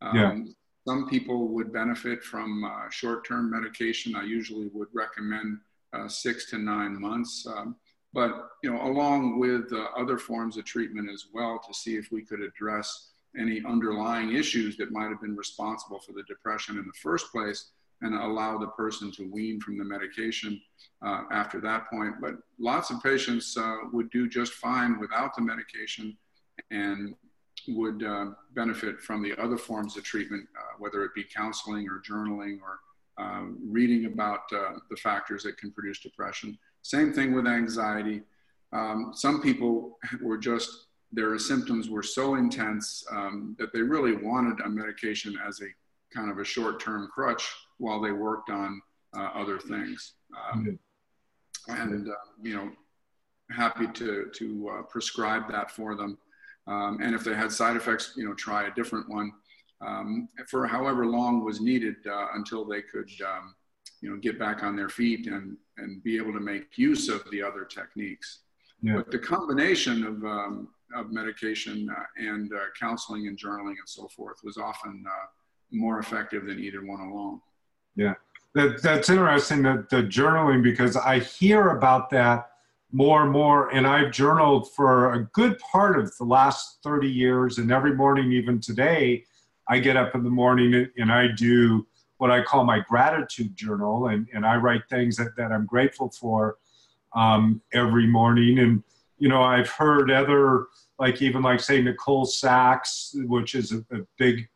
Um, 0.00 0.16
yeah. 0.16 0.38
Some 0.86 1.08
people 1.08 1.48
would 1.48 1.72
benefit 1.72 2.24
from 2.24 2.64
uh, 2.64 2.90
short-term 2.90 3.50
medication. 3.50 4.16
I 4.16 4.24
usually 4.24 4.68
would 4.72 4.88
recommend 4.92 5.58
uh, 5.92 6.08
six 6.08 6.50
to 6.50 6.58
nine 6.58 7.00
months. 7.00 7.46
Um, 7.46 7.76
but 8.12 8.50
you 8.62 8.72
know, 8.72 8.82
along 8.82 9.38
with 9.38 9.72
uh, 9.72 9.86
other 9.96 10.18
forms 10.18 10.56
of 10.56 10.64
treatment 10.64 11.08
as 11.10 11.26
well, 11.32 11.60
to 11.66 11.72
see 11.72 11.96
if 11.96 12.10
we 12.10 12.22
could 12.22 12.40
address 12.40 13.10
any 13.38 13.62
underlying 13.64 14.34
issues 14.34 14.76
that 14.76 14.92
might 14.92 15.08
have 15.08 15.20
been 15.20 15.36
responsible 15.36 16.00
for 16.00 16.12
the 16.12 16.24
depression 16.24 16.78
in 16.78 16.84
the 16.84 16.98
first 17.00 17.32
place, 17.32 17.70
and 18.02 18.14
allow 18.14 18.58
the 18.58 18.66
person 18.68 19.12
to 19.12 19.30
wean 19.30 19.60
from 19.60 19.78
the 19.78 19.84
medication 19.84 20.60
uh, 21.06 21.22
after 21.30 21.60
that 21.60 21.88
point. 21.88 22.16
But 22.20 22.34
lots 22.58 22.90
of 22.90 23.02
patients 23.02 23.56
uh, 23.56 23.76
would 23.92 24.10
do 24.10 24.28
just 24.28 24.54
fine 24.54 24.98
without 24.98 25.34
the 25.36 25.42
medication 25.42 26.16
and 26.70 27.14
would 27.68 28.02
uh, 28.02 28.26
benefit 28.54 29.00
from 29.00 29.22
the 29.22 29.40
other 29.40 29.56
forms 29.56 29.96
of 29.96 30.02
treatment, 30.02 30.48
uh, 30.58 30.76
whether 30.78 31.04
it 31.04 31.14
be 31.14 31.24
counseling 31.24 31.88
or 31.88 32.00
journaling 32.00 32.58
or 32.60 32.80
um, 33.18 33.58
reading 33.64 34.06
about 34.06 34.40
uh, 34.52 34.78
the 34.90 34.96
factors 34.96 35.42
that 35.44 35.58
can 35.58 35.70
produce 35.70 36.00
depression. 36.00 36.58
Same 36.82 37.12
thing 37.12 37.34
with 37.34 37.46
anxiety. 37.46 38.22
Um, 38.72 39.12
some 39.14 39.40
people 39.40 39.98
were 40.20 40.38
just, 40.38 40.86
their 41.12 41.38
symptoms 41.38 41.90
were 41.90 42.02
so 42.02 42.36
intense 42.36 43.04
um, 43.10 43.54
that 43.58 43.72
they 43.72 43.82
really 43.82 44.16
wanted 44.16 44.60
a 44.64 44.68
medication 44.68 45.38
as 45.46 45.60
a 45.60 45.66
kind 46.12 46.30
of 46.30 46.38
a 46.38 46.44
short 46.44 46.80
term 46.80 47.08
crutch 47.12 47.48
while 47.78 48.00
they 48.00 48.12
worked 48.12 48.50
on 48.50 48.80
uh, 49.16 49.28
other 49.34 49.58
things. 49.58 50.14
Um, 50.52 50.78
and, 51.68 52.08
uh, 52.08 52.14
you 52.42 52.56
know, 52.56 52.70
happy 53.50 53.86
to, 53.88 54.30
to 54.34 54.70
uh, 54.70 54.82
prescribe 54.82 55.50
that 55.50 55.70
for 55.70 55.94
them. 55.94 56.18
Um, 56.66 56.98
and 57.02 57.14
if 57.14 57.24
they 57.24 57.34
had 57.34 57.50
side 57.50 57.76
effects, 57.76 58.14
you 58.16 58.24
know, 58.26 58.34
try 58.34 58.66
a 58.68 58.74
different 58.74 59.08
one 59.08 59.32
um, 59.80 60.28
for 60.48 60.66
however 60.66 61.06
long 61.06 61.44
was 61.44 61.60
needed 61.60 61.96
uh, 62.06 62.28
until 62.34 62.64
they 62.64 62.82
could, 62.82 63.10
um, 63.26 63.54
you 64.00 64.10
know, 64.10 64.16
get 64.16 64.38
back 64.38 64.62
on 64.62 64.76
their 64.76 64.88
feet 64.88 65.26
and, 65.26 65.56
and 65.78 66.02
be 66.04 66.16
able 66.16 66.32
to 66.32 66.40
make 66.40 66.78
use 66.78 67.08
of 67.08 67.28
the 67.32 67.42
other 67.42 67.64
techniques. 67.64 68.40
Yeah. 68.80 68.96
But 68.96 69.10
the 69.10 69.18
combination 69.18 70.04
of, 70.04 70.24
um, 70.24 70.68
of 70.94 71.12
medication 71.12 71.88
uh, 71.90 72.02
and 72.16 72.52
uh, 72.52 72.58
counseling 72.78 73.26
and 73.26 73.38
journaling 73.38 73.78
and 73.78 73.86
so 73.86 74.08
forth 74.08 74.38
was 74.44 74.56
often 74.56 75.04
uh, 75.06 75.26
more 75.72 75.98
effective 75.98 76.46
than 76.46 76.58
either 76.60 76.84
one 76.84 77.00
alone. 77.00 77.40
Yeah, 77.96 78.14
that, 78.54 78.82
that's 78.82 79.08
interesting, 79.08 79.62
that 79.62 79.88
the 79.88 80.02
journaling, 80.02 80.62
because 80.62 80.96
I 80.96 81.18
hear 81.18 81.70
about 81.70 82.10
that 82.10 82.51
more 82.92 83.22
and 83.22 83.32
more. 83.32 83.70
And 83.70 83.86
I've 83.86 84.12
journaled 84.12 84.72
for 84.72 85.14
a 85.14 85.24
good 85.32 85.58
part 85.58 85.98
of 85.98 86.16
the 86.18 86.24
last 86.24 86.78
30 86.82 87.08
years. 87.08 87.58
And 87.58 87.72
every 87.72 87.94
morning, 87.94 88.32
even 88.32 88.60
today, 88.60 89.24
I 89.68 89.78
get 89.78 89.96
up 89.96 90.14
in 90.14 90.22
the 90.22 90.30
morning 90.30 90.88
and 90.98 91.10
I 91.10 91.28
do 91.28 91.86
what 92.18 92.30
I 92.30 92.42
call 92.42 92.64
my 92.64 92.80
gratitude 92.80 93.56
journal. 93.56 94.08
And, 94.08 94.28
and 94.34 94.44
I 94.44 94.56
write 94.56 94.82
things 94.90 95.16
that, 95.16 95.34
that 95.36 95.52
I'm 95.52 95.66
grateful 95.66 96.10
for 96.10 96.58
um, 97.14 97.62
every 97.72 98.06
morning. 98.06 98.58
And, 98.58 98.82
you 99.18 99.28
know, 99.28 99.42
I've 99.42 99.70
heard 99.70 100.10
other, 100.10 100.66
like 100.98 101.22
even 101.22 101.42
like 101.42 101.60
say 101.60 101.80
Nicole 101.82 102.26
Sachs, 102.26 103.14
which 103.14 103.54
is 103.54 103.72
a, 103.72 103.78
a 103.92 104.00
big 104.18 104.48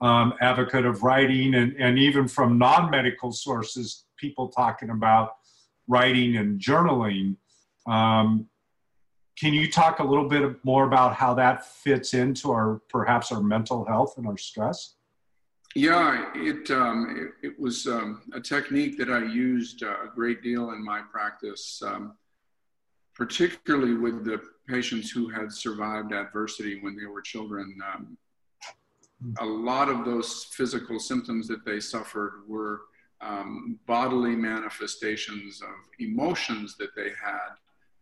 um, 0.00 0.34
advocate 0.40 0.84
of 0.84 1.02
writing, 1.02 1.54
and, 1.54 1.74
and 1.78 1.98
even 1.98 2.28
from 2.28 2.58
non 2.58 2.90
medical 2.90 3.32
sources, 3.32 4.04
people 4.16 4.48
talking 4.48 4.90
about 4.90 5.36
writing 5.88 6.36
and 6.36 6.60
journaling. 6.60 7.36
Um, 7.86 8.48
can 9.38 9.52
you 9.52 9.70
talk 9.70 9.98
a 9.98 10.04
little 10.04 10.28
bit 10.28 10.64
more 10.64 10.84
about 10.86 11.14
how 11.14 11.34
that 11.34 11.66
fits 11.66 12.14
into 12.14 12.50
our 12.50 12.80
perhaps 12.88 13.30
our 13.30 13.42
mental 13.42 13.84
health 13.84 14.14
and 14.16 14.26
our 14.26 14.38
stress? 14.38 14.94
Yeah, 15.74 16.32
it 16.34 16.70
um, 16.70 17.32
it, 17.42 17.48
it, 17.48 17.60
was 17.60 17.86
um, 17.86 18.22
a 18.32 18.40
technique 18.40 18.96
that 18.96 19.10
I 19.10 19.22
used 19.24 19.82
uh, 19.82 20.04
a 20.04 20.08
great 20.14 20.42
deal 20.42 20.70
in 20.70 20.82
my 20.82 21.02
practice, 21.02 21.82
um, 21.84 22.14
particularly 23.14 23.94
with 23.94 24.24
the 24.24 24.40
patients 24.66 25.10
who 25.10 25.28
had 25.28 25.52
survived 25.52 26.12
adversity 26.12 26.80
when 26.80 26.96
they 26.96 27.04
were 27.04 27.20
children. 27.20 27.78
Um, 27.94 28.16
a 29.38 29.44
lot 29.44 29.90
of 29.90 30.06
those 30.06 30.44
physical 30.44 30.98
symptoms 30.98 31.46
that 31.48 31.64
they 31.66 31.80
suffered 31.80 32.44
were 32.48 32.82
um, 33.20 33.78
bodily 33.86 34.34
manifestations 34.34 35.60
of 35.60 35.74
emotions 35.98 36.76
that 36.78 36.94
they 36.96 37.10
had 37.22 37.50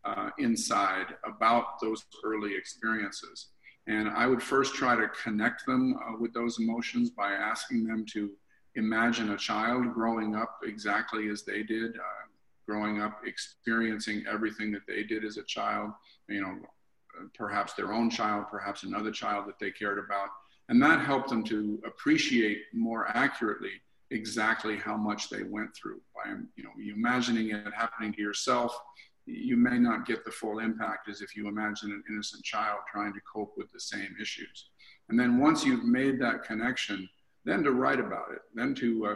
uh, 0.04 0.30
inside 0.38 1.06
about 1.24 1.80
those 1.80 2.04
early 2.24 2.54
experiences. 2.54 3.48
And 3.86 4.08
I 4.08 4.26
would 4.26 4.42
first 4.42 4.74
try 4.74 4.96
to 4.96 5.08
connect 5.22 5.66
them 5.66 5.96
uh, 5.96 6.16
with 6.18 6.32
those 6.32 6.58
emotions 6.58 7.10
by 7.10 7.32
asking 7.32 7.86
them 7.86 8.06
to 8.12 8.30
imagine 8.76 9.30
a 9.30 9.36
child 9.36 9.92
growing 9.92 10.34
up 10.34 10.60
exactly 10.64 11.28
as 11.28 11.42
they 11.42 11.62
did, 11.62 11.96
uh, 11.96 12.24
growing 12.66 13.00
up 13.00 13.20
experiencing 13.26 14.24
everything 14.30 14.72
that 14.72 14.86
they 14.86 15.02
did 15.02 15.24
as 15.24 15.36
a 15.36 15.42
child, 15.44 15.90
you 16.28 16.40
know, 16.40 16.56
perhaps 17.34 17.74
their 17.74 17.92
own 17.92 18.10
child, 18.10 18.46
perhaps 18.50 18.82
another 18.82 19.10
child 19.10 19.46
that 19.46 19.58
they 19.58 19.70
cared 19.70 19.98
about. 19.98 20.28
And 20.68 20.82
that 20.82 21.00
helped 21.00 21.28
them 21.28 21.44
to 21.44 21.80
appreciate 21.86 22.62
more 22.72 23.06
accurately 23.14 23.72
exactly 24.10 24.76
how 24.76 24.96
much 24.96 25.28
they 25.28 25.42
went 25.42 25.74
through 25.74 26.00
by, 26.14 26.30
you 26.56 26.64
know, 26.64 26.70
imagining 26.78 27.50
it 27.50 27.72
happening 27.74 28.12
to 28.14 28.22
yourself 28.22 28.80
you 29.26 29.56
may 29.56 29.78
not 29.78 30.06
get 30.06 30.24
the 30.24 30.30
full 30.30 30.58
impact 30.58 31.08
as 31.08 31.20
if 31.20 31.36
you 31.36 31.48
imagine 31.48 31.90
an 31.90 32.02
innocent 32.10 32.44
child 32.44 32.80
trying 32.90 33.12
to 33.14 33.20
cope 33.20 33.54
with 33.56 33.70
the 33.72 33.80
same 33.80 34.14
issues. 34.20 34.70
And 35.08 35.18
then 35.18 35.38
once 35.38 35.64
you've 35.64 35.84
made 35.84 36.20
that 36.20 36.44
connection, 36.44 37.08
then 37.44 37.62
to 37.62 37.72
write 37.72 38.00
about 38.00 38.32
it, 38.32 38.40
then 38.54 38.74
to 38.76 39.06
uh, 39.06 39.14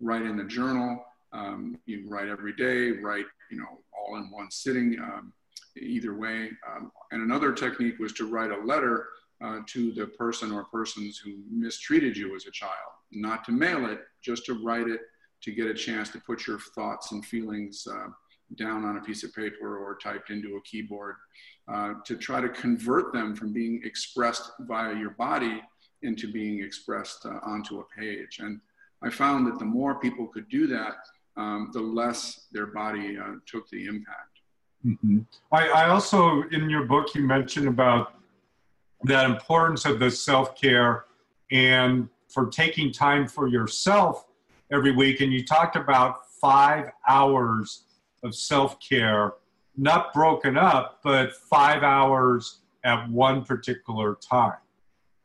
write 0.00 0.22
in 0.22 0.40
a 0.40 0.44
journal. 0.44 1.04
Um, 1.32 1.78
you 1.86 2.08
write 2.08 2.28
every 2.28 2.54
day, 2.54 2.92
write, 2.92 3.26
you 3.50 3.58
know, 3.58 3.80
all 3.98 4.16
in 4.16 4.30
one 4.30 4.50
sitting, 4.50 4.96
um, 5.00 5.32
either 5.76 6.14
way. 6.14 6.50
Um, 6.70 6.92
and 7.10 7.22
another 7.22 7.52
technique 7.52 7.98
was 7.98 8.12
to 8.14 8.30
write 8.30 8.50
a 8.50 8.64
letter 8.64 9.08
uh, 9.42 9.60
to 9.66 9.92
the 9.92 10.06
person 10.06 10.52
or 10.52 10.64
persons 10.64 11.18
who 11.18 11.38
mistreated 11.50 12.16
you 12.16 12.36
as 12.36 12.46
a 12.46 12.50
child, 12.50 12.72
not 13.10 13.44
to 13.44 13.52
mail 13.52 13.86
it, 13.86 14.00
just 14.22 14.46
to 14.46 14.62
write 14.64 14.88
it, 14.88 15.00
to 15.42 15.52
get 15.52 15.66
a 15.66 15.74
chance 15.74 16.08
to 16.10 16.20
put 16.20 16.46
your 16.46 16.58
thoughts 16.74 17.12
and 17.12 17.24
feelings 17.26 17.86
uh, 17.90 18.06
down 18.56 18.84
on 18.84 18.96
a 18.96 19.00
piece 19.00 19.24
of 19.24 19.34
paper 19.34 19.78
or 19.78 19.96
typed 19.96 20.30
into 20.30 20.56
a 20.56 20.62
keyboard 20.62 21.16
uh, 21.72 21.94
to 22.04 22.16
try 22.16 22.40
to 22.40 22.48
convert 22.48 23.12
them 23.12 23.34
from 23.34 23.52
being 23.52 23.80
expressed 23.84 24.52
via 24.60 24.94
your 24.94 25.10
body 25.10 25.62
into 26.02 26.30
being 26.30 26.62
expressed 26.62 27.24
uh, 27.26 27.38
onto 27.42 27.80
a 27.80 27.84
page. 27.98 28.38
And 28.40 28.60
I 29.02 29.10
found 29.10 29.46
that 29.46 29.58
the 29.58 29.64
more 29.64 29.98
people 29.98 30.26
could 30.26 30.48
do 30.48 30.66
that, 30.68 30.94
um, 31.36 31.70
the 31.72 31.80
less 31.80 32.46
their 32.52 32.66
body 32.66 33.18
uh, 33.18 33.34
took 33.46 33.68
the 33.70 33.86
impact. 33.86 34.40
Mm-hmm. 34.86 35.20
I, 35.50 35.68
I 35.68 35.88
also, 35.88 36.42
in 36.52 36.68
your 36.68 36.84
book, 36.84 37.14
you 37.14 37.22
mentioned 37.22 37.68
about 37.68 38.14
that 39.04 39.28
importance 39.28 39.84
of 39.84 39.98
the 39.98 40.10
self 40.10 40.54
care 40.54 41.06
and 41.50 42.08
for 42.28 42.46
taking 42.46 42.92
time 42.92 43.26
for 43.26 43.48
yourself 43.48 44.26
every 44.72 44.92
week. 44.92 45.20
And 45.20 45.32
you 45.32 45.44
talked 45.44 45.76
about 45.76 46.26
five 46.40 46.90
hours 47.08 47.84
of 48.24 48.34
self 48.34 48.80
care, 48.80 49.34
not 49.76 50.12
broken 50.12 50.56
up, 50.56 51.00
but 51.04 51.34
five 51.34 51.82
hours 51.82 52.60
at 52.84 53.08
one 53.10 53.44
particular 53.44 54.16
time? 54.16 54.58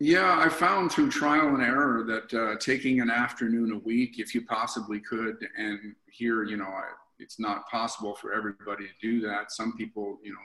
Yeah, 0.02 0.40
I 0.40 0.48
found 0.48 0.92
through 0.92 1.10
trial 1.10 1.48
and 1.50 1.62
error 1.62 2.06
that 2.06 2.34
uh, 2.34 2.56
taking 2.58 3.02
an 3.02 3.10
afternoon 3.10 3.74
a 3.74 3.80
week, 3.80 4.20
if 4.20 4.34
you 4.34 4.46
possibly 4.46 5.00
could, 5.02 5.36
and 5.58 5.94
here, 6.10 6.44
you 6.44 6.56
know, 6.56 6.66
I, 6.66 6.84
it's 7.20 7.38
not 7.38 7.68
possible 7.70 8.16
for 8.16 8.34
everybody 8.34 8.86
to 8.86 8.94
do 9.02 9.20
that. 9.28 9.52
Some 9.52 9.76
people, 9.76 10.18
you 10.24 10.32
know, 10.32 10.40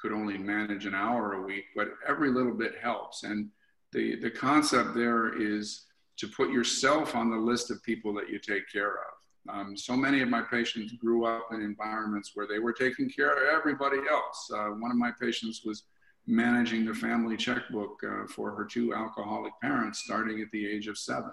could 0.00 0.12
only 0.12 0.38
manage 0.38 0.86
an 0.86 0.94
hour 0.94 1.34
a 1.34 1.42
week, 1.42 1.64
but 1.76 1.88
every 2.08 2.30
little 2.30 2.54
bit 2.54 2.74
helps. 2.82 3.22
And 3.22 3.50
the, 3.92 4.16
the 4.16 4.30
concept 4.30 4.94
there 4.94 5.40
is 5.40 5.84
to 6.16 6.28
put 6.28 6.50
yourself 6.50 7.14
on 7.14 7.30
the 7.30 7.36
list 7.36 7.70
of 7.70 7.82
people 7.82 8.14
that 8.14 8.30
you 8.30 8.38
take 8.38 8.70
care 8.72 8.92
of. 8.92 9.19
Um, 9.48 9.76
so 9.76 9.96
many 9.96 10.20
of 10.20 10.28
my 10.28 10.42
patients 10.42 10.92
grew 10.92 11.24
up 11.24 11.48
in 11.52 11.62
environments 11.62 12.32
where 12.34 12.46
they 12.46 12.58
were 12.58 12.72
taking 12.72 13.08
care 13.08 13.32
of 13.32 13.58
everybody 13.58 13.98
else. 14.10 14.50
Uh, 14.54 14.68
one 14.68 14.90
of 14.90 14.96
my 14.96 15.10
patients 15.20 15.62
was 15.64 15.84
managing 16.26 16.84
the 16.84 16.94
family 16.94 17.36
checkbook 17.36 18.00
uh, 18.06 18.26
for 18.28 18.52
her 18.52 18.64
two 18.64 18.94
alcoholic 18.94 19.52
parents 19.60 20.00
starting 20.00 20.40
at 20.40 20.50
the 20.52 20.66
age 20.66 20.86
of 20.86 20.98
seven. 20.98 21.32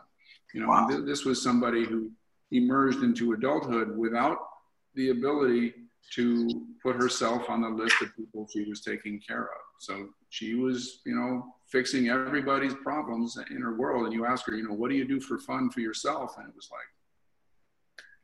You 0.54 0.62
know, 0.62 0.70
wow. 0.70 0.88
th- 0.88 1.06
this 1.06 1.26
was 1.26 1.42
somebody 1.44 1.84
who 1.84 2.12
emerged 2.52 3.04
into 3.04 3.34
adulthood 3.34 3.98
without 3.98 4.38
the 4.96 5.10
ability 5.10 5.74
to 6.14 6.66
put 6.82 6.96
herself 6.96 7.50
on 7.50 7.62
the 7.62 7.70
list 7.70 8.02
of 8.02 8.16
people 8.16 8.48
she 8.52 8.64
was 8.64 8.82
taking 8.82 9.20
care 9.20 9.44
of. 9.44 9.62
So 9.80 10.08
she 10.30 10.56
was, 10.56 11.02
you 11.06 11.16
know, 11.16 11.54
fixing 11.68 12.08
everybody's 12.10 12.74
problems 12.76 13.38
in 13.52 13.62
her 13.62 13.76
world. 13.76 14.06
And 14.06 14.14
you 14.14 14.26
ask 14.26 14.46
her, 14.46 14.56
you 14.56 14.68
know, 14.68 14.74
what 14.74 14.90
do 14.90 14.96
you 14.96 15.06
do 15.06 15.20
for 15.20 15.38
fun 15.38 15.70
for 15.70 15.82
yourself? 15.82 16.38
And 16.38 16.48
it 16.48 16.56
was 16.56 16.70
like, 16.72 16.88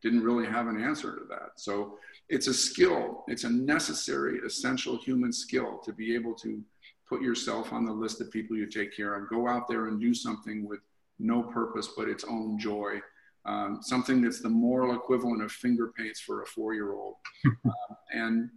didn't 0.03 0.23
really 0.23 0.45
have 0.45 0.67
an 0.67 0.81
answer 0.81 1.15
to 1.15 1.25
that. 1.29 1.51
So 1.55 1.97
it's 2.29 2.47
a 2.47 2.53
skill, 2.53 3.23
it's 3.27 3.45
a 3.45 3.49
necessary, 3.49 4.39
essential 4.45 4.97
human 4.97 5.31
skill 5.31 5.79
to 5.85 5.93
be 5.93 6.13
able 6.13 6.35
to 6.35 6.61
put 7.07 7.21
yourself 7.21 7.71
on 7.71 7.85
the 7.85 7.91
list 7.91 8.21
of 8.21 8.29
people 8.29 8.57
you 8.57 8.67
take 8.67 8.95
care 8.95 9.15
of. 9.15 9.29
Go 9.29 9.47
out 9.47 9.67
there 9.67 9.87
and 9.87 9.99
do 9.99 10.13
something 10.13 10.67
with 10.67 10.81
no 11.19 11.41
purpose 11.41 11.89
but 11.95 12.09
its 12.09 12.25
own 12.25 12.59
joy. 12.59 12.99
Um, 13.45 13.79
something 13.81 14.21
that's 14.21 14.41
the 14.41 14.49
moral 14.49 14.95
equivalent 14.95 15.43
of 15.43 15.51
finger 15.51 15.91
paints 15.97 16.19
for 16.19 16.43
a 16.43 16.45
four 16.45 16.73
year 16.73 16.93
old. 16.93 17.15
uh, 17.45 17.71
and 18.13 18.49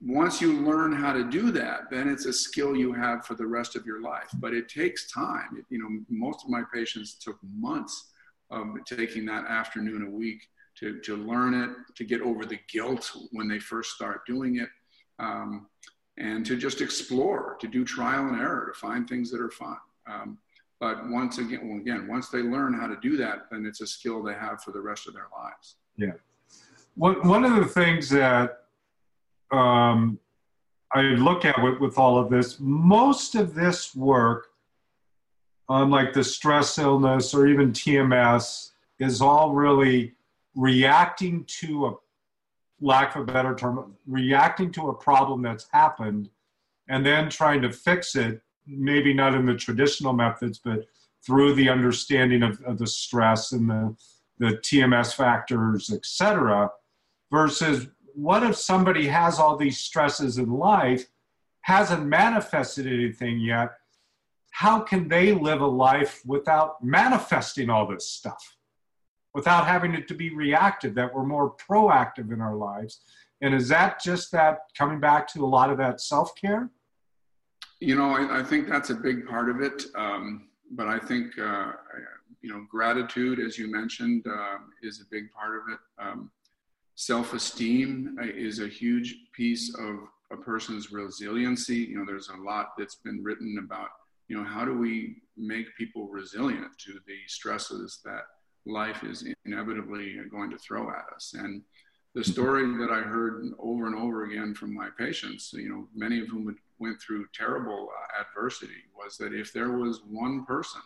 once 0.00 0.40
you 0.40 0.52
learn 0.52 0.92
how 0.92 1.12
to 1.12 1.24
do 1.24 1.50
that, 1.50 1.90
then 1.90 2.08
it's 2.08 2.26
a 2.26 2.32
skill 2.32 2.76
you 2.76 2.92
have 2.92 3.24
for 3.24 3.34
the 3.34 3.46
rest 3.46 3.76
of 3.76 3.86
your 3.86 4.02
life. 4.02 4.28
But 4.34 4.52
it 4.52 4.68
takes 4.68 5.10
time. 5.10 5.56
It, 5.58 5.64
you 5.70 5.78
know, 5.78 5.88
most 6.10 6.44
of 6.44 6.50
my 6.50 6.62
patients 6.72 7.14
took 7.14 7.38
months 7.56 8.12
of 8.50 8.68
taking 8.86 9.24
that 9.26 9.46
afternoon 9.46 10.06
a 10.06 10.10
week 10.10 10.42
to, 10.78 11.00
to 11.00 11.16
learn 11.16 11.54
it, 11.54 11.70
to 11.96 12.04
get 12.04 12.20
over 12.20 12.44
the 12.44 12.58
guilt 12.68 13.10
when 13.32 13.48
they 13.48 13.58
first 13.58 13.92
start 13.92 14.26
doing 14.26 14.56
it. 14.56 14.68
Um, 15.18 15.68
and 16.16 16.46
to 16.46 16.56
just 16.56 16.80
explore, 16.80 17.56
to 17.60 17.66
do 17.66 17.84
trial 17.84 18.28
and 18.28 18.40
error, 18.40 18.70
to 18.72 18.78
find 18.78 19.08
things 19.08 19.30
that 19.30 19.40
are 19.40 19.50
fun. 19.50 19.76
Um, 20.06 20.38
but 20.80 21.08
once 21.08 21.38
again, 21.38 21.68
well, 21.68 21.78
again, 21.78 22.06
once 22.08 22.28
they 22.28 22.42
learn 22.42 22.74
how 22.74 22.86
to 22.86 22.96
do 23.00 23.16
that, 23.16 23.46
then 23.50 23.64
it's 23.66 23.80
a 23.80 23.86
skill 23.86 24.22
they 24.22 24.34
have 24.34 24.62
for 24.62 24.70
the 24.72 24.80
rest 24.80 25.08
of 25.08 25.14
their 25.14 25.28
lives. 25.36 25.76
Yeah. 25.96 26.12
One, 26.94 27.26
one 27.26 27.44
of 27.44 27.56
the 27.56 27.66
things 27.66 28.08
that 28.10 28.58
um, 29.50 30.18
I 30.92 31.02
look 31.02 31.44
at 31.44 31.60
with, 31.62 31.78
with 31.80 31.98
all 31.98 32.18
of 32.18 32.30
this, 32.30 32.58
most 32.60 33.34
of 33.34 33.54
this 33.54 33.94
work, 33.96 34.48
unlike 35.68 36.12
the 36.12 36.24
stress 36.24 36.78
illness 36.78 37.34
or 37.34 37.46
even 37.46 37.72
TMS, 37.72 38.70
is 38.98 39.20
all 39.20 39.52
really 39.52 40.14
reacting 40.54 41.44
to 41.46 41.86
a 41.86 41.94
lack 42.80 43.16
of 43.16 43.22
a 43.22 43.32
better 43.32 43.54
term, 43.54 43.94
reacting 44.06 44.70
to 44.72 44.88
a 44.88 44.94
problem 44.94 45.42
that's 45.42 45.66
happened 45.72 46.28
and 46.88 47.04
then 47.04 47.28
trying 47.28 47.62
to 47.62 47.72
fix 47.72 48.14
it 48.14 48.40
maybe 48.66 49.12
not 49.12 49.34
in 49.34 49.46
the 49.46 49.54
traditional 49.54 50.12
methods, 50.12 50.58
but 50.58 50.86
through 51.24 51.54
the 51.54 51.68
understanding 51.68 52.42
of, 52.42 52.60
of 52.62 52.78
the 52.78 52.86
stress 52.86 53.52
and 53.52 53.68
the, 53.68 53.96
the 54.38 54.58
TMS 54.58 55.14
factors, 55.14 55.90
et 55.92 56.04
cetera, 56.04 56.70
versus 57.30 57.88
what 58.14 58.42
if 58.42 58.56
somebody 58.56 59.06
has 59.06 59.38
all 59.38 59.56
these 59.56 59.78
stresses 59.78 60.38
in 60.38 60.50
life, 60.50 61.06
hasn't 61.62 62.06
manifested 62.06 62.86
anything 62.86 63.38
yet? 63.40 63.72
How 64.54 64.78
can 64.78 65.08
they 65.08 65.32
live 65.32 65.60
a 65.60 65.66
life 65.66 66.22
without 66.24 66.82
manifesting 66.82 67.68
all 67.70 67.88
this 67.88 68.08
stuff? 68.08 68.56
Without 69.34 69.66
having 69.66 69.94
it 69.94 70.06
to 70.06 70.14
be 70.14 70.32
reactive, 70.32 70.94
that 70.94 71.12
we're 71.12 71.26
more 71.26 71.56
proactive 71.56 72.32
in 72.32 72.40
our 72.40 72.54
lives. 72.54 73.00
And 73.40 73.52
is 73.52 73.68
that 73.68 74.00
just 74.00 74.30
that 74.30 74.60
coming 74.78 75.00
back 75.00 75.26
to 75.32 75.44
a 75.44 75.50
lot 75.58 75.70
of 75.70 75.78
that 75.78 76.00
self 76.00 76.36
care? 76.36 76.70
You 77.80 77.96
know, 77.96 78.10
I, 78.10 78.40
I, 78.40 78.42
think 78.44 78.68
that's 78.68 78.90
a 78.90 78.94
big 78.94 79.26
part 79.26 79.50
of 79.50 79.60
it. 79.60 79.86
Um, 79.96 80.48
but 80.70 80.86
I 80.86 81.00
think, 81.00 81.36
uh, 81.36 81.72
you 82.40 82.50
know, 82.50 82.64
gratitude, 82.70 83.40
as 83.40 83.58
you 83.58 83.68
mentioned, 83.70 84.24
uh, 84.26 84.58
is 84.84 85.00
a 85.00 85.04
big 85.10 85.32
part 85.32 85.56
of 85.56 85.62
it. 85.72 85.80
Um, 85.98 86.30
Self 86.96 87.34
esteem 87.34 88.16
uh, 88.22 88.26
is 88.26 88.60
a 88.60 88.68
huge 88.68 89.16
piece 89.32 89.74
of 89.74 89.96
a 90.30 90.36
person's 90.36 90.92
resiliency. 90.92 91.78
You 91.78 91.98
know, 91.98 92.04
there's 92.06 92.28
a 92.28 92.36
lot 92.36 92.74
that's 92.78 92.94
been 92.94 93.20
written 93.20 93.56
about, 93.58 93.88
you 94.28 94.36
know, 94.36 94.44
how 94.44 94.64
do 94.64 94.76
we 94.76 95.16
make 95.36 95.76
people 95.76 96.08
resilient 96.08 96.76
to 96.78 96.92
the 97.06 97.18
stresses 97.26 98.00
that 98.04 98.22
life 98.66 99.04
is 99.04 99.26
inevitably 99.44 100.16
going 100.30 100.50
to 100.50 100.58
throw 100.58 100.88
at 100.90 101.04
us. 101.14 101.34
And 101.36 101.62
the 102.14 102.24
story 102.24 102.64
that 102.78 102.90
I 102.90 103.00
heard 103.00 103.44
over 103.58 103.86
and 103.86 103.96
over 103.96 104.24
again 104.24 104.54
from 104.54 104.72
my 104.72 104.88
patients, 104.98 105.52
you 105.52 105.68
know, 105.68 105.88
many 105.94 106.20
of 106.20 106.28
whom 106.28 106.56
went 106.78 107.00
through 107.00 107.26
terrible 107.34 107.88
uh, 107.90 108.22
adversity, 108.22 108.82
was 108.96 109.16
that 109.18 109.34
if 109.34 109.52
there 109.52 109.72
was 109.72 110.02
one 110.08 110.44
person 110.44 110.80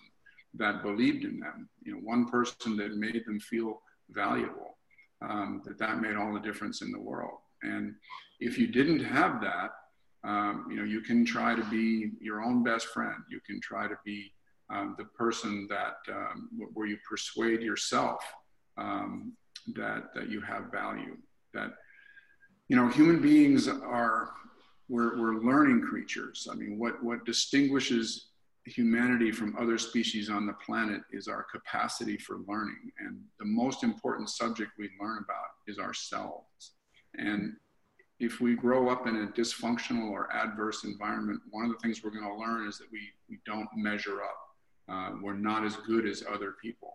that 0.55 0.82
believed 0.82 1.24
in 1.24 1.39
them, 1.39 1.68
you 1.82 1.93
know, 1.93 1.99
one 1.99 2.26
person 2.26 2.76
that 2.78 2.97
made 2.97 3.24
them 3.26 3.39
feel 3.39 3.82
valuable, 4.11 4.78
um, 5.22 5.62
that 5.66 5.78
that 5.78 6.01
made 6.01 6.16
all 6.16 6.32
the 6.32 6.41
difference 6.41 6.80
in 6.82 6.91
the 6.91 7.01
world. 7.01 7.39
And 7.62 7.95
if 8.41 8.59
you 8.59 8.66
didn't 8.66 9.05
have 9.05 9.41
that, 9.43 9.70
um, 10.24 10.66
you 10.70 10.76
know, 10.76 10.84
you 10.84 11.00
can 11.00 11.24
try 11.24 11.54
to 11.54 11.62
be 11.70 12.10
your 12.20 12.42
own 12.42 12.62
best 12.64 12.86
friend. 12.88 13.22
You 13.30 13.40
can 13.46 13.60
try 13.60 13.86
to 13.86 13.96
be 14.04 14.32
um, 14.70 14.94
the 14.98 15.04
person 15.04 15.66
that 15.70 15.96
um, 16.12 16.48
where 16.74 16.86
you 16.86 16.98
persuade 17.08 17.62
yourself 17.62 18.20
um, 18.76 19.32
that 19.74 20.14
that 20.14 20.28
you 20.28 20.40
have 20.40 20.70
value 20.72 21.16
that 21.54 21.70
you 22.68 22.76
know 22.76 22.88
human 22.88 23.20
beings 23.20 23.68
are 23.68 24.30
we're, 24.88 25.18
we're 25.18 25.42
learning 25.42 25.82
creatures. 25.82 26.48
I 26.50 26.54
mean 26.54 26.78
what 26.78 27.02
what 27.02 27.24
distinguishes 27.24 28.28
humanity 28.66 29.32
from 29.32 29.56
other 29.58 29.78
species 29.78 30.28
on 30.28 30.46
the 30.46 30.52
planet 30.54 31.00
is 31.10 31.26
our 31.26 31.42
capacity 31.44 32.18
for 32.18 32.40
learning. 32.46 32.90
And 32.98 33.18
the 33.38 33.46
most 33.46 33.82
important 33.82 34.28
subject 34.28 34.72
we 34.78 34.90
learn 35.00 35.24
about 35.24 35.48
is 35.66 35.78
ourselves. 35.78 36.72
And 37.14 37.54
if 38.20 38.40
we 38.40 38.54
grow 38.54 38.88
up 38.88 39.06
in 39.06 39.16
a 39.16 39.26
dysfunctional 39.28 40.10
or 40.10 40.32
adverse 40.32 40.84
environment 40.84 41.40
one 41.50 41.64
of 41.64 41.70
the 41.70 41.78
things 41.78 42.02
we're 42.02 42.10
going 42.10 42.24
to 42.24 42.34
learn 42.34 42.66
is 42.68 42.78
that 42.78 42.90
we, 42.92 43.00
we 43.28 43.38
don't 43.46 43.68
measure 43.76 44.22
up 44.22 44.38
uh, 44.90 45.12
we're 45.22 45.34
not 45.34 45.64
as 45.64 45.76
good 45.76 46.06
as 46.06 46.24
other 46.30 46.54
people 46.60 46.94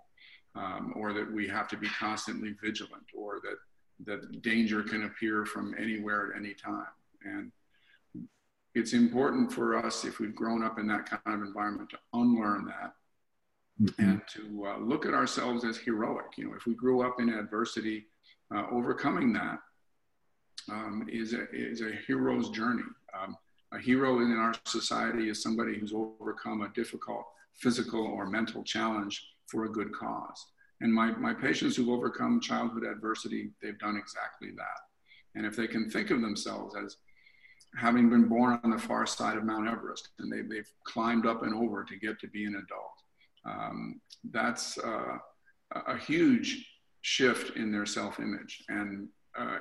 um, 0.56 0.94
or 0.96 1.14
that 1.14 1.32
we 1.32 1.48
have 1.48 1.68
to 1.70 1.78
be 1.78 1.88
constantly 1.90 2.56
vigilant, 2.62 3.06
or 3.16 3.40
that 3.44 3.58
that 4.06 4.42
danger 4.42 4.84
can 4.84 5.04
appear 5.06 5.46
from 5.46 5.74
anywhere 5.80 6.32
at 6.32 6.40
any 6.40 6.54
time. 6.54 6.88
And 7.24 7.52
it's 8.76 8.94
important 8.94 9.52
for 9.52 9.78
us, 9.78 10.04
if 10.04 10.20
we've 10.20 10.36
grown 10.36 10.64
up 10.64 10.80
in 10.80 10.88
that 10.88 11.06
kind 11.06 11.22
of 11.26 11.48
environment, 11.48 11.90
to 11.92 11.98
unlearn 12.14 12.66
that 12.66 12.94
mm-hmm. 13.82 14.10
and 14.10 14.22
to 14.34 14.66
uh, 14.68 14.78
look 14.80 15.06
at 15.06 15.14
ourselves 15.14 15.64
as 15.64 15.78
heroic. 15.78 16.38
You 16.38 16.48
know, 16.48 16.56
if 16.56 16.66
we 16.66 16.74
grew 16.74 17.06
up 17.06 17.20
in 17.20 17.30
adversity, 17.30 18.08
uh, 18.54 18.66
overcoming 18.72 19.32
that 19.34 19.60
um, 20.72 21.08
is 21.12 21.34
a, 21.34 21.50
is 21.52 21.82
a 21.82 21.92
hero's 22.08 22.50
journey. 22.50 22.84
Um, 23.20 23.38
a 23.74 23.80
hero 23.80 24.20
in 24.20 24.32
our 24.34 24.54
society 24.66 25.30
is 25.30 25.42
somebody 25.42 25.78
who's 25.78 25.94
overcome 25.94 26.62
a 26.62 26.70
difficult 26.70 27.26
physical 27.56 28.06
or 28.06 28.28
mental 28.28 28.64
challenge 28.64 29.26
for 29.48 29.66
a 29.66 29.72
good 29.72 29.92
cause. 29.94 30.46
And 30.82 30.94
my, 30.94 31.12
my 31.12 31.34
patients 31.34 31.76
who've 31.76 31.90
overcome 31.90 32.40
childhood 32.40 32.84
adversity, 32.84 33.52
they've 33.62 33.80
done 33.80 33.98
exactly 33.98 34.50
that. 34.58 34.80
And 35.36 35.46
if 35.46 35.56
they 35.56 35.68
can 35.68 35.90
think 35.90 36.12
of 36.12 36.22
themselves 36.22 36.76
as 36.76 36.98
having 37.76 38.10
been 38.10 38.28
born 38.28 38.60
on 38.64 38.72
the 38.72 38.78
far 38.78 39.06
side 39.06 39.38
of 39.38 39.44
Mount 39.44 39.68
Everest 39.68 40.10
and 40.20 40.32
they, 40.32 40.42
they've 40.42 40.70
climbed 40.84 41.26
up 41.26 41.44
and 41.44 41.56
over 41.56 41.84
to 41.84 41.96
get 41.98 42.20
to 42.20 42.28
be 42.28 42.46
an 42.46 42.56
adult, 42.56 43.02
um, 43.46 44.02
that's 44.32 44.78
uh, 44.78 45.18
a 45.88 45.98
huge 45.98 46.70
shift 47.02 47.58
in 47.58 47.72
their 47.72 47.86
self 47.86 48.20
image. 48.20 48.64
And 48.70 49.08
uh, 49.38 49.58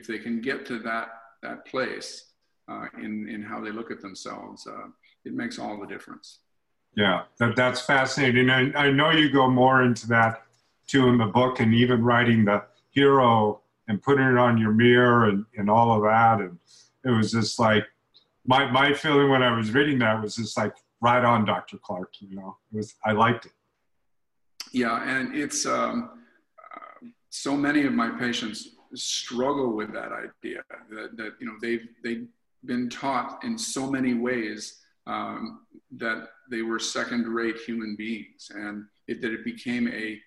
if 0.00 0.06
they 0.06 0.18
can 0.18 0.40
get 0.40 0.64
to 0.66 0.78
that, 0.78 1.08
that 1.42 1.66
place 1.66 2.32
uh, 2.68 2.86
in, 2.98 3.28
in 3.28 3.42
how 3.42 3.60
they 3.60 3.70
look 3.70 3.90
at 3.90 4.00
themselves, 4.00 4.66
uh, 4.66 4.88
it 5.24 5.34
makes 5.34 5.58
all 5.58 5.78
the 5.78 5.86
difference. 5.86 6.38
Yeah, 6.96 7.24
that, 7.38 7.54
that's 7.54 7.82
fascinating. 7.82 8.48
I, 8.50 8.72
I 8.72 8.90
know 8.90 9.10
you 9.10 9.30
go 9.30 9.48
more 9.48 9.82
into 9.82 10.08
that 10.08 10.42
too 10.88 11.08
in 11.08 11.18
the 11.18 11.26
book 11.26 11.60
and 11.60 11.74
even 11.74 12.02
writing 12.02 12.44
the 12.44 12.64
hero 12.90 13.60
and 13.88 14.02
putting 14.02 14.24
it 14.24 14.38
on 14.38 14.56
your 14.56 14.72
mirror 14.72 15.28
and, 15.28 15.44
and 15.56 15.68
all 15.68 15.94
of 15.94 16.02
that. 16.02 16.40
And 16.40 16.58
it 17.04 17.10
was 17.10 17.30
just 17.30 17.58
like, 17.58 17.84
my, 18.46 18.70
my 18.70 18.94
feeling 18.94 19.28
when 19.28 19.42
I 19.42 19.54
was 19.54 19.70
reading 19.72 19.98
that 19.98 20.20
was 20.22 20.34
just 20.34 20.56
like, 20.56 20.74
right 21.02 21.24
on 21.24 21.44
Dr. 21.44 21.78
Clarke, 21.78 22.14
you 22.20 22.36
know, 22.36 22.56
it 22.72 22.76
was, 22.76 22.94
I 23.04 23.12
liked 23.12 23.46
it. 23.46 23.52
Yeah. 24.72 25.02
And 25.04 25.34
it's, 25.34 25.66
um, 25.66 26.10
uh, 26.58 27.06
so 27.30 27.56
many 27.56 27.84
of 27.84 27.92
my 27.92 28.10
patients 28.10 28.70
struggle 28.94 29.74
with 29.74 29.92
that 29.92 30.12
idea 30.12 30.62
that, 30.90 31.16
that 31.16 31.32
you 31.40 31.46
know, 31.46 31.54
they've, 31.60 31.86
they've 32.02 32.26
been 32.64 32.88
taught 32.88 33.42
in 33.44 33.56
so 33.56 33.90
many 33.90 34.14
ways 34.14 34.80
um, 35.06 35.60
that 35.96 36.28
they 36.50 36.62
were 36.62 36.78
second 36.78 37.26
rate 37.26 37.56
human 37.56 37.96
beings 37.96 38.50
and 38.54 38.84
it, 39.08 39.20
that 39.22 39.32
it 39.32 39.44
became 39.44 39.88
a, 39.88 40.18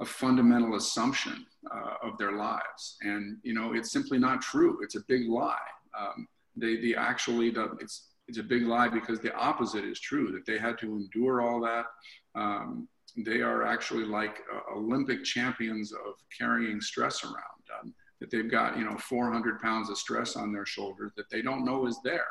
a 0.00 0.04
fundamental 0.04 0.76
assumption 0.76 1.44
uh, 1.74 1.94
of 2.08 2.16
their 2.18 2.32
lives. 2.32 2.96
And, 3.02 3.38
you 3.42 3.54
know, 3.54 3.74
it's 3.74 3.92
simply 3.92 4.18
not 4.18 4.40
true. 4.40 4.78
It's 4.82 4.96
a 4.96 5.04
big 5.08 5.28
lie. 5.28 5.56
Um, 5.98 6.26
they, 6.56 6.76
they 6.76 6.94
actually, 6.94 7.50
the, 7.50 7.76
it's, 7.80 8.08
it's 8.28 8.38
a 8.38 8.42
big 8.42 8.62
lie 8.62 8.88
because 8.88 9.20
the 9.20 9.34
opposite 9.34 9.84
is 9.84 9.98
true, 9.98 10.30
that 10.32 10.46
they 10.46 10.58
had 10.58 10.78
to 10.78 10.86
endure 10.94 11.42
all 11.42 11.60
that. 11.62 11.86
Um, 12.34 12.88
they 13.16 13.40
are 13.40 13.64
actually 13.64 14.04
like 14.04 14.38
uh, 14.54 14.78
Olympic 14.78 15.24
champions 15.24 15.92
of 15.92 16.14
carrying 16.36 16.80
stress 16.80 17.24
around. 17.24 17.64
Um, 17.82 17.94
that 18.20 18.30
they've 18.30 18.50
got, 18.50 18.76
you 18.78 18.84
know, 18.84 18.96
400 18.96 19.60
pounds 19.60 19.90
of 19.90 19.98
stress 19.98 20.36
on 20.36 20.52
their 20.52 20.66
shoulders 20.66 21.12
that 21.16 21.30
they 21.30 21.42
don't 21.42 21.64
know 21.64 21.86
is 21.86 21.98
there 22.04 22.26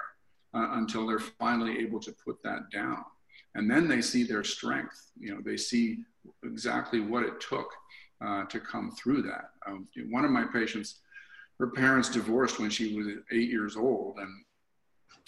uh, 0.54 0.70
until 0.74 1.08
they're 1.08 1.20
finally 1.20 1.80
able 1.80 2.00
to 2.00 2.14
put 2.24 2.42
that 2.44 2.70
down. 2.72 3.04
And 3.56 3.70
then 3.70 3.88
they 3.88 4.02
see 4.02 4.24
their 4.24 4.44
strength. 4.44 5.12
You 5.20 5.36
know, 5.36 5.42
they 5.44 5.58
see 5.58 6.00
exactly 6.44 7.00
what 7.00 7.24
it 7.24 7.42
took 7.42 7.72
uh, 8.26 8.46
to 8.46 8.60
come 8.60 8.92
through 8.92 9.24
that. 9.24 9.52
Um, 9.66 9.88
one 10.10 10.26
of 10.26 10.32
my 10.32 10.44
patients, 10.44 11.00
her 11.60 11.68
parents 11.68 12.10
divorced 12.10 12.60
when 12.60 12.70
she 12.70 12.96
was 12.96 13.08
eight 13.32 13.50
years 13.50 13.76
old, 13.76 14.18
and 14.20 14.30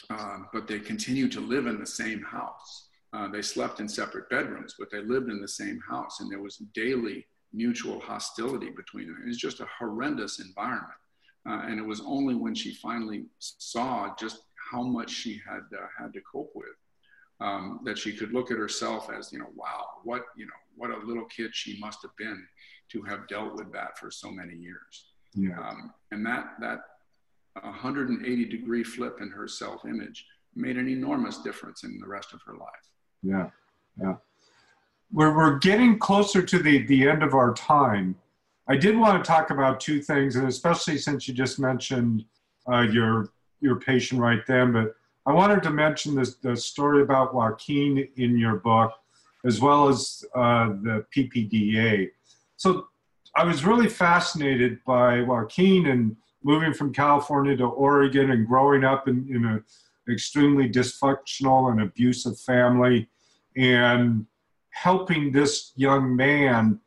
uh, 0.10 0.40
but 0.52 0.68
they 0.68 0.80
continued 0.80 1.32
to 1.32 1.40
live 1.40 1.68
in 1.68 1.80
the 1.80 1.86
same 1.86 2.22
house. 2.22 2.88
Uh, 3.14 3.28
they 3.28 3.42
slept 3.42 3.80
in 3.80 3.88
separate 3.88 4.30
bedrooms, 4.30 4.76
but 4.78 4.90
they 4.92 5.02
lived 5.02 5.30
in 5.30 5.42
the 5.42 5.48
same 5.48 5.80
house, 5.90 6.20
and 6.20 6.32
there 6.32 6.42
was 6.42 6.58
daily 6.74 7.26
mutual 7.54 8.00
hostility 8.00 8.70
between 8.70 9.08
them. 9.08 9.22
It 9.24 9.28
was 9.28 9.38
just 9.38 9.60
a 9.60 9.68
horrendous 9.78 10.40
environment. 10.40 10.92
Uh, 11.48 11.64
and 11.66 11.80
it 11.80 11.86
was 11.86 12.02
only 12.02 12.36
when 12.36 12.54
she 12.54 12.74
finally 12.76 13.26
saw 13.40 14.14
just 14.20 14.44
how 14.72 14.84
much 14.84 15.10
she 15.10 15.42
had 15.48 15.62
uh, 15.76 15.88
had 15.98 16.14
to 16.14 16.22
cope 16.32 16.52
with. 16.56 16.68
Um, 17.40 17.80
that 17.86 17.98
she 17.98 18.14
could 18.14 18.34
look 18.34 18.52
at 18.52 18.58
herself 18.58 19.10
as, 19.10 19.34
you 19.34 19.40
know, 19.40 19.50
wow, 19.56 19.84
what, 20.04 20.26
you 20.38 20.46
know, 20.46 20.52
what 20.76 20.92
a 20.92 20.98
little 21.08 21.26
kid 21.26 21.50
she 21.56 21.80
must 21.80 22.04
have 22.04 22.16
been 22.16 22.46
to 22.92 23.02
have 23.02 23.28
dealt 23.28 23.56
with 23.56 23.74
that 23.74 23.98
for 23.98 24.12
so 24.12 24.30
many 24.30 24.56
years. 24.56 25.08
Yeah. 25.34 25.60
Um, 25.60 25.92
and 26.12 26.24
that, 26.24 26.52
that 26.60 26.82
180 27.54 28.46
degree 28.46 28.84
flip 28.84 29.18
in 29.22 29.30
her 29.30 29.48
self 29.48 29.86
image 29.86 30.26
made 30.56 30.78
an 30.78 30.88
enormous 30.88 31.40
difference 31.40 31.84
in 31.84 32.00
the 32.00 32.08
rest 32.08 32.34
of 32.34 32.42
her 32.46 32.54
life. 32.54 32.70
Yeah, 33.24 33.50
yeah. 34.00 34.16
We're, 35.14 35.36
we're 35.36 35.60
getting 35.60 36.00
closer 36.00 36.42
to 36.42 36.60
the, 36.60 36.86
the 36.86 37.08
end 37.08 37.24
of 37.24 37.34
our 37.34 37.54
time. 37.54 38.16
I 38.68 38.78
did 38.78 38.98
want 38.98 39.24
to 39.24 39.28
talk 39.28 39.50
about 39.50 39.80
two 39.80 40.02
things, 40.02 40.36
and 40.36 40.48
especially 40.48 40.98
since 40.98 41.28
you 41.28 41.34
just 41.34 41.60
mentioned 41.60 42.26
uh, 42.72 42.82
your 42.82 43.30
your 43.60 43.80
patient 43.80 44.20
right 44.20 44.42
then, 44.48 44.72
but 44.72 44.96
I 45.26 45.34
wanted 45.34 45.62
to 45.64 45.70
mention 45.70 46.16
this 46.16 46.36
the 46.36 46.56
story 46.56 47.04
about 47.04 47.34
Joaquin 47.34 48.08
in 48.18 48.38
your 48.38 48.58
book, 48.58 48.92
as 49.46 49.60
well 49.60 49.88
as 49.88 50.24
uh, 50.36 50.70
the 50.82 51.06
PPDA. 51.16 52.10
So 52.58 52.88
I 53.36 53.44
was 53.44 53.64
really 53.64 53.88
fascinated 53.88 54.80
by 54.86 55.22
Joaquin 55.22 55.88
and 55.88 56.16
moving 56.44 56.74
from 56.74 56.92
California 56.92 57.56
to 57.58 57.66
Oregon 57.66 58.32
and 58.32 58.48
growing 58.48 58.84
up 58.84 59.08
in, 59.08 59.28
in 59.30 59.46
an 59.46 59.64
extremely 60.10 60.68
dysfunctional 60.68 61.72
and 61.72 61.82
abusive 61.82 62.40
family 62.40 63.08
and 63.56 64.26
helping 64.72 65.32
this 65.32 65.72
young 65.76 66.16
man 66.16 66.80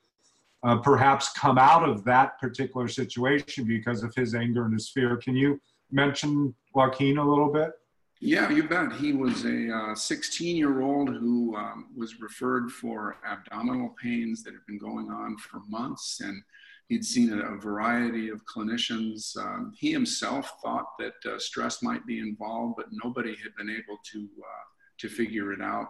uh, 0.64 0.76
perhaps 0.78 1.30
come 1.32 1.59
out 1.59 1.89
of 1.89 2.05
that 2.05 2.39
particular 2.41 2.89
situation 2.89 3.64
because 3.64 4.03
of 4.03 4.14
his 4.14 4.35
anger 4.35 4.64
and 4.64 4.72
his 4.72 4.89
fear. 4.89 5.16
Can 5.16 5.37
you 5.37 5.61
mention 5.93 6.55
Joaquin 6.74 7.18
a 7.18 7.28
little 7.28 7.53
bit? 7.53 7.72
Yeah, 8.20 8.49
you 8.51 8.66
bet. 8.66 8.93
He 8.93 9.12
was 9.12 9.45
a 9.45 9.95
16 9.95 10.55
uh, 10.55 10.57
year 10.57 10.80
old 10.80 11.11
who 11.11 11.55
um, 11.57 11.89
was 11.95 12.20
referred 12.20 12.70
for 12.70 13.18
abdominal 13.26 13.95
pains 14.03 14.43
that 14.45 14.55
had 14.55 14.64
been 14.66 14.78
going 14.78 15.11
on 15.11 15.37
for 15.37 15.61
months. 15.68 16.20
And 16.20 16.43
he'd 16.89 17.05
seen 17.05 17.32
a, 17.32 17.55
a 17.55 17.59
variety 17.59 18.30
of 18.30 18.45
clinicians. 18.47 19.37
Um, 19.37 19.74
he 19.76 19.93
himself 19.93 20.59
thought 20.62 20.87
that 20.99 21.14
uh, 21.30 21.39
stress 21.39 21.82
might 21.82 22.07
be 22.07 22.20
involved, 22.20 22.76
but 22.78 22.87
nobody 22.91 23.37
had 23.43 23.55
been 23.57 23.68
able 23.68 23.99
to, 24.12 24.20
uh, 24.20 24.64
to 24.99 25.09
figure 25.11 25.53
it 25.53 25.61
out. 25.61 25.89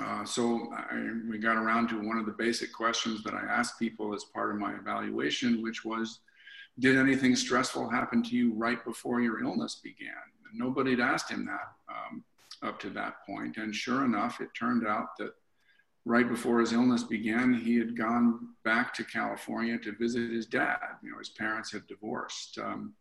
Uh, 0.00 0.24
so 0.24 0.72
I, 0.72 1.10
we 1.28 1.38
got 1.38 1.56
around 1.56 1.88
to 1.88 2.00
one 2.00 2.18
of 2.18 2.26
the 2.26 2.32
basic 2.32 2.72
questions 2.72 3.22
that 3.24 3.34
I 3.34 3.40
asked 3.40 3.78
people 3.78 4.14
as 4.14 4.24
part 4.24 4.50
of 4.50 4.60
my 4.60 4.74
evaluation, 4.74 5.62
which 5.62 5.84
was, 5.84 6.20
did 6.78 6.96
anything 6.96 7.34
stressful 7.34 7.88
happen 7.88 8.22
to 8.22 8.36
you 8.36 8.52
right 8.54 8.84
before 8.84 9.20
your 9.20 9.42
illness 9.42 9.80
began? 9.82 10.14
And 10.48 10.58
nobody 10.58 10.92
had 10.92 11.00
asked 11.00 11.30
him 11.30 11.44
that 11.46 11.72
um, 11.88 12.22
up 12.62 12.78
to 12.80 12.90
that 12.90 13.26
point. 13.26 13.56
And 13.56 13.74
sure 13.74 14.04
enough, 14.04 14.40
it 14.40 14.50
turned 14.54 14.86
out 14.86 15.16
that 15.18 15.32
right 16.04 16.28
before 16.28 16.60
his 16.60 16.72
illness 16.72 17.02
began, 17.02 17.52
he 17.52 17.76
had 17.76 17.98
gone 17.98 18.50
back 18.64 18.94
to 18.94 19.04
California 19.04 19.78
to 19.78 19.92
visit 19.96 20.30
his 20.30 20.46
dad. 20.46 20.78
You 21.02 21.10
know, 21.10 21.18
his 21.18 21.30
parents 21.30 21.72
had 21.72 21.86
divorced. 21.88 22.58
Um, 22.58 22.94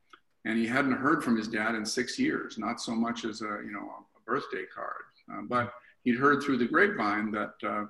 and 0.46 0.58
he 0.58 0.66
hadn't 0.66 0.94
heard 0.94 1.24
from 1.24 1.38
his 1.38 1.48
dad 1.48 1.76
in 1.76 1.86
six 1.86 2.18
years, 2.18 2.58
not 2.58 2.82
so 2.82 2.96
much 2.96 3.26
as 3.26 3.42
a, 3.42 3.62
you 3.64 3.72
know, 3.72 3.88
a 4.18 4.22
birthday 4.26 4.66
card. 4.74 5.04
Uh, 5.32 5.42
but 5.48 5.74
he'd 6.04 6.18
heard 6.18 6.42
through 6.44 6.58
the 6.58 6.68
grapevine 6.68 7.32
that 7.32 7.54
uh, 7.68 7.86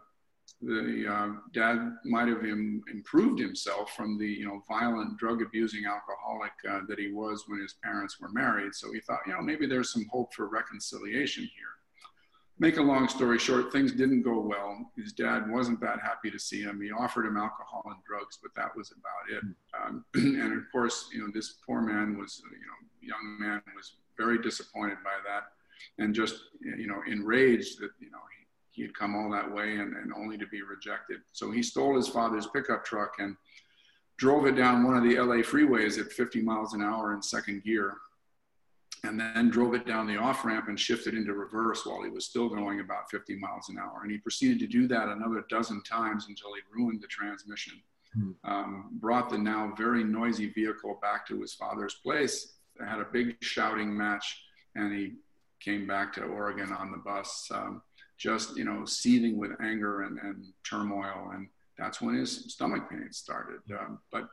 the 0.62 1.06
uh, 1.08 1.28
dad 1.54 1.98
might 2.06 2.28
have 2.28 2.44
Im- 2.44 2.84
improved 2.92 3.40
himself 3.40 3.92
from 3.92 4.18
the 4.18 4.26
you 4.26 4.46
know 4.46 4.64
violent 4.68 5.18
drug 5.18 5.42
abusing 5.42 5.86
alcoholic 5.86 6.52
uh, 6.70 6.82
that 6.88 7.00
he 7.00 7.12
was 7.12 7.44
when 7.48 7.62
his 7.62 7.76
parents 7.84 8.20
were 8.20 8.30
married. 8.30 8.74
So 8.74 8.92
he 8.92 9.00
thought, 9.02 9.20
you 9.28 9.34
know, 9.34 9.42
maybe 9.42 9.68
there's 9.68 9.94
some 9.94 10.06
hope 10.12 10.34
for 10.34 10.48
reconciliation 10.48 11.44
here. 11.44 11.68
Make 12.60 12.78
a 12.78 12.82
long 12.82 13.08
story 13.08 13.38
short, 13.38 13.72
things 13.72 13.92
didn't 13.92 14.24
go 14.24 14.40
well. 14.40 14.92
His 14.96 15.14
dad 15.14 15.48
wasn't 15.48 15.80
that 15.82 16.00
happy 16.00 16.32
to 16.32 16.40
see 16.40 16.64
him. 16.64 16.82
He 16.82 16.92
offered 16.92 17.28
him 17.28 17.38
alcohol 17.38 17.84
and 17.86 17.98
drugs, 18.04 18.40
but 18.42 18.56
that 18.56 18.76
was 18.76 18.92
about 18.92 19.38
it. 19.38 19.44
Um, 19.80 20.06
and 20.16 20.58
of 20.58 20.64
course, 20.72 21.08
you 21.14 21.20
know, 21.20 21.32
this 21.32 21.58
poor 21.68 21.82
man 21.82 22.18
was, 22.18 22.42
you 22.44 22.58
know, 22.58 23.14
young 23.16 23.38
man 23.40 23.62
was 23.76 23.98
very 24.18 24.42
disappointed 24.42 24.98
by 25.04 25.18
that 25.28 25.52
and 25.98 26.14
just 26.14 26.36
you 26.62 26.88
know 26.88 27.02
enraged 27.08 27.80
that 27.80 27.92
you 28.00 28.12
know 28.12 28.20
he, 28.38 28.46
he 28.72 28.82
had 28.84 28.96
come 28.96 29.16
all 29.16 29.30
that 29.32 29.52
way 29.52 29.78
and, 29.78 29.96
and 29.96 30.14
only 30.14 30.38
to 30.38 30.48
be 30.48 30.62
rejected. 30.62 31.20
So 31.32 31.52
he 31.52 31.64
stole 31.64 31.96
his 31.96 32.08
father's 32.08 32.48
pickup 32.48 32.86
truck 32.86 33.16
and 33.20 33.36
drove 34.18 34.46
it 34.48 34.56
down 34.56 34.84
one 34.84 34.98
of 34.98 35.04
the 35.04 35.20
LA 35.20 35.38
freeways 35.38 36.00
at 36.00 36.12
50 36.12 36.42
miles 36.42 36.74
an 36.74 36.82
hour 36.82 37.14
in 37.14 37.22
second 37.22 37.64
gear, 37.64 37.96
and 39.04 39.20
then 39.20 39.50
drove 39.50 39.76
it 39.76 39.86
down 39.86 40.08
the 40.08 40.18
off 40.18 40.44
ramp 40.44 40.68
and 40.68 40.80
shifted 40.80 41.14
into 41.14 41.34
reverse 41.34 41.86
while 41.86 42.04
he 42.04 42.10
was 42.10 42.26
still 42.26 42.50
going 42.50 42.80
about 42.80 43.10
50 43.12 43.36
miles 43.38 43.70
an 43.70 43.78
hour. 43.78 44.00
And 44.02 44.12
he 44.12 44.18
proceeded 44.18 44.60
to 44.60 44.68
do 44.68 44.88
that 44.88 45.08
another 45.08 45.46
dozen 45.50 45.84
times 45.84 46.26
until 46.28 46.54
he 46.56 46.62
ruined 46.74 47.02
the 47.02 47.08
transmission. 47.08 47.74
Hmm. 48.14 48.32
Um, 48.44 48.90
brought 48.94 49.30
the 49.30 49.38
now 49.38 49.74
very 49.78 50.04
noisy 50.04 50.50
vehicle 50.50 50.98
back 51.02 51.28
to 51.28 51.40
his 51.40 51.54
father's 51.54 51.96
place. 51.96 52.54
Had 52.80 53.00
a 53.00 53.08
big 53.12 53.36
shouting 53.42 53.96
match, 53.96 54.44
and 54.76 54.94
he 54.94 55.14
came 55.60 55.88
back 55.88 56.14
to 56.14 56.24
Oregon 56.24 56.72
on 56.72 56.92
the 56.92 56.98
bus, 56.98 57.50
um, 57.54 57.82
just 58.18 58.58
you 58.58 58.66
know 58.66 58.86
seething 58.86 59.38
with 59.38 59.52
anger 59.62 60.02
and, 60.02 60.18
and 60.20 60.46
turmoil, 60.64 61.32
and 61.34 61.48
that's 61.78 62.02
when 62.02 62.16
his 62.16 62.54
stomach 62.54 62.90
pain 62.90 63.08
started. 63.12 63.60
Um, 63.80 64.00
but 64.12 64.30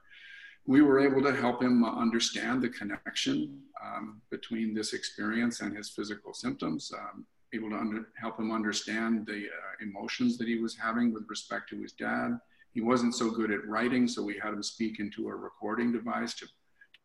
we 0.67 0.81
were 0.81 0.99
able 0.99 1.23
to 1.23 1.37
help 1.37 1.63
him 1.63 1.85
understand 1.85 2.63
the 2.63 2.71
connection 2.71 3.61
um, 3.85 4.23
between 4.31 4.73
this 4.73 4.95
experience 4.95 5.61
and 5.61 5.77
his 5.77 5.91
physical 5.91 6.33
symptoms. 6.33 6.91
Um, 6.97 7.27
able 7.53 7.71
to 7.71 7.77
under, 7.77 8.09
help 8.21 8.41
him 8.41 8.51
understand 8.51 9.27
the 9.27 9.47
uh, 9.47 9.83
emotions 9.83 10.37
that 10.39 10.49
he 10.49 10.59
was 10.59 10.77
having 10.77 11.13
with 11.13 11.25
respect 11.29 11.69
to 11.71 11.81
his 11.81 11.93
dad. 11.93 12.39
He 12.73 12.81
wasn't 12.81 13.15
so 13.15 13.31
good 13.31 13.53
at 13.53 13.69
writing, 13.69 14.09
so 14.09 14.23
we 14.23 14.41
had 14.43 14.55
him 14.55 14.63
speak 14.63 14.99
into 14.99 15.29
a 15.29 15.35
recording 15.35 15.93
device 15.93 16.35
to 16.35 16.47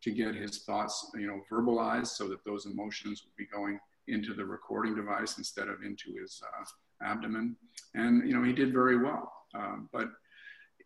to 0.02 0.10
get 0.10 0.34
his 0.34 0.62
thoughts, 0.64 1.10
you 1.14 1.26
know, 1.26 1.42
verbalized 1.50 2.08
so 2.08 2.28
that 2.28 2.44
those 2.44 2.66
emotions 2.66 3.22
would 3.24 3.36
be 3.36 3.46
going 3.46 3.78
into 4.08 4.34
the 4.34 4.44
recording 4.44 4.94
device 4.94 5.38
instead 5.38 5.68
of 5.68 5.82
into 5.84 6.14
his 6.20 6.42
uh, 6.42 6.64
abdomen. 7.06 7.56
And, 7.94 8.26
you 8.26 8.34
know, 8.34 8.42
he 8.42 8.52
did 8.52 8.72
very 8.72 8.98
well. 8.98 9.32
Um, 9.54 9.88
but 9.92 10.08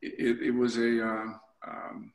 it, 0.03 0.41
it, 0.41 0.51
was 0.51 0.77
a, 0.77 1.07
uh, 1.07 1.27
um, 1.67 2.13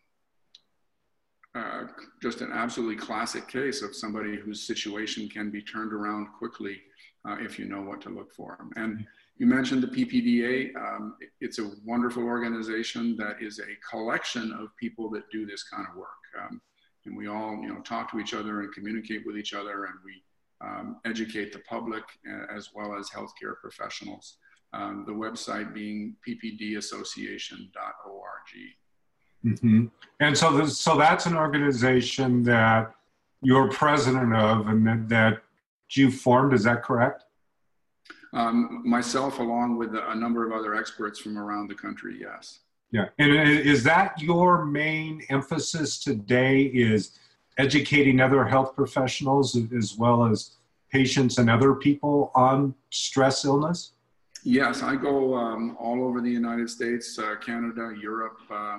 uh, 1.55 1.83
just 2.21 2.41
an 2.41 2.51
absolutely 2.53 2.95
classic 2.95 3.47
case 3.47 3.81
of 3.81 3.95
somebody 3.95 4.37
whose 4.37 4.65
situation 4.65 5.27
can 5.27 5.49
be 5.49 5.61
turned 5.61 5.93
around 5.93 6.27
quickly 6.37 6.79
uh, 7.27 7.37
if 7.39 7.57
you 7.59 7.65
know 7.65 7.81
what 7.81 8.01
to 8.01 8.09
look 8.09 8.33
for. 8.33 8.57
And 8.75 9.05
you 9.37 9.47
mentioned 9.47 9.81
the 9.81 9.87
PPDA. 9.87 10.75
Um, 10.75 11.15
it's 11.39 11.59
a 11.59 11.71
wonderful 11.85 12.23
organization 12.23 13.15
that 13.17 13.41
is 13.41 13.59
a 13.59 13.89
collection 13.89 14.51
of 14.53 14.75
people 14.77 15.09
that 15.11 15.29
do 15.31 15.45
this 15.45 15.63
kind 15.63 15.87
of 15.89 15.95
work. 15.95 16.09
Um, 16.39 16.61
and 17.05 17.17
we 17.17 17.27
all, 17.27 17.57
you 17.61 17.69
know, 17.69 17.81
talk 17.81 18.11
to 18.11 18.19
each 18.19 18.33
other 18.33 18.61
and 18.61 18.73
communicate 18.73 19.25
with 19.25 19.37
each 19.37 19.53
other, 19.53 19.85
and 19.85 19.95
we 20.03 20.21
um, 20.61 20.97
educate 21.05 21.53
the 21.53 21.59
public 21.59 22.03
uh, 22.29 22.45
as 22.55 22.69
well 22.73 22.95
as 22.97 23.09
healthcare 23.09 23.55
professionals. 23.61 24.37
Um, 24.73 25.03
the 25.07 25.13
website 25.13 25.73
being 25.73 26.15
ppdassociation.org. 26.27 27.69
Mm-hmm. 29.45 29.85
And 30.19 30.37
so, 30.37 30.57
this, 30.57 30.79
so 30.79 30.97
that's 30.97 31.25
an 31.25 31.35
organization 31.35 32.43
that 32.43 32.93
you're 33.41 33.69
president 33.69 34.35
of 34.35 34.67
and 34.67 34.85
that, 34.85 35.09
that 35.09 35.41
you 35.91 36.11
formed. 36.11 36.53
Is 36.53 36.63
that 36.65 36.83
correct? 36.83 37.23
Um, 38.33 38.83
myself, 38.85 39.39
along 39.39 39.77
with 39.77 39.95
a 39.95 40.13
number 40.13 40.45
of 40.45 40.51
other 40.51 40.75
experts 40.75 41.19
from 41.19 41.37
around 41.37 41.67
the 41.67 41.75
country. 41.75 42.17
Yes. 42.19 42.59
Yeah, 42.91 43.05
and 43.19 43.31
is 43.31 43.83
that 43.83 44.19
your 44.19 44.65
main 44.65 45.23
emphasis 45.29 45.99
today? 45.99 46.63
Is 46.63 47.19
educating 47.59 48.21
other 48.21 48.45
health 48.45 48.73
professionals 48.75 49.57
as 49.77 49.97
well 49.97 50.25
as 50.25 50.55
patients 50.91 51.37
and 51.37 51.49
other 51.49 51.75
people 51.75 52.31
on 52.33 52.73
stress 52.89 53.45
illness? 53.45 53.91
Yes, 54.43 54.81
I 54.81 54.95
go 54.95 55.35
um, 55.35 55.75
all 55.77 56.01
over 56.03 56.21
the 56.21 56.31
United 56.31 56.69
States, 56.69 57.19
uh, 57.19 57.35
Canada, 57.35 57.93
Europe. 58.01 58.39
Uh, 58.49 58.77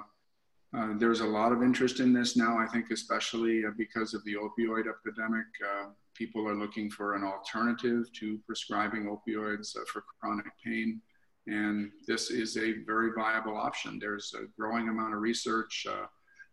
uh, 0.73 0.95
there's 0.99 1.21
a 1.21 1.27
lot 1.27 1.53
of 1.53 1.63
interest 1.63 2.01
in 2.01 2.15
this 2.15 2.37
now, 2.37 2.59
I 2.59 2.67
think, 2.67 2.91
especially 2.91 3.67
uh, 3.67 3.71
because 3.77 4.15
of 4.15 4.25
the 4.25 4.35
opioid 4.35 4.85
epidemic. 4.89 5.47
Uh, 5.63 5.89
people 6.15 6.49
are 6.49 6.55
looking 6.55 6.91
for 6.91 7.15
an 7.15 7.25
alternative 7.25 8.11
to 8.15 8.39
prescribing 8.47 9.05
opioids 9.05 9.77
uh, 9.77 9.81
for 9.93 10.05
chronic 10.21 10.47
pain. 10.65 11.03
And 11.47 11.91
this 12.07 12.31
is 12.31 12.57
a 12.57 12.85
very 12.87 13.11
viable 13.15 13.57
option. 13.57 13.99
There's 13.99 14.33
a 14.39 14.47
growing 14.59 14.89
amount 14.89 15.15
of 15.15 15.21
research 15.21 15.87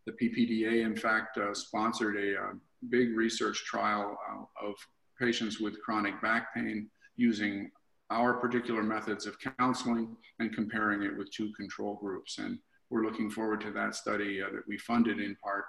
the 0.08 0.14
PPDA, 0.14 0.86
in 0.86 0.96
fact, 0.96 1.38
uh, 1.38 1.54
sponsored 1.54 2.16
a, 2.16 2.42
uh, 2.42 2.54
big 2.90 3.18
research 3.18 3.64
trial 3.66 4.18
uh, 4.32 4.66
of 4.66 4.76
patients 5.20 5.60
with 5.60 5.82
chronic 5.82 6.22
back 6.22 6.54
pain 6.54 6.88
using 7.16 7.72
our 8.12 8.36
particular 8.36 8.84
methods 8.84 9.26
of 9.26 9.36
counseling 9.60 10.16
and 10.40 10.54
comparing 10.54 11.02
it 11.04 11.18
with 11.18 11.30
two 11.32 11.52
control 11.54 11.96
groups. 11.96 12.38
And 12.38 12.60
we're 12.90 13.04
looking 13.04 13.30
forward 13.30 13.60
to 13.62 13.72
that 13.72 13.96
study 13.96 14.42
uh, 14.42 14.46
that 14.54 14.62
we 14.68 14.78
funded 14.78 15.20
in 15.20 15.36
part 15.44 15.66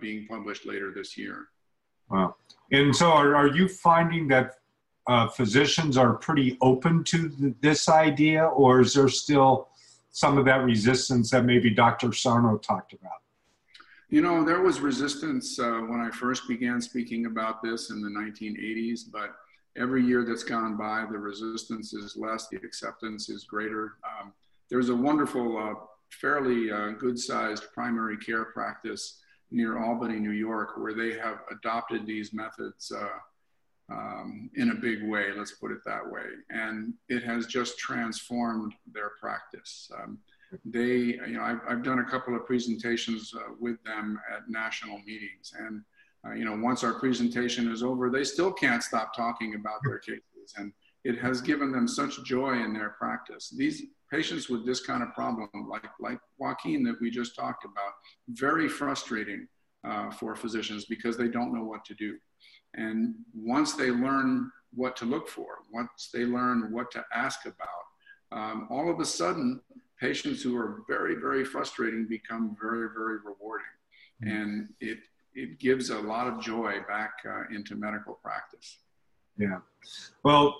being 0.00 0.28
published 0.28 0.64
later 0.64 0.92
this 0.94 1.18
year. 1.18 1.48
Wow. 2.08 2.36
And 2.70 2.94
so 2.94 3.10
are, 3.10 3.34
are 3.34 3.48
you 3.48 3.66
finding 3.66 4.28
that 4.28 4.58
uh, 5.08 5.26
physicians 5.26 5.96
are 5.96 6.14
pretty 6.14 6.56
open 6.60 7.02
to 7.02 7.28
th- 7.28 7.54
this 7.60 7.88
idea, 7.88 8.44
or 8.44 8.80
is 8.80 8.94
there 8.94 9.08
still 9.08 9.70
some 10.12 10.38
of 10.38 10.44
that 10.44 10.62
resistance 10.62 11.32
that 11.32 11.44
maybe 11.44 11.68
Dr. 11.68 12.12
Sarno 12.12 12.58
talked 12.58 12.92
about? 12.92 13.21
You 14.12 14.20
know, 14.20 14.44
there 14.44 14.60
was 14.60 14.80
resistance 14.80 15.58
uh, 15.58 15.80
when 15.88 15.98
I 15.98 16.10
first 16.10 16.46
began 16.46 16.82
speaking 16.82 17.24
about 17.24 17.62
this 17.62 17.88
in 17.88 18.02
the 18.02 18.10
1980s, 18.10 19.10
but 19.10 19.30
every 19.74 20.04
year 20.04 20.22
that's 20.22 20.44
gone 20.44 20.76
by, 20.76 21.06
the 21.10 21.16
resistance 21.16 21.94
is 21.94 22.14
less, 22.14 22.46
the 22.48 22.58
acceptance 22.58 23.30
is 23.30 23.44
greater. 23.44 23.94
Um, 24.04 24.34
there's 24.68 24.90
a 24.90 24.94
wonderful, 24.94 25.56
uh, 25.56 25.86
fairly 26.10 26.70
uh, 26.70 26.90
good 26.90 27.18
sized 27.18 27.64
primary 27.72 28.18
care 28.18 28.44
practice 28.44 29.22
near 29.50 29.82
Albany, 29.82 30.18
New 30.18 30.32
York, 30.32 30.76
where 30.76 30.92
they 30.92 31.14
have 31.18 31.38
adopted 31.50 32.04
these 32.04 32.34
methods 32.34 32.92
uh, 32.94 33.08
um, 33.90 34.50
in 34.56 34.72
a 34.72 34.74
big 34.74 35.08
way, 35.08 35.28
let's 35.34 35.52
put 35.52 35.72
it 35.72 35.80
that 35.86 36.06
way. 36.06 36.26
And 36.50 36.92
it 37.08 37.24
has 37.24 37.46
just 37.46 37.78
transformed 37.78 38.74
their 38.92 39.12
practice. 39.18 39.90
Um, 39.98 40.18
they, 40.64 40.96
you 40.96 41.34
know, 41.34 41.42
I've, 41.42 41.60
I've 41.68 41.82
done 41.82 42.00
a 42.00 42.04
couple 42.04 42.34
of 42.34 42.46
presentations 42.46 43.32
uh, 43.34 43.52
with 43.58 43.82
them 43.84 44.18
at 44.34 44.48
national 44.48 44.98
meetings. 44.98 45.52
And, 45.58 45.82
uh, 46.26 46.34
you 46.34 46.44
know, 46.44 46.58
once 46.62 46.84
our 46.84 46.94
presentation 46.94 47.70
is 47.70 47.82
over, 47.82 48.10
they 48.10 48.24
still 48.24 48.52
can't 48.52 48.82
stop 48.82 49.14
talking 49.16 49.54
about 49.54 49.80
their 49.84 49.98
cases. 49.98 50.54
And 50.56 50.72
it 51.04 51.18
has 51.18 51.40
given 51.40 51.72
them 51.72 51.88
such 51.88 52.22
joy 52.24 52.62
in 52.62 52.72
their 52.72 52.90
practice. 52.90 53.50
These 53.50 53.82
patients 54.10 54.48
with 54.48 54.64
this 54.66 54.80
kind 54.84 55.02
of 55.02 55.12
problem, 55.14 55.48
like, 55.68 55.88
like 55.98 56.18
Joaquin 56.38 56.84
that 56.84 57.00
we 57.00 57.10
just 57.10 57.34
talked 57.34 57.64
about, 57.64 57.92
very 58.28 58.68
frustrating 58.68 59.48
uh, 59.84 60.10
for 60.10 60.36
physicians 60.36 60.84
because 60.84 61.16
they 61.16 61.28
don't 61.28 61.54
know 61.54 61.64
what 61.64 61.84
to 61.86 61.94
do. 61.94 62.16
And 62.74 63.14
once 63.34 63.72
they 63.72 63.90
learn 63.90 64.50
what 64.74 64.96
to 64.96 65.04
look 65.04 65.28
for, 65.28 65.58
once 65.72 66.10
they 66.12 66.24
learn 66.24 66.72
what 66.72 66.90
to 66.92 67.04
ask 67.14 67.46
about, 67.46 67.82
um, 68.30 68.68
all 68.70 68.90
of 68.90 69.00
a 69.00 69.04
sudden 69.04 69.60
patients 70.02 70.42
who 70.42 70.56
are 70.56 70.82
very, 70.88 71.14
very 71.14 71.44
frustrating 71.44 72.06
become 72.06 72.56
very, 72.60 72.88
very 72.92 73.18
rewarding. 73.18 73.66
Mm-hmm. 74.22 74.36
And 74.36 74.68
it, 74.80 74.98
it 75.34 75.60
gives 75.60 75.90
a 75.90 75.98
lot 75.98 76.26
of 76.26 76.40
joy 76.40 76.80
back 76.88 77.12
uh, 77.24 77.44
into 77.54 77.76
medical 77.76 78.14
practice. 78.14 78.78
Yeah. 79.38 79.60
Well, 80.24 80.56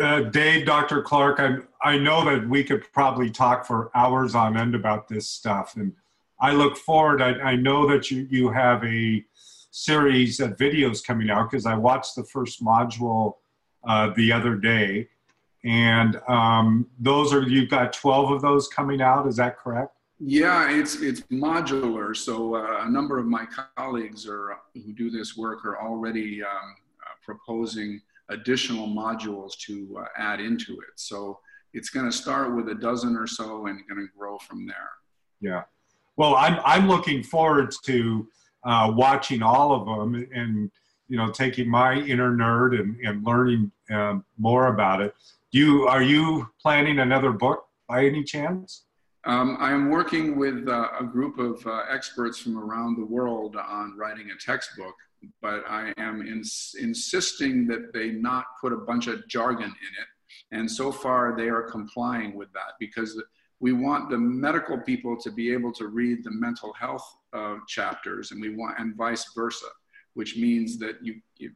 uh, 0.00 0.22
Dave, 0.22 0.66
Dr. 0.66 1.02
Clarke, 1.02 1.40
I, 1.40 1.58
I 1.88 1.98
know 1.98 2.24
that 2.24 2.48
we 2.48 2.64
could 2.64 2.92
probably 2.92 3.30
talk 3.30 3.64
for 3.64 3.90
hours 3.94 4.34
on 4.34 4.56
end 4.56 4.74
about 4.74 5.08
this 5.08 5.28
stuff. 5.28 5.76
And 5.76 5.92
I 6.40 6.52
look 6.52 6.76
forward, 6.76 7.22
I, 7.22 7.32
I 7.52 7.56
know 7.56 7.88
that 7.88 8.10
you, 8.10 8.26
you 8.28 8.50
have 8.50 8.84
a 8.84 9.24
series 9.70 10.40
of 10.40 10.56
videos 10.56 11.04
coming 11.04 11.30
out 11.30 11.48
because 11.48 11.64
I 11.64 11.76
watched 11.76 12.16
the 12.16 12.24
first 12.24 12.62
module 12.62 13.34
uh, 13.86 14.10
the 14.16 14.32
other 14.32 14.56
day 14.56 15.08
and 15.64 16.20
um, 16.28 16.86
those 16.98 17.32
are 17.32 17.42
you've 17.42 17.68
got 17.68 17.92
12 17.92 18.30
of 18.30 18.42
those 18.42 18.68
coming 18.68 19.02
out 19.02 19.26
is 19.26 19.36
that 19.36 19.58
correct? 19.58 19.94
Yeah 20.18 20.70
it's 20.70 21.00
it's 21.00 21.20
modular. 21.22 22.16
So 22.16 22.56
uh, 22.56 22.84
a 22.86 22.90
number 22.90 23.18
of 23.18 23.26
my 23.26 23.46
colleagues 23.76 24.26
are 24.26 24.58
who 24.74 24.92
do 24.92 25.10
this 25.10 25.36
work 25.36 25.64
are 25.64 25.80
already 25.80 26.42
um, 26.42 26.48
uh, 27.02 27.14
proposing 27.24 28.00
additional 28.28 28.86
modules 28.86 29.58
to 29.66 29.98
uh, 30.00 30.04
add 30.16 30.40
into 30.40 30.72
it. 30.74 30.94
So 30.96 31.40
it's 31.72 31.90
going 31.90 32.06
to 32.06 32.16
start 32.16 32.54
with 32.54 32.68
a 32.68 32.74
dozen 32.74 33.16
or 33.16 33.26
so 33.26 33.66
and 33.66 33.80
going 33.88 34.06
to 34.06 34.18
grow 34.18 34.38
from 34.38 34.66
there. 34.66 34.90
Yeah. 35.40 35.62
Well 36.16 36.34
i'm, 36.36 36.58
I'm 36.64 36.88
looking 36.88 37.22
forward 37.22 37.74
to 37.84 38.26
uh, 38.64 38.92
watching 38.94 39.42
all 39.42 39.72
of 39.72 39.86
them 39.86 40.26
and 40.34 40.70
you 41.08 41.16
know 41.16 41.30
taking 41.30 41.68
my 41.68 41.94
inner 41.94 42.30
nerd 42.30 42.78
and, 42.78 42.96
and 43.04 43.24
learning 43.24 43.70
um, 43.90 44.24
more 44.38 44.68
about 44.68 45.00
it 45.00 45.14
you 45.52 45.86
are 45.88 46.02
you 46.02 46.48
planning 46.60 47.00
another 47.00 47.32
book 47.32 47.66
by 47.88 48.04
any 48.04 48.22
chance? 48.22 48.84
Um, 49.24 49.56
I 49.60 49.72
am 49.72 49.90
working 49.90 50.38
with 50.38 50.66
uh, 50.68 50.88
a 50.98 51.04
group 51.04 51.38
of 51.38 51.64
uh, 51.66 51.82
experts 51.90 52.38
from 52.38 52.56
around 52.56 52.96
the 52.96 53.04
world 53.04 53.56
on 53.56 53.96
writing 53.98 54.30
a 54.30 54.38
textbook, 54.38 54.94
but 55.42 55.62
I 55.68 55.92
am 55.98 56.26
ins- 56.26 56.74
insisting 56.80 57.66
that 57.66 57.92
they 57.92 58.12
not 58.12 58.44
put 58.60 58.72
a 58.72 58.78
bunch 58.78 59.08
of 59.08 59.26
jargon 59.28 59.66
in 59.66 59.70
it. 59.70 60.08
And 60.52 60.70
so 60.70 60.90
far, 60.90 61.36
they 61.36 61.48
are 61.48 61.62
complying 61.62 62.34
with 62.34 62.50
that 62.54 62.74
because 62.78 63.20
we 63.58 63.72
want 63.72 64.08
the 64.08 64.16
medical 64.16 64.78
people 64.78 65.20
to 65.20 65.30
be 65.30 65.52
able 65.52 65.72
to 65.74 65.88
read 65.88 66.24
the 66.24 66.30
mental 66.30 66.72
health 66.72 67.04
uh, 67.34 67.56
chapters, 67.68 68.30
and 68.30 68.40
we 68.40 68.56
want 68.56 68.78
and 68.78 68.96
vice 68.96 69.26
versa 69.36 69.66
which 70.20 70.36
means 70.36 70.76
that 70.76 70.96
you, 71.00 71.14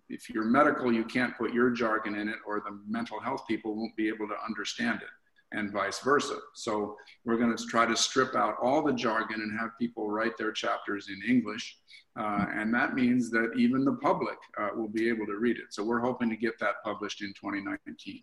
if 0.08 0.30
you're 0.30 0.46
medical, 0.46 0.90
you 0.90 1.04
can't 1.04 1.36
put 1.36 1.52
your 1.52 1.68
jargon 1.68 2.14
in 2.14 2.30
it, 2.30 2.36
or 2.46 2.62
the 2.64 2.80
mental 2.88 3.20
health 3.20 3.42
people 3.46 3.76
won't 3.76 3.94
be 3.94 4.08
able 4.08 4.26
to 4.26 4.34
understand 4.48 5.02
it, 5.02 5.54
and 5.54 5.70
vice 5.70 5.98
versa. 5.98 6.38
So 6.54 6.96
we're 7.26 7.36
going 7.36 7.54
to 7.54 7.66
try 7.66 7.84
to 7.84 7.94
strip 7.94 8.34
out 8.34 8.54
all 8.62 8.80
the 8.80 8.94
jargon 8.94 9.42
and 9.42 9.60
have 9.60 9.72
people 9.78 10.10
write 10.10 10.38
their 10.38 10.50
chapters 10.50 11.10
in 11.10 11.20
English, 11.30 11.76
uh, 12.18 12.46
and 12.54 12.72
that 12.72 12.94
means 12.94 13.30
that 13.32 13.52
even 13.54 13.84
the 13.84 13.98
public 14.00 14.38
uh, 14.58 14.70
will 14.74 14.88
be 14.88 15.10
able 15.10 15.26
to 15.26 15.36
read 15.36 15.58
it. 15.58 15.66
So 15.68 15.84
we're 15.84 16.00
hoping 16.00 16.30
to 16.30 16.36
get 16.36 16.58
that 16.60 16.76
published 16.82 17.20
in 17.20 17.34
2019. 17.34 18.22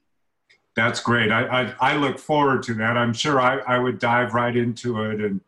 That's 0.76 1.02
great. 1.02 1.32
I, 1.32 1.44
I, 1.62 1.92
I 1.92 1.96
look 1.98 2.18
forward 2.18 2.64
to 2.64 2.74
that. 2.76 2.98
I'm 2.98 3.14
sure 3.14 3.40
I, 3.40 3.60
I 3.60 3.78
would 3.78 4.00
dive 4.00 4.34
right 4.34 4.58
into 4.58 5.04
it 5.04 5.22
and 5.22 5.40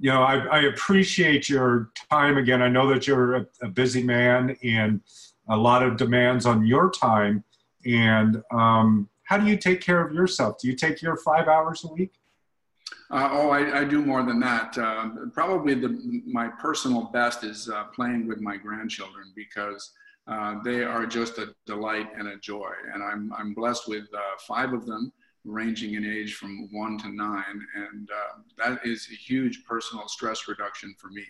you 0.00 0.10
know, 0.10 0.22
I, 0.22 0.38
I, 0.46 0.60
appreciate 0.62 1.48
your 1.50 1.90
time 2.10 2.38
again. 2.38 2.62
I 2.62 2.68
know 2.68 2.88
that 2.88 3.06
you're 3.06 3.36
a, 3.36 3.46
a, 3.62 3.68
busy 3.68 4.02
man 4.02 4.56
and 4.64 5.02
a 5.50 5.56
lot 5.56 5.82
of 5.82 5.98
demands 5.98 6.46
on 6.46 6.66
your 6.66 6.90
time. 6.90 7.44
And 7.84 8.42
um, 8.50 9.10
how 9.24 9.36
do 9.36 9.46
you 9.46 9.58
take 9.58 9.82
care 9.82 10.04
of 10.04 10.14
yourself? 10.14 10.56
Do 10.58 10.68
you 10.68 10.74
take 10.74 11.02
your 11.02 11.18
five 11.18 11.48
hours 11.48 11.84
a 11.84 11.92
week? 11.92 12.14
Uh, 13.10 13.28
oh, 13.30 13.50
I, 13.50 13.80
I, 13.80 13.84
do 13.84 14.00
more 14.00 14.22
than 14.22 14.40
that. 14.40 14.78
Uh, 14.78 15.10
probably 15.34 15.74
the, 15.74 16.22
my 16.26 16.48
personal 16.48 17.10
best 17.12 17.44
is 17.44 17.68
uh, 17.68 17.84
playing 17.94 18.26
with 18.26 18.40
my 18.40 18.56
grandchildren 18.56 19.32
because 19.36 19.92
uh, 20.28 20.62
they 20.64 20.82
are 20.82 21.04
just 21.04 21.36
a 21.38 21.54
delight 21.66 22.08
and 22.16 22.28
a 22.28 22.38
joy. 22.38 22.70
And 22.94 23.02
I'm, 23.02 23.32
I'm 23.36 23.52
blessed 23.52 23.86
with 23.86 24.04
uh, 24.14 24.20
five 24.46 24.72
of 24.72 24.86
them 24.86 25.12
ranging 25.44 25.94
in 25.94 26.04
age 26.04 26.34
from 26.34 26.68
one 26.72 26.98
to 26.98 27.08
nine. 27.08 27.66
And 27.74 28.08
uh, 28.10 28.38
that 28.58 28.80
is 28.84 29.08
a 29.10 29.14
huge 29.14 29.64
personal 29.64 30.08
stress 30.08 30.48
reduction 30.48 30.94
for 30.98 31.08
me. 31.08 31.24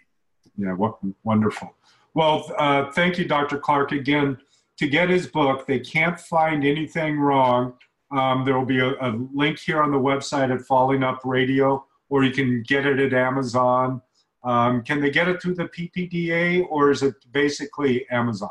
Yeah, 0.56 0.72
what, 0.72 0.98
wonderful. 1.24 1.74
Well, 2.14 2.52
uh, 2.58 2.90
thank 2.92 3.18
you, 3.18 3.24
Dr. 3.24 3.58
Clarke. 3.58 3.92
Again, 3.92 4.38
to 4.78 4.88
get 4.88 5.10
his 5.10 5.26
book, 5.26 5.66
They 5.66 5.78
Can't 5.78 6.18
Find 6.18 6.64
Anything 6.64 7.18
Wrong. 7.18 7.74
Um, 8.10 8.44
there 8.44 8.58
will 8.58 8.66
be 8.66 8.80
a, 8.80 8.90
a, 9.00 9.14
link 9.32 9.58
here 9.58 9.82
on 9.82 9.92
the 9.92 9.98
website 9.98 10.52
at 10.52 10.62
Falling 10.62 11.04
Up 11.04 11.20
Radio, 11.24 11.84
or 12.08 12.24
you 12.24 12.32
can 12.32 12.62
get 12.62 12.84
it 12.84 12.98
at 12.98 13.12
Amazon. 13.12 14.02
Um, 14.42 14.82
can 14.82 15.00
they 15.00 15.10
get 15.10 15.28
it 15.28 15.40
through 15.40 15.54
the 15.54 15.66
PPDA, 15.66 16.66
or 16.68 16.90
is 16.90 17.02
it 17.02 17.14
basically 17.30 18.08
Amazon? 18.10 18.50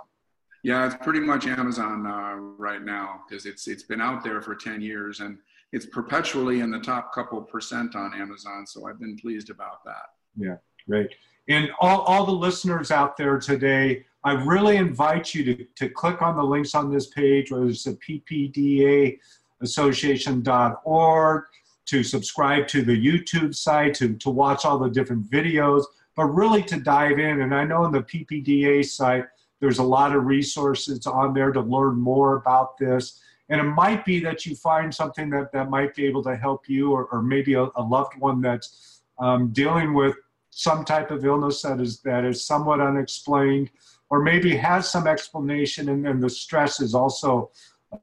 Yeah, 0.63 0.85
it's 0.85 0.95
pretty 0.95 1.19
much 1.19 1.47
Amazon 1.47 2.05
uh, 2.05 2.35
right 2.35 2.83
now 2.83 3.21
because 3.27 3.45
it's 3.45 3.67
it's 3.67 3.83
been 3.83 4.01
out 4.01 4.23
there 4.23 4.41
for 4.41 4.55
ten 4.55 4.81
years, 4.81 5.21
and 5.21 5.37
it's 5.71 5.85
perpetually 5.85 6.61
in 6.61 6.71
the 6.71 6.79
top 6.79 7.13
couple 7.13 7.41
percent 7.41 7.95
on 7.95 8.13
Amazon. 8.13 8.65
So 8.65 8.87
I've 8.87 8.99
been 8.99 9.17
pleased 9.17 9.49
about 9.49 9.83
that. 9.85 10.05
Yeah, 10.37 10.55
great. 10.87 11.09
And 11.47 11.69
all, 11.79 12.01
all 12.01 12.25
the 12.25 12.31
listeners 12.31 12.91
out 12.91 13.17
there 13.17 13.39
today, 13.39 14.05
I 14.23 14.33
really 14.33 14.77
invite 14.77 15.33
you 15.33 15.43
to, 15.45 15.65
to 15.77 15.89
click 15.89 16.21
on 16.21 16.35
the 16.35 16.43
links 16.43 16.75
on 16.75 16.91
this 16.91 17.07
page, 17.07 17.51
whether 17.51 17.67
it's 17.67 17.83
the 17.83 17.97
PPDA 18.07 19.17
association.org, 19.61 21.43
to 21.85 22.03
subscribe 22.03 22.67
to 22.67 22.83
the 22.83 22.95
YouTube 22.95 23.55
site, 23.55 23.95
to, 23.95 24.13
to 24.15 24.29
watch 24.29 24.63
all 24.63 24.77
the 24.77 24.89
different 24.89 25.29
videos, 25.29 25.83
but 26.15 26.25
really 26.25 26.61
to 26.63 26.79
dive 26.79 27.17
in. 27.17 27.41
And 27.41 27.53
I 27.53 27.63
know 27.63 27.83
on 27.83 27.91
the 27.91 28.03
PPDA 28.03 28.85
site, 28.85 29.25
there's 29.59 29.79
a 29.79 29.83
lot 29.83 30.15
of 30.15 30.25
resources 30.25 31.07
on 31.07 31.33
there 31.33 31.51
to 31.51 31.61
learn 31.61 31.99
more 31.99 32.35
about 32.35 32.77
this. 32.77 33.21
And 33.49 33.59
it 33.59 33.65
might 33.65 34.05
be 34.05 34.19
that 34.21 34.45
you 34.45 34.55
find 34.55 34.93
something 34.93 35.29
that, 35.31 35.51
that 35.51 35.69
might 35.69 35.95
be 35.95 36.05
able 36.05 36.23
to 36.23 36.35
help 36.35 36.69
you, 36.69 36.91
or, 36.91 37.05
or 37.05 37.21
maybe 37.21 37.55
a, 37.55 37.67
a 37.75 37.81
loved 37.81 38.13
one 38.19 38.41
that's 38.41 39.01
um, 39.17 39.49
dealing 39.49 39.93
with 39.93 40.15
some 40.51 40.85
type 40.85 41.11
of 41.11 41.25
illness 41.25 41.61
that 41.61 41.79
is 41.79 42.01
that 42.01 42.25
is 42.25 42.45
somewhat 42.45 42.79
unexplained, 42.79 43.69
or 44.09 44.21
maybe 44.21 44.55
has 44.55 44.89
some 44.89 45.07
explanation, 45.07 45.89
and, 45.89 46.07
and 46.07 46.21
the 46.21 46.29
stress 46.29 46.79
is 46.79 46.93
also 46.93 47.51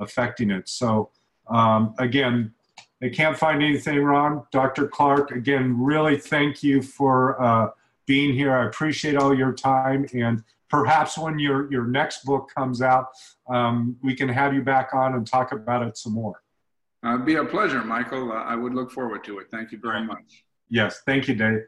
affecting 0.01 0.51
it. 0.51 0.69
So 0.69 1.11
um, 1.49 1.95
again, 1.99 2.53
they 3.01 3.11
can't 3.11 3.37
find 3.37 3.63
anything 3.63 4.03
wrong. 4.03 4.47
Dr. 4.53 4.89
Clarke, 4.89 5.31
again, 5.33 5.79
really 5.79 6.17
thank 6.19 6.63
you 6.63 6.83
for 6.83 7.41
uh, 7.43 7.71
being 8.07 8.35
here. 8.35 8.57
I 8.57 8.67
appreciate 8.67 9.17
all 9.17 9.37
your 9.37 9.53
time 9.53 10.07
and 10.15 10.43
perhaps 10.69 11.17
when 11.19 11.39
your, 11.39 11.71
your 11.71 11.85
next 11.85 12.25
book 12.25 12.51
comes 12.57 12.83
out, 12.83 13.07
um, 13.49 13.97
we 14.03 14.15
can 14.15 14.29
have 14.29 14.55
you 14.55 14.63
back 14.63 14.95
on 14.95 15.15
and 15.15 15.27
talk 15.27 15.53
about 15.53 15.87
it 15.87 15.97
some 15.97 16.13
more. 16.13 16.43
Uh, 17.05 17.15
it'd 17.15 17.27
be 17.27 17.37
a 17.37 17.45
pleasure, 17.45 17.85
Michael. 17.85 18.33
Uh, 18.33 18.37
I 18.37 18.57
would 18.57 18.75
look 18.75 18.91
forward 18.91 19.23
to 19.25 19.39
it. 19.39 19.47
Thank 19.51 19.71
you 19.71 19.79
very 19.79 20.05
much. 20.05 20.45
Yes, 20.69 21.03
thank 21.07 21.29
you, 21.29 21.35
Dave. 21.35 21.61